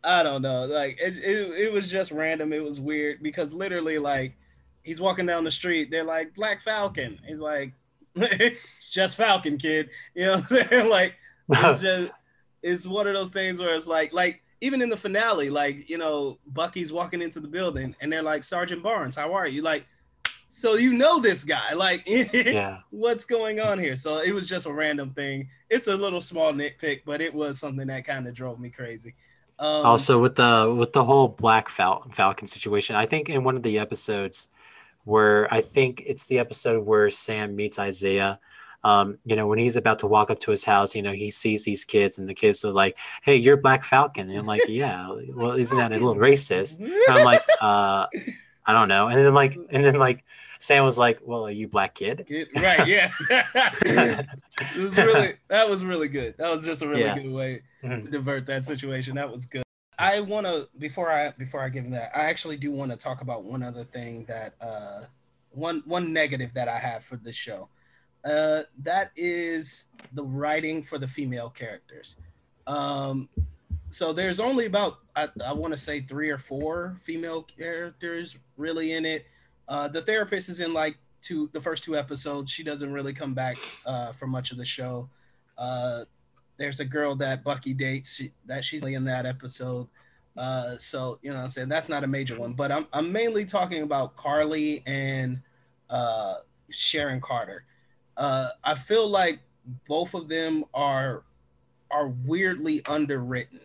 [0.05, 3.99] i don't know like it, it, it was just random it was weird because literally
[3.99, 4.37] like
[4.83, 7.73] he's walking down the street they're like black falcon he's like
[8.17, 11.17] it's just falcon kid you know what i'm saying like
[11.49, 12.11] it's just
[12.63, 15.99] it's one of those things where it's like like even in the finale like you
[15.99, 19.85] know bucky's walking into the building and they're like sergeant barnes how are you like
[20.55, 22.81] so you know this guy like yeah.
[22.91, 23.97] what's going on here?
[23.97, 25.49] So it was just a random thing.
[25.71, 29.15] It's a little small nitpick, but it was something that kind of drove me crazy.
[29.59, 33.55] Um, also with the with the whole black Fal- falcon situation i think in one
[33.55, 34.49] of the episodes
[35.05, 38.41] where i think it's the episode where sam meets isaiah
[38.85, 41.31] um, you know when he's about to walk up to his house you know he
[41.31, 44.63] sees these kids and the kids are like hey you're black falcon and i'm like
[44.69, 48.07] yeah well isn't that a little racist and i'm like uh
[48.67, 50.25] i don't know and then like and then like
[50.59, 52.27] sam was like well are you black kid
[52.57, 53.11] right, yeah.
[53.85, 54.27] it
[54.77, 56.37] was really that was really good.
[56.39, 57.15] That was just a really Yeah.
[57.19, 58.05] good way Mhm.
[58.05, 59.17] to divert that situation.
[59.17, 59.63] That was good.
[59.99, 62.97] I want to before I before I give him that, I actually do want to
[62.97, 65.03] talk about one other thing that uh
[65.51, 67.69] one one negative that I have for this show.
[68.25, 72.17] Uh that is the writing for the female characters.
[72.67, 73.29] Um
[73.91, 78.93] so there's only about I, I want to say three or four female characters really
[78.93, 79.27] in it.
[79.69, 82.51] Uh the therapist is in like two the first two episodes.
[82.51, 85.09] She doesn't really come back uh for much of the show.
[85.59, 86.05] Uh
[86.59, 89.89] there's a girl that Bucky dates she, that she's in that episode.
[90.37, 93.45] Uh, so you know, I'm saying that's not a major one, but I'm I'm mainly
[93.45, 95.41] talking about Karli and
[95.91, 96.35] uh,
[96.71, 97.65] Sharon Carter.
[98.17, 99.41] Uh, I feel like
[99.89, 101.23] both of them are
[101.91, 103.61] are weirdly underwritten.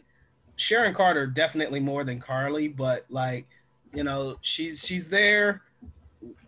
[0.58, 3.48] Sharon Carter definitely more than Karli, but like
[3.94, 5.62] you know, she's she's there.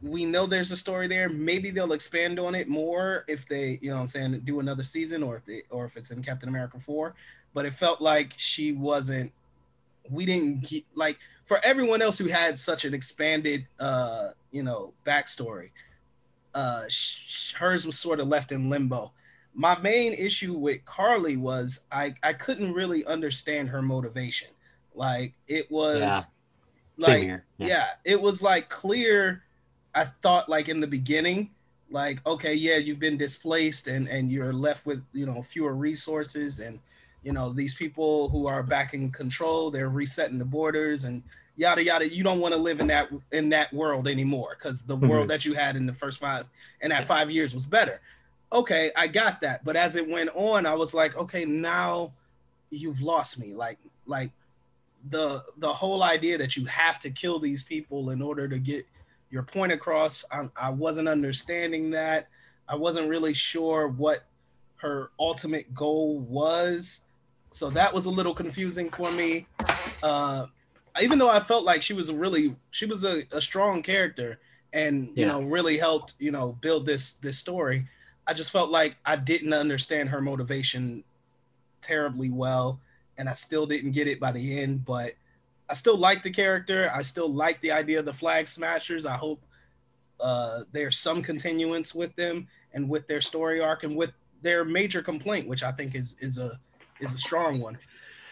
[0.02, 1.30] We know there's a story there.
[1.30, 5.24] Maybe they'll expand on it more if they, you know I'm saying, do another season
[5.24, 7.14] or if they or if it's in Captain America 4.
[7.54, 9.32] But it felt like she wasn't
[10.10, 14.94] we didn't get like for everyone else who had such an expanded uh, you know,
[15.06, 15.70] backstory.
[16.54, 19.14] Uh sh- hers was sort of left in limbo.
[19.54, 24.50] My main issue with Karli was I I couldn't really understand her motivation.
[24.94, 26.22] Like it was Yeah.
[26.98, 27.46] Like here.
[27.58, 27.86] yeah.
[28.04, 29.44] it was like clear
[29.96, 31.50] i thought like in the beginning
[31.90, 36.60] like okay yeah you've been displaced and and you're left with you know fewer resources
[36.60, 36.80] and
[37.24, 41.22] you know these people who are back in control they're resetting the borders and
[41.58, 42.08] yada yada.
[42.08, 45.30] You don't want to live in that in that world anymore because the world Mhm.
[45.30, 46.48] that you had in the first five
[46.82, 48.00] and that five years was better.
[48.52, 52.12] Okay i got that but as it went on i was like okay now
[52.72, 53.54] you've lost me.
[53.54, 54.32] Like like
[55.10, 58.86] the the whole idea that you have to kill these people in order to get
[59.32, 62.28] your point across I, I wasn't understanding that.
[62.68, 64.24] I wasn't really sure what
[64.78, 67.04] her ultimate goal was
[67.52, 69.46] so that was a little confusing for me
[70.04, 70.46] uh
[71.02, 74.40] even though i felt like she was a really she was a, a strong character
[74.74, 77.88] and you know really helped you know build this this story
[78.28, 81.04] i just felt like i didn't understand her motivation
[81.82, 82.80] terribly well
[83.20, 85.14] and I still didn't get it by the end, but
[85.70, 86.90] I still like the character.
[86.96, 89.06] I still like the idea of the flag smashers.
[89.06, 89.44] I hope
[90.22, 95.04] uh, there's some continuance with them and with their story arc and with their major
[95.04, 96.60] complaint, which I think is is a
[97.00, 97.78] is a strong one.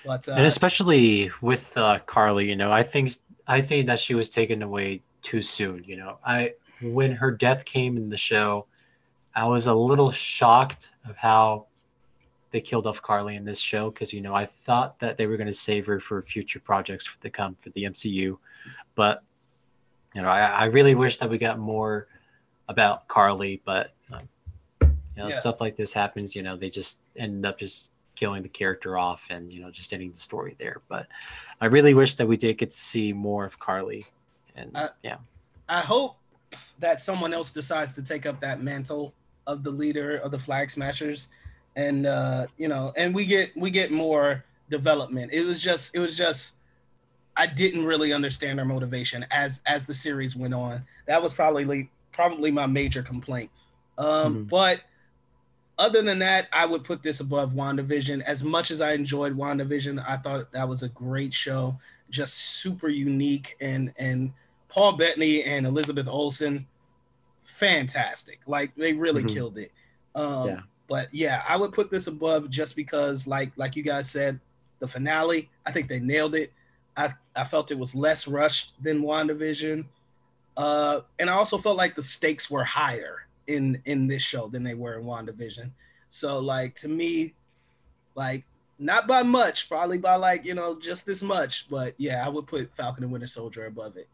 [0.06, 3.14] But uh, and especially with uh, Karli, you know, I think
[3.48, 5.84] I think that she was taken away too soon.
[5.84, 8.68] You know, I when her death came in the show,
[9.36, 11.68] I was a little shocked of how
[12.52, 15.38] they killed off Karli in this show because you know I thought that they were
[15.38, 18.38] going to save her for future projects to come for the MCU,
[18.96, 19.24] but
[20.16, 22.08] you know I, I really wish that we got more
[22.70, 24.28] about Karli, but um,
[24.82, 24.88] you
[25.18, 25.32] know Yeah.
[25.32, 26.36] stuff like this happens.
[26.36, 29.94] You know they just end up just killing the character off and you know just
[29.94, 30.82] ending the story there.
[30.90, 31.08] But
[31.62, 34.06] I really wish that we did get to see more of Karli.
[34.56, 35.18] and Uh, yeah,
[35.70, 36.18] I hope
[36.80, 39.14] that someone else decides to take up that mantle
[39.46, 41.30] of the leader of the Flag Smashers,
[41.76, 45.32] and uh, you know, and we get we get more development.
[45.32, 46.56] It was just it was just
[47.38, 50.86] I didn't really understand their motivation as as the series went on.
[51.06, 53.52] That was probably probably my major complaint.
[54.00, 54.50] Um, Mhm.
[54.50, 54.82] But
[55.80, 58.22] other than that, I would put this above WandaVision.
[58.24, 61.78] As much as I enjoyed WandaVision, I thought that was a great show,
[62.10, 64.34] just super unique and and
[64.70, 66.68] Paul Bettany and Elizabeth Olsen,
[67.44, 68.42] fantastic.
[68.48, 69.34] Like they really Mhm.
[69.34, 69.72] killed it.
[70.16, 70.60] Um, Yeah.
[70.90, 74.40] But yeah, I would put this above just because, like like you guys said,
[74.80, 75.50] the finale.
[75.66, 76.54] I think they nailed it.
[76.96, 79.86] I I felt it was less rushed than WandaVision,
[80.56, 84.64] uh, and I also felt like the stakes were higher in in this show than
[84.64, 85.72] they were in WandaVision.
[86.10, 87.34] So like to me,
[88.16, 88.46] like
[88.80, 92.48] not by much, probably by like you know just as much, but yeah, I would
[92.48, 94.08] put Falcon and Winter Soldier above it.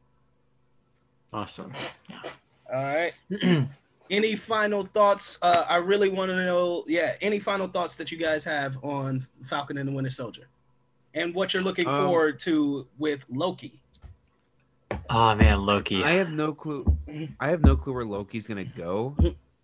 [1.31, 1.73] awesome.
[2.73, 3.13] All right.
[4.09, 5.39] Any final thoughts?
[5.41, 6.83] Uh, I really want to know.
[6.87, 10.47] Yeah, any final thoughts that you guys have on Falcon and the Winter Soldier,
[11.13, 13.79] and what you're looking Um, forward to with Loki?
[15.09, 16.03] Oh man, Loki.
[16.03, 16.85] I have no clue.
[17.39, 19.15] I have no clue where Loki's gonna go.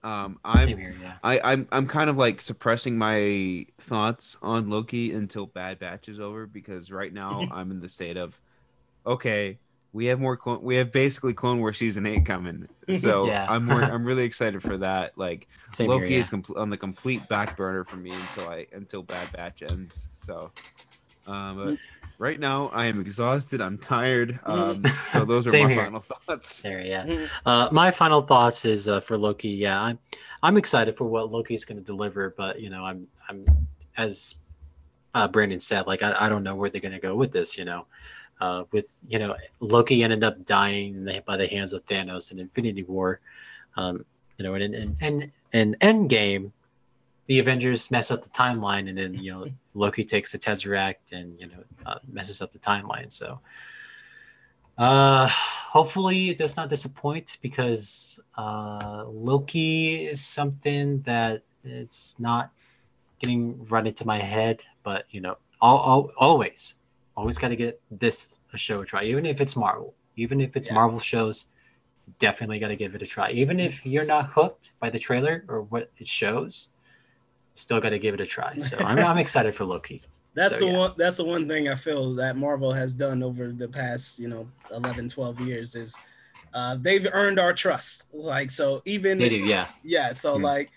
[0.02, 1.16] Um, I'm here, yeah.
[1.24, 6.20] I, I'm I'm kind of like suppressing my thoughts on Loki until Bad Batch is
[6.20, 8.40] over because right now I'm in the state of
[9.06, 9.60] okay,
[9.92, 12.68] we have more clone we have basically Clone War season eight coming,
[12.98, 13.46] so Yeah.
[13.50, 15.18] I'm more, I'm really excited for that.
[15.18, 16.20] Like Same Loki here, yeah.
[16.22, 20.08] is compl- on the complete back burner for me until I until Bad Batch ends.
[20.26, 20.52] So,
[21.28, 21.78] um, but
[22.20, 23.62] right now I am exhausted.
[23.62, 24.40] I'm tired.
[24.46, 25.84] Um, so those are my here.
[25.86, 26.62] final thoughts.
[26.62, 27.06] There, yeah.
[27.06, 27.30] Mhm.
[27.46, 29.50] Uh, my final thoughts is uh, for Loki.
[29.50, 29.98] Yeah, I'm
[30.44, 33.46] I'm excited for what Loki's going to deliver, but you know, I'm I'm
[33.98, 34.36] as
[35.16, 37.58] uh, Brandon said, like I, I don't know where they're going to go with this.
[37.58, 37.86] You know,
[38.42, 42.84] uh, with you know Loki ended up dying by the hands of Thanos in Infinity
[42.84, 43.20] War.
[43.76, 44.06] Um,
[44.38, 46.52] you know, and and and and Endgame,
[47.30, 49.46] the Avengers mess up the timeline, and then you know
[49.76, 53.12] Loki takes the Tesseract and you know uh, messes up the timeline.
[53.12, 53.40] So.
[54.78, 62.52] Uh, hopefully it does not disappoint because uh, Loki is something that it's not
[63.20, 64.64] getting run into my head.
[64.84, 66.76] But you know, all, all, always,
[67.18, 70.56] always got to get this a show a try, even if it's Marvel, even if
[70.56, 70.76] it's Yeah.
[70.76, 71.48] Marvel shows.
[72.18, 75.44] Definitely got to give it a try, even if you're not hooked by the trailer
[75.48, 76.70] or what it shows.
[77.56, 78.56] Still got to give it a try.
[78.58, 80.02] So I'm, I'm excited for Loki.
[80.36, 80.78] That's So, the yeah.
[80.78, 80.94] one.
[80.98, 84.50] That's the one thing I feel that Marvel has done over the past, you know,
[84.72, 86.00] 11, 12 years is
[86.54, 88.06] uh, they've earned our trust.
[88.14, 89.68] Like so, even They do, yeah.
[89.84, 90.12] yeah.
[90.14, 90.44] So Hmm.
[90.44, 90.72] like,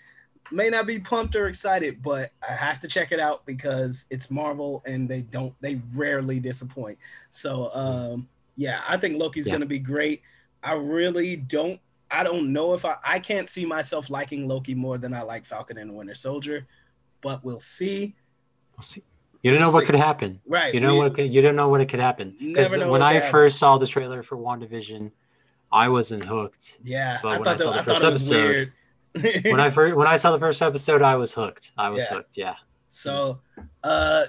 [0.51, 4.29] may not be pumped or excited, but I have to check it out because it's
[4.31, 5.55] Marvel and they don't.
[5.61, 6.99] They rarely disappoint.
[7.31, 9.53] So um, yeah, I think Loki's Yeah.
[9.53, 10.21] gonna be great.
[10.63, 11.79] I really don't.
[12.13, 12.95] I don't know if I.
[13.03, 16.65] I can't see myself liking Loki more than I like Falcon and Winter Soldier,
[17.21, 18.15] but we'll see.
[18.77, 19.03] We'll see.
[19.41, 19.87] You don't know what See.
[19.87, 20.39] could happen.
[20.47, 20.73] Right.
[20.73, 22.35] You know we- what could, you don't know what it could happen.
[22.39, 25.11] Because when I first saw the trailer for WandaVision,
[25.71, 26.77] I wasn't hooked.
[26.81, 28.71] Yeah, But I when thought, I saw that, the first was episode-
[29.15, 29.45] weird.
[29.45, 31.71] When I first when I saw the first episode, I was hooked.
[31.77, 32.09] I was Yeah.
[32.15, 32.37] hooked.
[32.37, 32.55] Yeah.
[32.89, 33.41] so,
[33.83, 34.23] uh,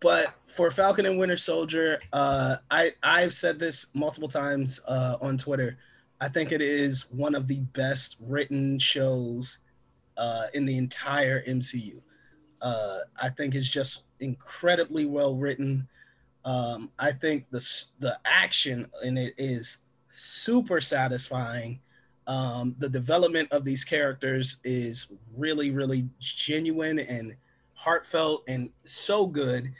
[0.00, 5.36] but for Falcon and Winter Soldier, uh, I I've said this multiple times uh, on
[5.36, 5.76] Twitter.
[6.24, 9.58] I think it is one of the best written shows
[10.16, 12.00] uh, in the entire MCU.
[12.62, 15.86] Uh, I think it's just incredibly well written.
[16.46, 17.62] Um, I think the
[17.98, 19.78] the action in it is
[20.08, 21.80] super satisfying.
[22.26, 27.36] Um, the development of these characters is really, really genuine and
[27.74, 29.74] heartfelt and so good.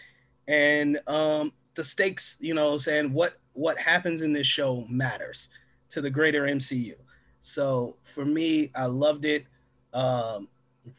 [0.46, 5.48] And um, the stakes, you know, saying what what happens in this show matters
[5.94, 6.94] to the greater MCU.
[7.40, 9.46] So for me, I loved it.
[9.92, 10.48] Um,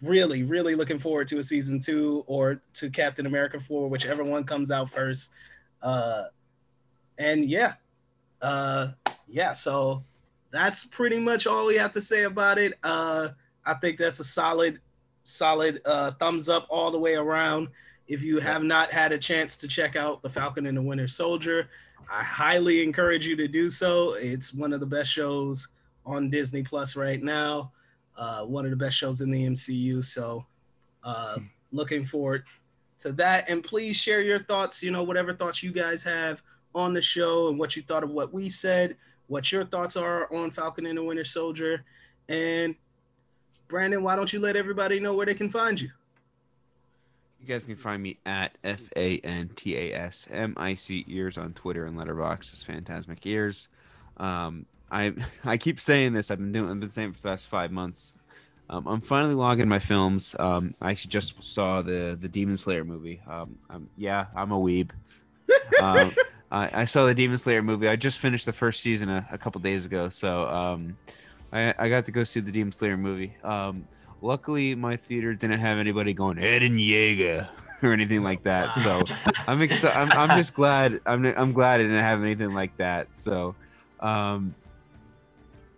[0.02, 4.46] really, really looking forward to a season two or to Captain America four, whichever one
[4.46, 5.32] comes out first.
[5.82, 6.26] Uh,
[7.18, 7.74] and yeah,
[8.42, 8.90] uh,
[9.28, 9.52] yeah.
[9.52, 10.04] So
[10.50, 12.74] that's pretty much all we have to say about it.
[12.82, 13.30] Uh,
[13.66, 14.80] I think that's a solid,
[15.26, 17.68] solid uh, thumbs up all the way around.
[18.08, 21.08] If you have not had a chance to check out The Falcon and the Winter
[21.08, 21.70] Soldier,
[22.12, 24.14] I highly encourage you to do so.
[24.14, 25.68] It's one of the best shows
[26.06, 27.72] on Disney Plus right now.
[28.18, 30.04] uh, one of the best shows in the MCU.
[30.04, 30.46] So,
[31.04, 31.38] uh,
[31.72, 32.46] looking forward
[33.00, 33.50] to that.
[33.50, 34.82] And please share your thoughts.
[34.82, 36.42] You know, whatever thoughts you guys have
[36.74, 38.96] on the show and what you thought of what we said,
[39.28, 41.84] what your thoughts are on Falcon and the Winter Soldier.
[42.30, 42.76] And
[43.68, 45.90] Brandon, why don't you let everybody know where they can find you?
[47.46, 51.06] You guys can find me at F A N T A S M I C
[51.08, 53.68] ears on Twitter and Letterboxd as Fantasmic Ears.
[54.18, 55.14] Um, I
[55.46, 56.32] I keep saying this.
[56.32, 56.72] I've been doing.
[56.72, 58.16] I've been saying for the past five months.
[58.68, 60.36] Um, I'm finally logging my films.
[60.40, 63.22] Um, I actually just saw the the Demon Slayer movie.
[63.28, 64.90] Um, I'm, yeah, I'm a weeb.
[65.80, 66.14] um,
[66.52, 67.88] I, I, saw the Demon Slayer movie.
[67.88, 70.98] I just finished the first season a, a couple days ago, so um,
[71.54, 73.36] I, I got to go see the Demon Slayer movie.
[73.44, 73.88] Um,
[74.26, 77.48] luckily, my theater didn't have anybody going Eren Yeager
[77.84, 78.78] or anything like that.
[78.80, 79.04] So
[79.48, 79.98] I'm excited.
[79.98, 81.00] I'm, I'm just glad.
[81.06, 83.08] I'm I'm glad I didn't have anything like that.
[83.14, 83.56] So,
[84.00, 84.54] um,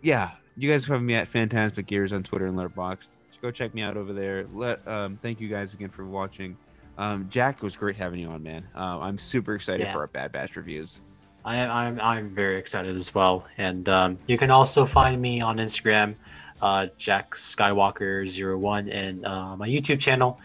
[0.01, 3.09] yeah, you guys have me at Fantasmic Ears on Twitter and Letterboxd.
[3.39, 4.47] Go check me out over there.
[4.51, 6.57] Let um, thank you guys again for watching.
[6.97, 8.67] Um, Jack, it was great having you on, man.
[8.75, 9.93] Uh, I'm super excited yeah.
[9.93, 11.01] for our Bad Batch reviews.
[11.45, 15.39] I, am I'm, I'm very excited as well, and um, you can also find me
[15.39, 16.15] on Instagram,
[16.61, 20.39] uh, Jack Skywalker Zero One, and uh, my YouTube channel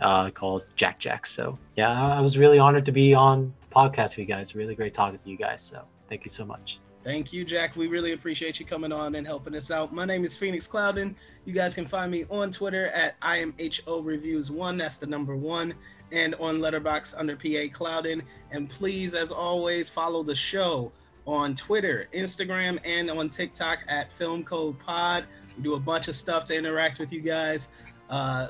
[0.00, 1.26] uh, called Jack Jack.
[1.26, 4.54] So yeah, I was really honored to be on the podcast with you guys.
[4.54, 5.62] Really great talking to you guys.
[5.62, 6.78] So thank you so much.
[7.04, 7.76] Thank you, Jack.
[7.76, 9.94] We really appreciate you coming on and helping us out.
[9.94, 11.14] My name is Phoenix Clouden.
[11.44, 14.76] You guys can find me on Twitter at IMHO Reviews One.
[14.76, 15.74] That's the number one,
[16.12, 18.22] and on Letterboxd under PA Clouden.
[18.50, 20.92] And please, as always, follow the show
[21.26, 25.24] on Twitter, Instagram, and on TikTok at Film Code Pod.
[25.58, 27.68] We do a bunch of stuff to interact with you guys.
[28.08, 28.48] Uh,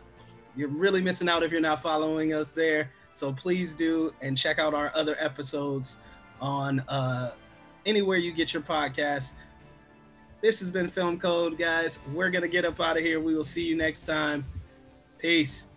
[0.55, 2.93] you're really missing out if you're not following us there.
[3.11, 5.99] So please do and check out our other episodes
[6.41, 6.81] on.
[6.87, 7.33] Uh,
[7.89, 9.33] anywhere you get your podcast.
[10.41, 12.01] This has been Film Code, guys.
[12.13, 13.19] We're going to get up out of here.
[13.19, 14.45] We will see you next time.
[15.19, 15.69] Peace.